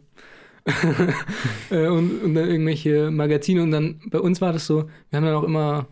äh, 1.71 1.87
und, 1.87 2.21
und 2.21 2.35
dann 2.35 2.47
irgendwelche 2.47 3.09
Magazine. 3.09 3.63
Und 3.63 3.71
dann 3.71 3.99
bei 4.11 4.19
uns 4.19 4.39
war 4.39 4.53
das 4.53 4.67
so, 4.67 4.89
wir 5.09 5.17
haben 5.17 5.25
dann 5.25 5.35
auch 5.35 5.43
immer 5.43 5.87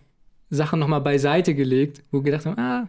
Sachen 0.49 0.79
nochmal 0.79 1.01
beiseite 1.01 1.55
gelegt, 1.55 2.03
wo 2.11 2.19
wir 2.19 2.23
gedacht 2.31 2.45
haben, 2.45 2.57
ah, 2.59 2.87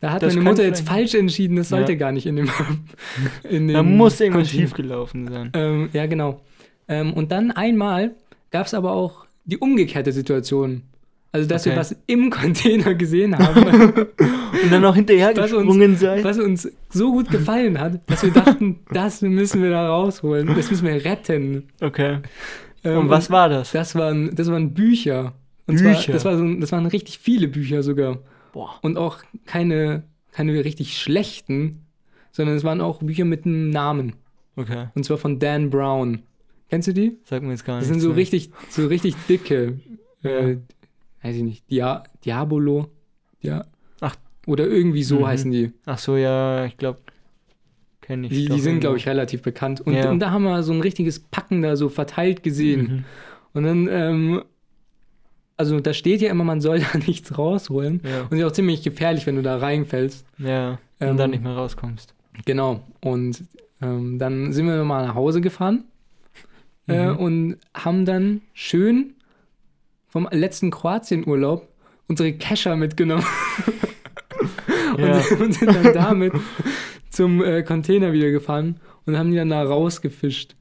da 0.00 0.12
hat 0.12 0.22
Das 0.22 0.34
meine 0.34 0.48
Mutter 0.50 0.64
jetzt 0.64 0.86
falsch 0.86 1.14
entschieden, 1.14 1.56
das 1.56 1.68
sollte 1.68 1.92
Ja. 1.92 1.98
gar 1.98 2.12
nicht 2.12 2.26
in 2.26 2.36
dem. 2.36 2.48
in 3.48 3.68
Da 3.68 3.82
dem 3.82 3.96
muss 3.96 4.20
irgendwas 4.20 4.48
schiefgelaufen 4.50 5.28
sein. 5.28 5.50
Ähm, 5.54 5.88
ja, 5.92 6.06
genau. 6.06 6.40
Ähm, 6.88 7.12
und 7.12 7.30
dann 7.32 7.50
einmal 7.50 8.12
gab 8.50 8.66
es 8.66 8.74
aber 8.74 8.92
auch 8.92 9.26
die 9.44 9.58
umgekehrte 9.58 10.12
Situation. 10.12 10.82
Also, 11.32 11.48
dass 11.48 11.64
wir 11.64 11.72
Okay. 11.72 11.80
was 11.80 11.96
im 12.06 12.28
Container 12.30 12.94
gesehen 12.94 13.38
haben, 13.38 13.62
Und 14.62 14.72
dann 14.72 14.82
noch 14.82 14.96
hinterher 14.96 15.28
Was 15.36 15.52
uns- 15.52 15.62
gesprungen 15.62 15.96
sein. 15.96 16.24
was 16.24 16.38
uns 16.38 16.68
so 16.88 17.12
gut 17.12 17.30
gefallen 17.30 17.78
hat, 17.78 18.00
dass 18.10 18.24
wir 18.24 18.32
dachten, 18.32 18.80
das 18.92 19.22
müssen 19.22 19.62
wir 19.62 19.70
da 19.70 19.88
rausholen. 19.88 20.48
Das 20.56 20.70
müssen 20.70 20.86
wir 20.88 21.04
retten. 21.04 21.68
Okay. 21.80 22.18
Ähm, 22.82 22.98
Und 22.98 23.08
was 23.10 23.30
war 23.30 23.48
das? 23.48 23.70
Das 23.72 23.94
waren, 23.94 24.34
das 24.34 24.50
waren 24.50 24.74
Bücher. 24.74 25.34
Und 25.70 25.82
Bücher? 25.82 26.00
Zwar, 26.00 26.12
das, 26.14 26.24
war 26.24 26.36
so, 26.38 26.54
das 26.54 26.72
waren 26.72 26.86
richtig 26.86 27.18
viele 27.18 27.48
Bücher 27.48 27.82
sogar. 27.82 28.18
Boah. 28.52 28.70
Und 28.82 28.96
auch 28.96 29.18
keine, 29.46 30.02
keine 30.32 30.64
richtig 30.64 30.98
schlechten, 30.98 31.82
sondern 32.32 32.56
es 32.56 32.64
waren 32.64 32.80
auch 32.80 33.00
Bücher 33.02 33.24
mit 33.24 33.44
einem 33.46 33.70
Namen. 33.70 34.14
Okay. 34.56 34.86
Und 34.94 35.04
zwar 35.04 35.18
von 35.18 35.38
Dan 35.38 35.70
Brown. 35.70 36.22
Kennst 36.68 36.88
du 36.88 36.92
die? 36.92 37.16
Sag 37.24 37.42
mir 37.42 37.50
jetzt 37.50 37.64
gar 37.64 37.78
Das 37.78 37.88
nichts. 37.88 37.94
sind 37.94 38.00
so 38.00 38.08
mehr. 38.08 38.16
richtig, 38.18 38.50
so 38.68 38.86
richtig 38.86 39.14
dicke, 39.28 39.78
äh, 40.24 40.50
Ja. 40.52 40.56
weiß 41.22 41.36
ich 41.36 41.42
nicht, 41.42 41.70
Dia 41.70 42.04
Diabolo, 42.24 42.88
ja. 43.40 43.64
Ach. 44.00 44.16
Oder 44.46 44.66
irgendwie 44.68 45.02
so 45.02 45.20
Mhm. 45.20 45.26
heißen 45.26 45.50
die. 45.50 45.72
Ach 45.86 45.98
so, 45.98 46.16
ja, 46.16 46.64
ich 46.66 46.76
glaube, 46.76 47.00
kenne 48.00 48.26
ich. 48.26 48.32
Die, 48.32 48.46
die 48.48 48.60
sind, 48.60 48.80
glaube 48.80 48.96
ich, 48.98 49.06
relativ 49.08 49.42
bekannt. 49.42 49.80
Und, 49.80 49.94
Ja. 49.94 50.10
und 50.10 50.20
da 50.20 50.30
haben 50.30 50.44
wir 50.44 50.62
so 50.62 50.72
ein 50.72 50.80
richtiges 50.80 51.20
Packen 51.20 51.62
da 51.62 51.76
so 51.76 51.88
verteilt 51.88 52.42
gesehen. 52.42 52.80
Mhm. 52.82 53.04
Und 53.52 53.62
dann, 53.64 53.88
ähm, 53.90 54.42
also 55.60 55.78
da 55.80 55.92
steht 55.94 56.20
ja 56.20 56.30
immer, 56.30 56.42
man 56.44 56.60
soll 56.60 56.80
da 56.92 56.98
nichts 56.98 57.36
rausholen. 57.38 58.00
Ja. 58.04 58.26
Und 58.30 58.36
ist 58.38 58.44
auch 58.44 58.52
ziemlich 58.52 58.82
gefährlich, 58.82 59.26
wenn 59.26 59.36
du 59.36 59.42
da 59.42 59.56
reinfällst. 59.58 60.26
ja. 60.38 60.78
Ähm, 61.02 61.10
Und 61.12 61.16
dann 61.16 61.30
nicht 61.30 61.42
mehr 61.42 61.54
rauskommst. 61.54 62.12
Genau. 62.44 62.82
Und 63.00 63.44
ähm, 63.80 64.18
dann 64.18 64.52
sind 64.52 64.66
wir 64.66 64.76
nochmal 64.76 65.06
nach 65.06 65.14
Hause 65.14 65.40
gefahren 65.40 65.84
äh, 66.88 67.08
Mhm. 67.10 67.16
und 67.16 67.56
haben 67.72 68.04
dann 68.04 68.42
schön 68.52 69.14
vom 70.08 70.28
letzten 70.30 70.70
Kroatien-Urlaub 70.70 71.66
unsere 72.08 72.32
Kescher 72.34 72.76
mitgenommen 72.76 73.24
Ja. 74.98 75.18
und, 75.18 75.30
und 75.40 75.52
sind 75.54 75.74
dann 75.74 75.94
damit 75.94 76.32
zum 77.10 77.42
äh, 77.42 77.62
Container 77.62 78.12
wieder 78.12 78.30
gefahren 78.30 78.76
und 79.06 79.16
haben 79.16 79.30
die 79.30 79.36
dann 79.36 79.50
da 79.50 79.62
rausgefischt. 79.62 80.56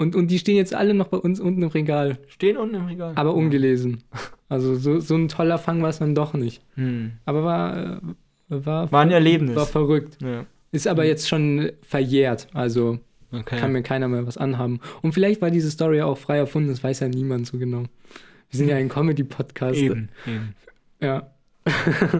Und, 0.00 0.16
und 0.16 0.28
die 0.30 0.38
stehen 0.38 0.56
jetzt 0.56 0.74
alle 0.74 0.94
noch 0.94 1.08
bei 1.08 1.18
uns 1.18 1.38
unten 1.40 1.62
im 1.62 1.68
Regal, 1.68 2.16
Stehen 2.28 2.56
unten 2.56 2.74
im 2.76 2.86
Regal. 2.86 3.12
aber 3.16 3.34
ungelesen. 3.34 4.02
Also 4.48 4.74
so, 4.74 4.98
so 4.98 5.14
ein 5.14 5.28
toller 5.28 5.58
Fang 5.58 5.82
war 5.82 5.90
es 5.90 5.98
dann 5.98 6.14
doch 6.14 6.32
nicht. 6.32 6.62
Hm. 6.74 7.12
Aber 7.26 7.44
war, 7.44 8.00
war, 8.48 8.90
War 8.90 9.02
ein 9.02 9.10
Erlebnis. 9.10 9.54
war 9.56 9.66
verrückt. 9.66 10.16
Ja. 10.22 10.46
Ist 10.72 10.88
aber 10.88 11.04
jetzt 11.04 11.28
schon 11.28 11.70
verjährt, 11.82 12.48
also 12.54 12.98
Okay. 13.32 13.58
kann 13.58 13.72
mir 13.72 13.82
keiner 13.82 14.08
mehr 14.08 14.26
was 14.26 14.38
anhaben. 14.38 14.80
Und 15.02 15.12
vielleicht 15.12 15.40
war 15.42 15.50
diese 15.52 15.70
Story 15.70 16.00
auch 16.02 16.18
frei 16.18 16.38
erfunden, 16.38 16.68
das 16.70 16.82
weiß 16.82 17.00
ja 17.00 17.08
niemand 17.08 17.46
so 17.46 17.58
genau. 17.58 17.82
Wir 17.82 18.58
sind 18.58 18.68
ja 18.68 18.76
ein 18.76 18.88
Comedy-Podcast. 18.88 19.78
eben, 19.78 20.08
eben. 20.26 20.54
Ja. 21.00 21.30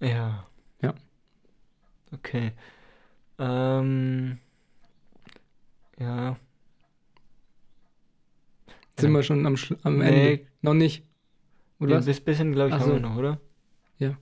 Ja. 0.00 0.44
Ja. 0.82 0.94
Okay. 2.12 2.52
Ähm. 3.38 4.38
Ja. 5.98 6.36
Sind 8.98 9.10
Ja. 9.12 9.16
wir 9.18 9.22
schon 9.22 9.46
am, 9.46 9.54
Schlu- 9.54 9.78
am 9.82 9.98
Nee. 9.98 10.32
Ende? 10.32 10.46
Noch 10.62 10.74
nicht. 10.74 11.04
Oder 11.80 11.96
was? 11.98 12.06
bis- 12.06 12.20
bisschen, 12.20 12.52
glaube 12.52 12.70
ich, 12.70 12.74
Ach 12.74 12.80
haben 12.80 12.88
so. 12.88 12.94
wir 12.94 13.00
noch, 13.00 13.16
oder? 13.16 13.40
Ja. 13.98 14.16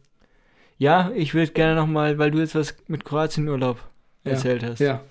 Ja, 0.79 1.11
ich 1.15 1.33
würde 1.33 1.53
gerne 1.53 1.75
noch 1.75 1.87
mal, 1.87 2.19
weil 2.19 2.31
du 2.31 2.39
jetzt 2.39 2.55
was 2.55 2.77
mit 2.87 3.05
Kroatien-Urlaub 3.05 3.79
Ja. 4.25 4.33
erzählt 4.33 4.63
hast. 4.63 4.79
Ja. 4.81 5.03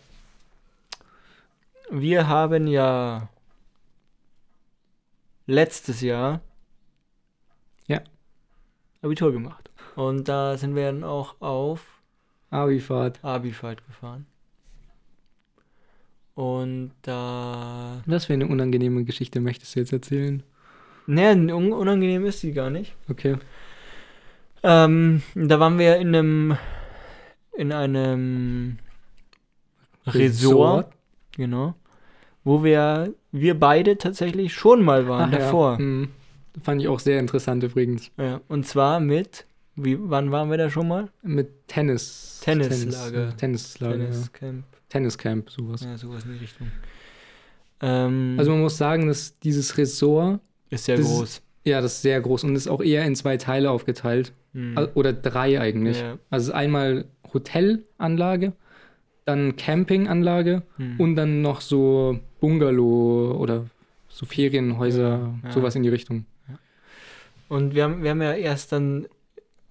Wir 1.89 2.27
haben 2.27 2.67
ja 2.67 3.29
letztes 5.47 6.01
Jahr 6.01 6.41
Ja. 7.87 8.01
Abitur 9.01 9.31
gemacht. 9.31 9.69
Und 9.95 10.27
da 10.27 10.57
sind 10.57 10.75
wir 10.75 10.85
dann 10.91 11.03
auch 11.03 11.39
auf 11.41 12.01
Abifahrt. 12.49 13.23
Abifahrt 13.23 13.85
gefahren. 13.85 14.25
Und 16.35 16.91
da. 17.01 18.03
Was 18.05 18.25
für 18.25 18.33
eine 18.33 18.47
unangenehme 18.47 19.05
Geschichte 19.05 19.39
möchtest 19.39 19.75
du 19.75 19.79
jetzt 19.79 19.93
erzählen? 19.93 20.43
Ne, 21.07 21.31
un 21.31 21.71
unangenehm 21.71 22.25
ist 22.25 22.41
sie 22.41 22.51
gar 22.51 22.69
nicht. 22.69 22.93
Okay. 23.09 23.37
Ähm, 24.63 25.21
da 25.33 25.59
waren 25.59 25.79
wir 25.79 25.97
in 25.97 26.15
einem. 26.15 26.57
In 27.57 27.71
einem 27.71 28.79
Resort, 30.05 30.91
genau. 31.37 31.73
Wo 32.43 32.63
wir, 32.63 33.13
wir 33.31 33.57
beide 33.57 33.97
tatsächlich 33.97 34.53
schon 34.53 34.83
mal 34.83 35.07
waren 35.07 35.33
Ach 35.33 35.37
davor. 35.37 35.71
Ja. 35.73 35.77
Hm. 35.79 36.09
Fand 36.61 36.81
ich 36.81 36.87
auch 36.89 36.99
sehr 36.99 37.19
interessant 37.19 37.63
übrigens. 37.63 38.11
Ja, 38.17 38.41
und 38.49 38.67
zwar 38.67 38.99
mit, 38.99 39.45
wie, 39.75 39.97
wann 39.99 40.31
waren 40.31 40.49
wir 40.49 40.57
da 40.57 40.69
schon 40.69 40.87
mal? 40.87 41.09
Mit 41.23 41.67
Tennis. 41.67 42.39
Tennislager. 42.43 43.35
Tennis, 43.37 43.73
Tennislager. 43.73 43.97
Tenniscamp, 43.97 44.63
Tenniscamp, 44.89 45.49
sowas. 45.49 45.81
ja, 45.83 45.97
sowas 45.97 46.23
in 46.25 46.33
die 46.33 46.37
Richtung. 46.39 46.67
Ähm, 47.81 48.35
Also 48.37 48.51
man 48.51 48.61
muss 48.61 48.77
sagen, 48.77 49.07
dass 49.07 49.37
dieses 49.39 49.77
Resort, 49.77 50.39
ist 50.69 50.85
sehr 50.85 50.97
das 50.97 51.05
ist- 51.09 51.17
groß. 51.17 51.41
ja, 51.65 51.81
das 51.81 51.93
ist 51.95 52.01
sehr 52.03 52.21
groß 52.21 52.43
und 52.45 52.55
ist 52.55 52.67
auch 52.67 52.81
eher 52.81 53.03
in 53.05 53.15
zwei 53.15 53.37
Teile 53.37 53.69
aufgeteilt. 53.71 54.33
Hm. 54.53 54.77
Al- 54.77 54.91
Oder 54.93 55.11
drei 55.13 55.59
eigentlich. 55.59 55.99
Ja. 55.99 56.17
Also 56.29 56.43
es 56.45 56.47
ist 56.49 56.53
einmal 56.55 57.05
Hotelanlage, 57.33 58.53
dann 59.25 59.55
Campinganlage 59.57 60.61
Hm. 60.77 60.99
und 60.99 61.15
dann 61.15 61.41
noch 61.41 61.59
so 61.61 62.19
Bungalow 62.39 63.35
oder 63.37 63.65
so 64.07 64.25
Ferienhäuser, 64.25 65.33
ja. 65.43 65.51
sowas 65.51 65.75
in 65.75 65.83
die 65.83 65.89
Richtung. 65.89 66.25
Und 67.49 67.75
wir 67.75 67.83
haben, 67.83 68.01
wir 68.01 68.09
haben 68.11 68.21
ja 68.21 68.33
erst 68.33 68.71
dann, 68.71 69.07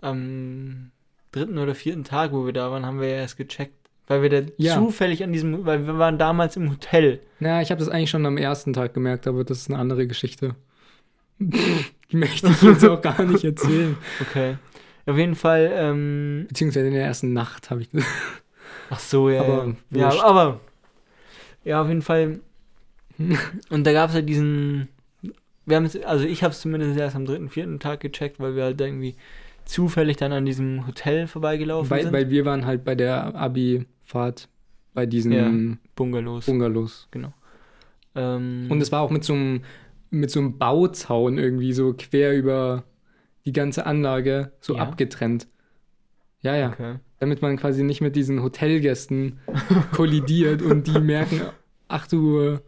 am 0.05 0.91
dritten 1.33 1.59
oder 1.59 1.75
vierten 1.75 2.05
Tag, 2.05 2.33
wo 2.33 2.47
wir 2.47 2.53
da 2.53 2.71
waren, 2.71 2.87
haben 2.87 3.01
wir 3.01 3.09
ja 3.09 3.17
erst 3.17 3.37
gecheckt. 3.37 3.75
Weil 4.07 4.21
wir 4.23 4.29
da 4.29 4.43
Ja. 4.59 4.75
zufällig 4.75 5.25
an 5.25 5.33
diesem, 5.33 5.65
weil 5.65 5.87
wir 5.87 5.99
waren 5.99 6.19
damals 6.19 6.57
im 6.57 6.71
Hotel. 6.71 7.21
Na, 7.41 7.63
ich 7.63 7.71
habe 7.71 7.79
das 7.79 7.89
eigentlich 7.89 8.11
schon 8.11 8.27
am 8.27 8.37
ersten 8.37 8.75
Tag 8.75 8.93
gemerkt, 8.93 9.27
aber 9.27 9.45
das 9.45 9.59
ist 9.61 9.71
eine 9.71 9.79
andere 9.79 10.07
Geschichte. 10.07 10.55
Die 11.39 12.17
möchte 12.17 12.49
ich 12.49 12.63
jetzt 12.63 12.85
auch 12.85 13.01
gar 13.01 13.25
nicht 13.25 13.45
erzählen. 13.45 13.97
Okay. 14.21 14.57
Auf 15.07 15.17
jeden 15.17 15.35
Fall, 15.35 15.71
ähm, 15.75 16.45
Beziehungsweise 16.49 16.87
in 16.87 16.95
der 16.95 17.05
ersten 17.05 17.33
Nacht 17.33 17.71
habe 17.71 17.83
ich 17.83 17.89
ach 18.91 18.99
so, 18.99 19.29
ja. 19.31 19.41
Aber 19.43 19.75
ja. 19.91 20.13
ja, 20.13 20.23
aber. 20.25 20.61
Ja, 21.65 21.83
auf 21.83 21.89
jeden 21.89 22.03
Fall. 22.03 22.41
Und 23.71 23.85
da 23.87 23.93
gab 23.93 24.11
es 24.11 24.15
halt 24.15 24.29
diesen. 24.29 24.89
Wir 25.67 25.77
haben 25.77 25.85
es, 25.87 25.97
also 26.03 26.25
ich 26.25 26.43
habe 26.43 26.53
es 26.53 26.61
zumindest 26.61 26.99
erst 26.99 27.17
am 27.17 27.25
dritten, 27.25 27.49
vierten 27.49 27.81
Tag 27.81 28.01
gecheckt, 28.01 28.39
weil 28.39 28.55
wir 28.55 28.65
halt 28.65 28.81
irgendwie 28.81 29.15
zufällig 29.65 30.17
dann 30.17 30.33
an 30.33 30.45
diesem 30.45 30.87
Hotel 30.87 31.27
vorbeigelaufen 31.27 31.91
Weil, 31.91 32.03
sind. 32.05 32.13
weil 32.13 32.31
wir 32.31 32.45
waren 32.45 32.67
halt 32.67 32.85
bei 32.85 32.95
der 32.95 33.35
Abi-Fahrt 33.35 34.49
bei 34.93 35.07
diesen 35.07 35.33
Ja. 35.33 35.51
Bungalows. 35.97 36.47
Bungalows. 36.47 37.09
ähm, 38.15 38.67
Und 38.69 38.81
es 38.81 38.93
war 38.93 39.01
auch 39.03 39.11
mit 39.11 39.25
so 39.25 39.33
einem 39.33 39.63
mit 40.11 40.31
so 40.31 40.39
einem 40.39 40.59
Bauzaun 40.59 41.39
irgendwie 41.39 41.73
so 41.73 41.93
quer 41.93 42.37
über 42.37 42.85
die 43.47 43.53
ganze 43.53 43.85
Anlage 43.85 44.53
so 44.61 44.77
Ja? 44.77 44.83
abgetrennt. 44.83 45.49
Ja, 46.41 46.55
ja. 46.55 46.69
okay. 46.69 46.97
Damit 47.19 47.43
man 47.43 47.57
quasi 47.57 47.83
nicht 47.83 48.01
mit 48.01 48.15
diesen 48.15 48.43
Hotelgästen 48.43 49.41
kollidiert 49.93 50.63
und 50.63 50.87
die 50.87 51.01
merken, 51.01 51.41
ach 51.89 52.07
du 52.07 52.59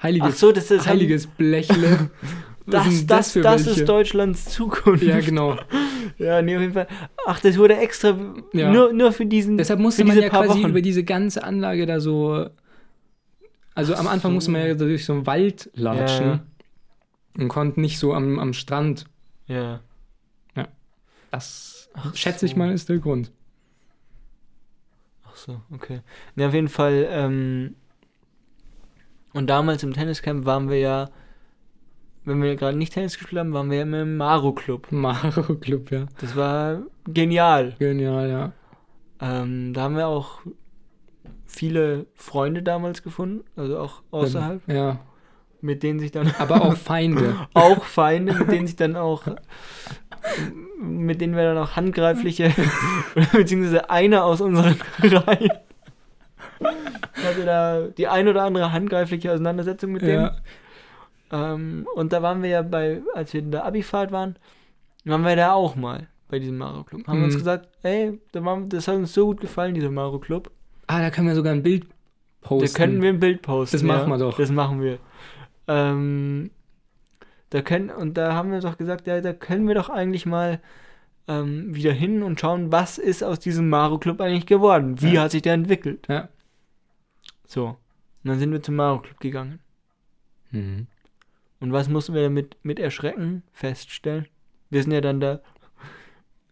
heiliges, 0.00 0.28
Ach 0.34 0.36
so, 0.36 0.52
das 0.52 0.70
ist 0.70 0.86
heiliges 0.86 1.26
Blechle. 1.26 2.10
Das, 2.68 3.06
das, 3.06 3.32
das, 3.34 3.64
welche? 3.64 3.70
ist 3.82 3.88
Deutschlands 3.88 4.46
Zukunft. 4.46 5.04
Ja, 5.04 5.20
genau. 5.20 5.56
Ja, 6.18 6.42
nee, 6.42 6.54
auf 6.56 6.62
jeden 6.62 6.72
Fall. 6.74 6.86
Ach, 7.26 7.40
das 7.40 7.56
wurde 7.58 7.76
extra 7.76 8.16
Ja. 8.52 8.72
nur, 8.72 8.92
nur 8.92 9.12
für 9.12 9.26
diesen. 9.26 9.56
Deshalb 9.58 9.80
musste 9.80 10.04
man 10.04 10.18
ja 10.20 10.28
quasi 10.28 10.60
Wochen. 10.60 10.70
über 10.70 10.80
diese 10.82 11.04
ganze 11.04 11.42
Anlage 11.44 11.86
da 11.86 12.00
so. 12.00 12.48
Also 13.74 13.94
am 13.94 14.06
Anfang 14.06 14.30
so. 14.30 14.34
musste 14.36 14.50
man 14.50 14.66
ja 14.66 14.74
durch 14.74 15.04
so 15.04 15.12
einen 15.12 15.26
Wald 15.26 15.70
latschen 15.74 16.26
Ja. 16.26 16.40
und 17.38 17.48
konnte 17.48 17.80
nicht 17.80 17.98
so 17.98 18.14
am, 18.14 18.38
am 18.38 18.52
Strand. 18.52 19.04
Ja. 19.46 19.80
Das 21.32 21.90
Ach 21.92 22.14
schätze 22.16 22.46
ich 22.46 22.52
so. 22.52 22.58
mal 22.58 22.72
ist 22.72 22.88
der 22.88 22.98
Grund. 22.98 23.30
Ach 25.26 25.36
so, 25.36 25.60
okay. 25.70 26.00
Ne, 26.34 26.46
auf 26.46 26.54
jeden 26.54 26.68
Fall. 26.68 27.06
Ähm, 27.10 27.74
und 29.34 29.48
damals 29.48 29.82
im 29.82 29.92
Tenniscamp 29.92 30.46
waren 30.46 30.70
wir 30.70 30.78
ja, 30.78 31.10
wenn 32.26 32.42
wir 32.42 32.54
gerade 32.56 32.76
nicht 32.76 32.92
Tennis 32.92 33.16
gespielt 33.16 33.38
haben, 33.40 33.52
waren 33.54 33.70
wir 33.70 33.78
ja 33.78 33.82
immer 33.84 34.02
im 34.02 34.16
Maro 34.18 34.52
Club. 34.52 34.88
Maro 34.90 35.54
Club, 35.54 35.90
ja. 35.90 36.06
Das 36.20 36.36
war 36.36 36.82
genial. 37.06 37.74
Genial, 37.78 38.28
ja. 38.28 38.52
Ähm, 39.20 39.72
da 39.72 39.82
haben 39.82 39.96
wir 39.96 40.08
auch 40.08 40.40
viele 41.46 42.06
Freunde 42.14 42.62
damals 42.62 43.02
gefunden, 43.02 43.44
also 43.56 43.78
auch 43.78 44.02
außerhalb, 44.10 44.60
Ja. 44.68 44.98
mit 45.62 45.82
denen 45.82 46.00
sich 46.00 46.12
dann 46.12 46.34
Aber 46.38 46.60
auch 46.62 46.76
Feinde. 46.76 47.34
auch 47.54 47.84
Feinde, 47.84 48.34
mit 48.34 48.50
denen 48.52 48.66
sich 48.66 48.76
dann 48.76 48.94
auch, 48.96 49.22
mit 50.82 51.20
denen 51.22 51.34
wir 51.36 51.44
dann 51.44 51.56
auch 51.58 51.76
handgreifliche, 51.76 52.52
beziehungsweise 53.32 53.88
einer 53.88 54.24
aus 54.24 54.40
unseren 54.42 54.76
Reihen 55.00 55.50
hatte 56.60 57.44
da 57.44 57.86
die 57.88 58.08
ein 58.08 58.28
oder 58.28 58.42
andere 58.44 58.72
handgreifliche 58.72 59.32
Auseinandersetzung 59.32 59.92
mit 59.92 60.02
dem. 60.02 60.30
Ähm, 61.32 61.86
und 61.94 62.12
da 62.12 62.22
waren 62.22 62.42
wir 62.42 62.50
ja 62.50 62.62
bei, 62.62 63.02
als 63.14 63.32
wir 63.32 63.40
in 63.40 63.50
der 63.50 63.64
Abifahrt 63.64 64.12
waren, 64.12 64.36
waren 65.04 65.22
wir 65.24 65.36
da 65.36 65.52
auch 65.52 65.76
mal 65.76 66.08
bei 66.28 66.38
diesem 66.38 66.58
Maro 66.58 66.84
Club. 66.84 67.06
Haben 67.06 67.18
Mhm. 67.20 67.24
uns 67.26 67.34
gesagt, 67.36 67.68
ey, 67.82 68.20
das 68.32 68.88
hat 68.88 68.96
uns 68.96 69.14
so 69.14 69.26
gut 69.26 69.40
gefallen, 69.40 69.74
dieser 69.74 69.90
Maro 69.90 70.18
Club. 70.18 70.50
Ah, 70.88 71.00
da 71.00 71.10
können 71.10 71.28
wir 71.28 71.34
sogar 71.34 71.52
ein 71.52 71.62
Bild 71.62 71.86
posten. 72.40 72.72
Da 72.72 72.78
könnten 72.78 73.02
wir 73.02 73.08
ein 73.10 73.20
Bild 73.20 73.42
posten. 73.42 73.76
Das 73.76 73.82
machen 73.82 74.08
ja. 74.10 74.16
wir 74.16 74.18
doch. 74.18 74.36
Das 74.36 74.50
machen 74.50 74.80
wir. 74.80 74.98
Ähm, 75.68 76.50
da 77.50 77.62
können, 77.62 77.90
und 77.90 78.16
da 78.16 78.34
haben 78.34 78.50
wir 78.52 78.60
doch 78.60 78.76
gesagt, 78.76 79.06
ja, 79.06 79.20
da 79.20 79.32
können 79.32 79.66
wir 79.68 79.74
doch 79.74 79.88
eigentlich 79.88 80.26
mal 80.26 80.60
ähm, 81.28 81.74
wieder 81.74 81.92
hin 81.92 82.22
und 82.22 82.40
schauen, 82.40 82.70
was 82.70 82.98
ist 82.98 83.24
aus 83.24 83.40
diesem 83.40 83.68
Maro 83.68 83.98
Club 83.98 84.20
eigentlich 84.20 84.46
geworden? 84.46 85.00
Wie 85.00 85.14
Ja. 85.14 85.22
hat 85.22 85.32
sich 85.32 85.42
der 85.42 85.54
entwickelt? 85.54 86.06
Ja. 86.08 86.28
So. 87.46 87.66
Und 87.66 87.76
dann 88.30 88.38
sind 88.38 88.50
wir 88.52 88.62
zum 88.62 88.76
Maro 88.76 89.00
Club 89.00 89.18
gegangen. 89.20 89.58
Mhm. 90.50 90.86
Und 91.60 91.72
was 91.72 91.88
mussten 91.88 92.14
wir 92.14 92.22
damit 92.22 92.56
mit 92.62 92.78
Erschrecken 92.78 93.42
feststellen? 93.52 94.26
Wir 94.70 94.82
sind 94.82 94.92
ja 94.92 95.00
dann 95.00 95.20
da. 95.20 95.40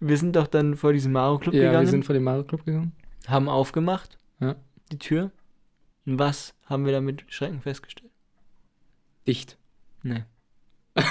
Wir 0.00 0.16
sind 0.16 0.36
doch 0.36 0.46
dann 0.46 0.76
vor 0.76 0.92
diesem 0.92 1.12
Maro 1.12 1.38
Club 1.38 1.54
Ja, 1.54 1.62
wir 1.62 1.68
gegangen, 1.68 1.86
sind 1.86 2.04
vor 2.04 2.14
dem 2.14 2.24
Maro 2.24 2.44
Club 2.44 2.64
gegangen. 2.64 2.92
haben 3.26 3.48
aufgemacht, 3.48 4.18
Ja. 4.40 4.56
die 4.92 4.98
Tür. 4.98 5.30
Und 6.06 6.18
was 6.18 6.54
haben 6.66 6.84
wir 6.84 6.92
da 6.92 7.00
mit 7.00 7.24
Schrecken 7.28 7.60
festgestellt? 7.62 8.10
Dicht. 9.26 9.56
Nee. 10.02 10.24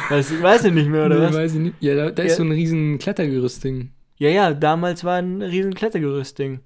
Weiß, 0.09 0.41
weiß 0.41 0.65
ich 0.65 0.73
nicht 0.73 0.87
mehr, 0.89 1.05
oder 1.07 1.19
Nee, 1.19 1.25
was? 1.27 1.35
Weiß 1.35 1.53
ich 1.55 1.59
nicht. 1.59 1.75
Ja, 1.81 1.95
da, 1.95 2.11
da 2.11 2.23
Ja. 2.23 2.29
ist 2.29 2.37
so 2.37 2.43
ein 2.43 2.51
riesen 2.51 2.99
Klettergerüst-Ding. 2.99 3.91
Ja, 4.17 4.29
ja, 4.29 4.53
damals 4.53 5.03
war 5.03 5.15
ein 5.17 5.41
riesen 5.41 5.73
Klettergerüst-Ding. 5.73 6.59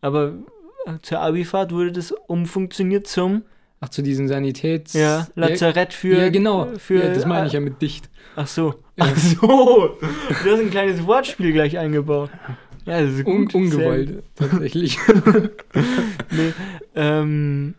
Aber 0.00 0.34
zur 1.02 1.20
Abifahrt 1.20 1.72
wurde 1.72 1.92
das 1.92 2.10
umfunktioniert 2.12 3.06
zum 3.06 3.42
Ach, 3.80 3.88
zu 3.88 4.02
diesen 4.02 4.28
Sanitäts... 4.28 4.94
ja, 4.94 5.26
Lazarett 5.34 5.92
für. 5.92 6.16
ja, 6.18 6.28
genau. 6.30 6.68
Für, 6.78 7.04
ja, 7.04 7.12
das 7.12 7.26
meine 7.26 7.46
ich 7.46 7.52
ja 7.52 7.60
mit 7.60 7.82
dicht. 7.82 8.08
Ach 8.36 8.46
so. 8.46 8.74
Ja. 8.96 9.06
Ach 9.06 9.16
so. 9.16 9.98
Du 9.98 10.50
hast 10.50 10.60
ein 10.60 10.70
kleines 10.70 11.06
Wortspiel 11.06 11.52
gleich 11.52 11.76
eingebaut. 11.78 12.30
Ja, 12.86 13.00
das 13.00 13.12
ist 13.14 13.26
Un 13.26 13.44
gut. 13.46 13.54
Ungewollt, 13.54 14.22
tatsächlich. 14.34 14.98
Nee, 16.30 16.52
ähm, 16.94 17.74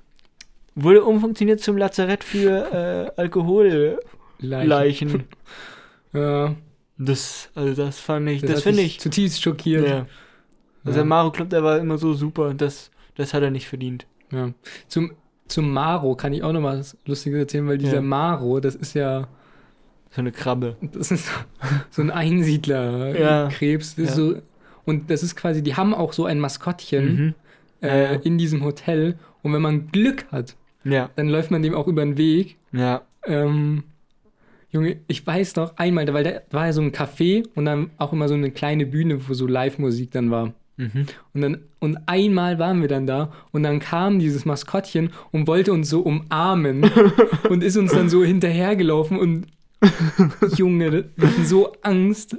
wurde 0.76 1.04
umfunktioniert 1.04 1.60
zum 1.60 1.78
Lazarett 1.78 2.24
für 2.24 3.12
äh, 3.18 3.20
Alkoholleichen. 3.22 4.00
Leichen. 4.40 5.24
Ja, 6.14 6.56
Das, 6.98 7.50
also 7.56 7.74
das 7.74 8.00
fand 8.00 8.30
ich, 8.30 8.42
das, 8.42 8.52
das, 8.52 8.64
finde 8.64 8.82
ich. 8.82 9.00
zutiefst 9.00 9.42
schockiert. 9.42 9.88
Ja. 9.88 10.06
Also 10.86 10.98
der 10.98 11.06
Maro 11.06 11.32
Club, 11.32 11.50
der 11.50 11.64
war 11.64 11.80
immer 11.80 11.98
so 11.98 12.14
super. 12.14 12.54
Das, 12.54 12.92
das 13.16 13.34
hat 13.34 13.44
er 13.44 13.52
nicht 13.52 13.68
verdient. 13.68 14.06
Ja. 14.32 14.52
Zum, 14.88 15.12
zum 15.48 15.72
Maro 15.72 16.16
kann 16.16 16.34
ich 16.34 16.44
auch 16.44 16.52
noch 16.54 16.62
mal 16.62 16.80
was 16.80 16.98
Lustiges 17.06 17.40
erzählen, 17.40 17.68
weil 17.68 17.78
dieser 17.78 17.96
Ja. 17.96 18.02
Maro, 18.02 18.60
das 18.60 18.76
ist 18.76 18.94
ja, 18.96 19.28
So 20.12 20.22
eine 20.22 20.32
Krabbe. 20.32 20.76
das 20.82 21.12
ist 21.12 21.30
so 21.92 22.02
ein 22.02 22.12
Einsiedlerkrebs. 22.12 23.96
Ja. 23.98 24.06
So, 24.08 24.36
und 24.86 25.10
das 25.10 25.24
ist 25.24 25.36
quasi, 25.36 25.62
die 25.64 25.76
haben 25.76 25.94
auch 25.94 26.14
so 26.14 26.26
ein 26.26 26.40
Maskottchen 26.40 27.16
Mhm. 27.16 27.34
Äh, 27.82 28.16
in 28.22 28.38
diesem 28.38 28.64
Hotel. 28.64 29.16
Und 29.44 29.54
wenn 29.54 29.62
man 29.62 29.92
Glück 29.92 30.26
hat, 30.32 30.56
Ja, 30.84 31.10
dann 31.16 31.28
läuft 31.30 31.52
man 31.52 31.62
dem 31.62 31.76
auch 31.76 31.88
über 31.88 32.04
den 32.04 32.18
Weg. 32.18 32.58
ja. 32.72 33.02
Ähm, 33.28 33.84
Junge, 34.72 34.98
ich 35.08 35.26
weiß 35.26 35.56
noch 35.56 35.78
einmal, 35.78 36.06
weil 36.14 36.24
da 36.24 36.42
war 36.52 36.66
ja 36.68 36.74
so 36.74 36.82
ein 36.82 36.92
Café 36.92 37.48
und 37.56 37.66
dann 37.66 37.92
auch 37.98 38.12
immer 38.14 38.28
so 38.28 38.34
eine 38.34 38.52
kleine 38.52 38.86
Bühne, 38.86 39.28
wo 39.28 39.34
so 39.34 39.48
Live-Musik 39.48 40.12
dann 40.12 40.30
war. 40.32 40.54
Mhm. 40.78 41.06
Und 41.34 41.42
dann 41.42 41.58
und 41.80 41.98
einmal 42.06 42.60
waren 42.60 42.82
wir 42.82 42.88
dann 42.90 43.08
da 43.08 43.32
und 43.52 43.64
dann 43.64 43.80
kam 43.80 44.20
dieses 44.20 44.44
Maskottchen 44.46 45.12
und 45.32 45.48
wollte 45.48 45.72
uns 45.72 45.90
so 45.90 46.02
umarmen 46.02 46.90
und 47.50 47.64
ist 47.64 47.78
uns 47.78 47.92
dann 47.94 48.10
so 48.10 48.24
hinterhergelaufen 48.24 49.18
und 49.18 49.48
Junge, 50.58 51.06
wir 51.16 51.28
hatten 51.28 51.46
so 51.46 51.74
Angst. 51.82 52.36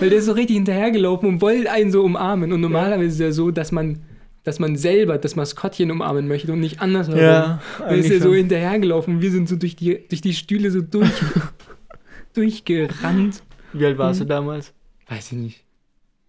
Weil 0.00 0.08
der 0.10 0.18
ist 0.18 0.26
so 0.26 0.32
richtig 0.32 0.56
hinterhergelaufen 0.56 1.28
und 1.28 1.40
wollte 1.40 1.70
einen 1.70 1.90
so 1.90 2.02
umarmen. 2.02 2.52
Und 2.52 2.60
normalerweise 2.60 3.06
ist 3.06 3.14
es 3.14 3.20
ja 3.20 3.32
so, 3.32 3.50
dass 3.50 3.70
man, 3.72 4.00
dass 4.44 4.58
man 4.60 4.76
selber 4.76 5.18
das 5.18 5.36
Maskottchen 5.36 5.90
umarmen 5.90 6.26
möchte 6.28 6.52
und 6.52 6.60
nicht 6.60 6.80
andersherum. 6.80 7.20
Ja, 7.20 7.60
Da 7.80 7.88
ist 7.88 8.10
er 8.10 8.20
so 8.20 8.32
hinterhergelaufen 8.34 9.16
und 9.16 9.22
wir 9.22 9.30
sind 9.30 9.48
so 9.48 9.56
durch 9.56 9.76
die, 9.76 10.06
durch 10.08 10.20
die 10.20 10.32
Stühle 10.34 10.70
so 10.70 10.80
durch, 10.80 11.10
durchgerannt. 12.34 13.42
Wie 13.72 13.84
alt 13.84 13.98
warst 13.98 14.20
Mhm. 14.20 14.24
du 14.24 14.28
damals? 14.28 14.72
Weiß 15.08 15.32
ich 15.32 15.38
nicht. 15.38 15.63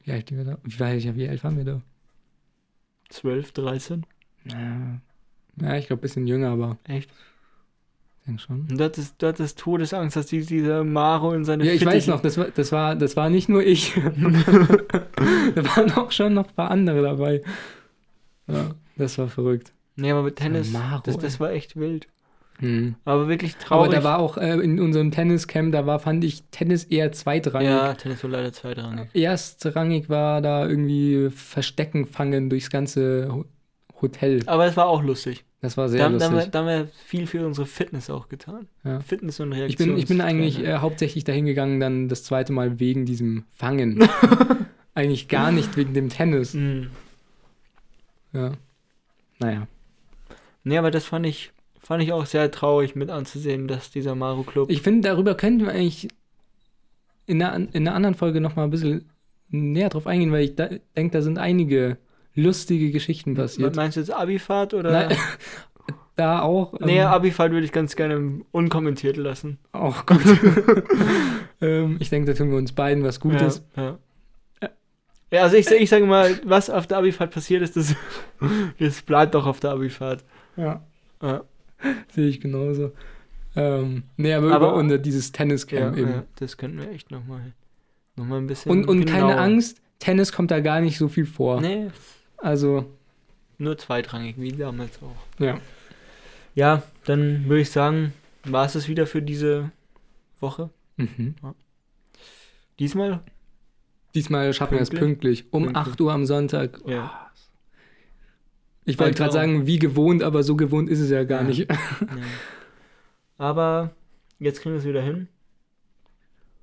Wie 0.05 0.11
alt, 0.11 0.31
wir 0.31 0.43
da? 0.43 0.57
wie, 0.63 0.83
alt, 0.83 1.15
wie 1.15 1.27
alt 1.29 1.43
waren 1.43 1.57
wir 1.57 1.65
da? 1.65 1.81
12, 3.09 3.51
13? 3.53 4.05
Ja, 4.45 4.99
ja 5.61 5.77
ich 5.77 5.87
glaube, 5.87 5.99
ein 5.99 6.03
bisschen 6.03 6.27
jünger, 6.27 6.49
aber 6.51 6.77
Echt? 6.87 7.09
ich 7.11 8.25
denke 8.27 8.41
schon. 8.41 8.61
Und 8.69 8.77
du 8.79 8.83
hattest, 8.83 9.21
du 9.21 9.27
hattest 9.27 9.59
Todesangst, 9.59 10.15
dass 10.15 10.27
die, 10.27 10.45
dieser 10.45 10.83
Maro 10.83 11.33
in 11.33 11.43
seine 11.43 11.65
Ja, 11.65 11.73
ich 11.73 11.83
weiß 11.85 12.05
Fittiche- 12.05 12.11
noch, 12.11 12.21
das 12.21 12.37
war, 12.37 12.47
das 12.49 12.71
war, 12.71 12.95
das 12.95 13.15
war 13.17 13.29
nicht 13.29 13.49
nur 13.49 13.63
ich. 13.63 13.93
da 13.95 15.65
waren 15.75 15.91
auch 15.93 16.11
schon 16.11 16.33
noch 16.35 16.47
ein 16.47 16.53
paar 16.55 16.69
andere 16.71 17.01
dabei. 17.01 17.41
Ja, 18.47 18.71
das 18.97 19.17
war 19.17 19.27
verrückt. 19.27 19.73
Nee, 19.95 20.11
aber 20.11 20.23
mit 20.23 20.35
Tennis, 20.35 20.71
Maro, 20.71 21.01
das, 21.03 21.17
das 21.17 21.39
war 21.39 21.51
echt 21.51 21.75
wild. 21.77 22.07
Hm. 22.59 22.95
Aber 23.05 23.27
wirklich 23.27 23.55
Aber 23.55 23.65
traurig. 23.65 23.91
da 23.91 24.03
war 24.03 24.19
auch 24.19 24.37
äh, 24.37 24.53
in 24.59 24.79
unserem 24.79 25.11
Tenniscamp, 25.11 25.71
da 25.73 25.85
war, 25.85 25.99
fand 25.99 26.23
ich, 26.23 26.43
Tennis 26.51 26.85
eher 26.85 27.11
zweitrangig. 27.11 27.67
ja, 27.67 27.93
Tennis 27.95 28.23
war 28.23 28.29
leider 28.31 28.53
zweitrangig. 28.53 29.09
Erstrangig 29.13 30.09
war 30.09 30.41
da 30.41 30.67
irgendwie 30.67 31.29
Verstecken 31.31 32.05
fangen 32.05 32.49
durchs 32.49 32.69
ganze 32.69 33.27
Ho- 33.31 33.45
Hotel. 34.01 34.41
Aber 34.45 34.65
es 34.65 34.77
war 34.77 34.87
auch 34.87 35.03
lustig. 35.03 35.43
Das 35.61 35.77
war 35.77 35.85
Da, 35.85 35.89
sehr 35.89 35.99
da, 35.99 36.05
haben 36.05 36.19
wir, 36.21 36.29
lustig. 36.31 36.51
da 36.51 36.59
haben 36.59 36.67
wir 36.67 36.87
viel 37.05 37.25
für 37.27 37.45
unsere 37.45 37.65
Fitness 37.65 38.09
auch 38.09 38.29
getan. 38.29 38.67
Ja. 38.83 38.99
Fitness 38.99 39.39
und 39.39 39.51
Ich 39.51 39.57
Reaktion. 39.59 39.89
bin, 39.89 39.97
ich 39.97 40.05
bin 40.05 40.21
eigentlich 40.21 40.59
äh, 40.63 40.77
hauptsächlich 40.77 41.23
dahin 41.23 41.45
gegangen, 41.45 41.79
dann 41.79 42.07
das 42.07 42.23
zweite 42.23 42.53
Mal 42.53 42.79
wegen 42.79 43.05
diesem 43.05 43.45
Fangen. 43.51 44.07
eigentlich 44.93 45.27
gar 45.27 45.51
nicht 45.51 45.75
wegen 45.75 45.93
dem 45.93 46.09
Tennis. 46.09 46.53
Mhm. 46.53 46.91
Ja. 48.33 48.51
Naja. 49.39 49.67
Nee, 50.63 50.77
aber 50.77 50.91
das 50.91 51.05
fand 51.05 51.25
ich, 51.25 51.51
fand 51.85 52.01
ich 52.01 52.11
auch 52.11 52.25
sehr 52.25 52.49
traurig 52.49 52.95
mit 52.95 53.11
anzusehen, 53.11 53.67
dass 53.67 53.91
dieser 53.91 54.15
Maru 54.15 54.41
Club. 54.43 54.71
Ich 54.71 54.81
finde, 54.81 55.07
darüber 55.07 55.35
könnten 55.35 55.65
wir 55.65 55.71
eigentlich 55.71 56.07
in 57.27 57.41
einer, 57.43 57.55
in 57.55 57.87
einer 57.87 57.93
anderen 57.93 58.15
Folge 58.15 58.41
nochmal 58.41 58.65
ein 58.65 58.71
bisschen 58.71 59.09
näher 59.49 59.89
drauf 59.89 60.07
eingehen, 60.07 60.31
weil 60.31 60.45
ich 60.45 60.55
denke, 60.55 61.11
da 61.11 61.21
sind 61.21 61.37
einige 61.37 61.97
lustige 62.33 62.91
Geschichten 62.91 63.35
passiert. 63.35 63.75
Meinst 63.75 63.97
du 63.97 64.01
jetzt 64.01 64.09
Abifahrt 64.09 64.73
oder? 64.73 64.91
Nein, 64.91 65.17
da 66.15 66.41
auch. 66.41 66.73
ähm, 66.73 66.87
Nee, 66.87 67.01
Abifahrt 67.01 67.51
würde 67.51 67.65
ich 67.65 67.71
ganz 67.71 67.95
gerne 67.95 68.41
unkommentiert 68.51 69.17
lassen. 69.17 69.59
Auch 69.71 70.07
gut. 70.07 70.21
ähm, 71.61 71.97
ich 71.99 72.09
denke, 72.09 72.31
da 72.31 72.35
tun 72.35 72.49
wir 72.49 72.57
uns 72.57 72.71
beiden 72.71 73.03
was 73.03 73.19
Gutes. 73.19 73.63
Ja, 73.75 73.99
ja. 74.63 74.69
ja 75.31 75.43
also 75.43 75.55
ich, 75.55 75.69
ich 75.69 75.89
sage 75.89 76.07
mal, 76.07 76.39
was 76.43 76.71
auf 76.71 76.87
der 76.87 76.97
Abifahrt 76.97 77.29
passiert 77.29 77.61
ist, 77.61 77.75
das, 77.75 77.95
das 78.79 79.03
bleibt 79.03 79.35
auch 79.35 79.45
auf 79.45 79.59
der 79.59 79.69
Abifahrt. 79.69 80.23
Ja. 80.57 80.81
Ja, 81.21 81.43
Sehe 82.13 82.27
ich 82.27 82.39
genauso. 82.41 82.91
Ähm, 83.55 84.03
nee, 84.17 84.33
aber, 84.33 84.51
Aber- 84.53 84.67
über 84.69 84.75
unter 84.75 84.97
dieses 84.97 85.27
ja, 85.27 85.33
Tenniscamp 85.33 85.97
eben. 85.97 86.09
ja, 86.11 86.23
das 86.35 86.57
könnten 86.57 86.79
wir 86.79 86.89
echt 86.91 87.11
nochmal 87.11 87.53
noch 88.17 88.25
mal 88.25 88.37
ein 88.37 88.47
bisschen. 88.47 88.71
Und, 88.71 88.87
und 88.87 89.05
keine 89.05 89.37
Angst, 89.37 89.81
Tennis 89.99 90.31
kommt 90.31 90.51
da 90.51 90.59
gar 90.59 90.81
nicht 90.81 90.97
so 90.97 91.07
viel 91.07 91.25
vor. 91.25 91.61
Nee, 91.61 91.87
Also, 92.37 92.85
nur 93.57 93.77
zweitrangig, 93.77 94.35
wie 94.37 94.51
damals 94.51 94.99
auch. 95.01 95.41
ja. 95.43 95.59
Ja, 96.53 96.83
dann 97.05 97.45
würde 97.49 97.61
ich 97.61 97.71
sagen, 97.71 98.13
war 98.45 98.65
es 98.65 98.73
das 98.73 98.87
wieder 98.87 99.05
für 99.07 99.21
diese 99.21 99.71
Woche. 100.39 100.69
Mhm. 100.95 101.35
Diesmal? 102.79 103.19
Diesmal 104.13 104.53
schaffen 104.53 104.75
wir 104.75 104.81
es 104.81 104.89
Pünktlich? 104.89 105.41
pünktlich. 105.49 105.53
Um 105.53 105.63
Pünktlich. 105.63 105.87
8 105.93 106.01
Uhr 106.01 106.13
am 106.13 106.25
Sonntag. 106.25 106.79
Ja. 106.85 107.24
Ich 108.85 108.99
wollte 108.99 109.17
gerade 109.17 109.33
sagen, 109.33 109.65
wie 109.65 109.79
gewohnt, 109.79 110.21
aber 110.23 110.43
so 110.43 110.55
gewohnt 110.55 110.89
ist 110.89 110.99
es 110.99 111.09
ja 111.09 111.23
gar 111.23 111.41
Ja. 111.41 111.47
nicht. 111.47 111.67
nee. 111.69 112.21
Aber 113.37 113.91
jetzt 114.39 114.61
kriegen 114.61 114.73
wir 114.75 114.79
es 114.79 114.85
wieder 114.85 115.01
hin. 115.01 115.27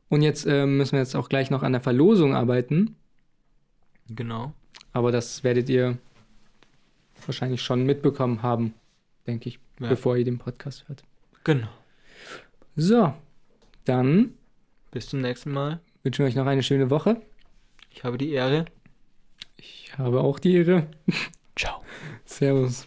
Und 0.08 0.22
jetzt 0.22 0.46
ähm, 0.46 0.76
müssen 0.76 0.92
wir 0.92 1.00
jetzt 1.00 1.16
auch 1.16 1.28
gleich 1.28 1.50
noch 1.50 1.62
an 1.62 1.72
der 1.72 1.80
Verlosung 1.80 2.34
arbeiten. 2.34 2.96
Genau. 4.08 4.52
Aber 4.92 5.10
das 5.10 5.42
werdet 5.42 5.68
ihr 5.70 5.98
wahrscheinlich 7.26 7.62
schon 7.62 7.84
mitbekommen 7.86 8.42
haben, 8.42 8.74
denke 9.26 9.48
ich, 9.48 9.58
Ja. 9.80 9.88
bevor 9.88 10.16
ihr 10.16 10.24
den 10.24 10.38
Podcast 10.38 10.86
hört. 10.88 11.02
Genau. 11.44 11.68
So, 12.76 13.14
dann 13.84 14.34
Bis 14.90 15.06
zum 15.08 15.20
nächsten 15.22 15.50
Mal. 15.52 15.80
wünschen 16.02 16.20
wir 16.20 16.26
euch 16.28 16.36
noch 16.36 16.46
eine 16.46 16.62
schöne 16.62 16.90
Woche. 16.90 17.20
Ich 17.90 18.04
habe 18.04 18.18
die 18.18 18.30
Ehre. 18.32 18.66
Ich 19.56 19.92
habe 19.98 20.20
auch 20.20 20.38
die 20.38 20.54
Ehre. 20.56 20.86
seus 22.32 22.86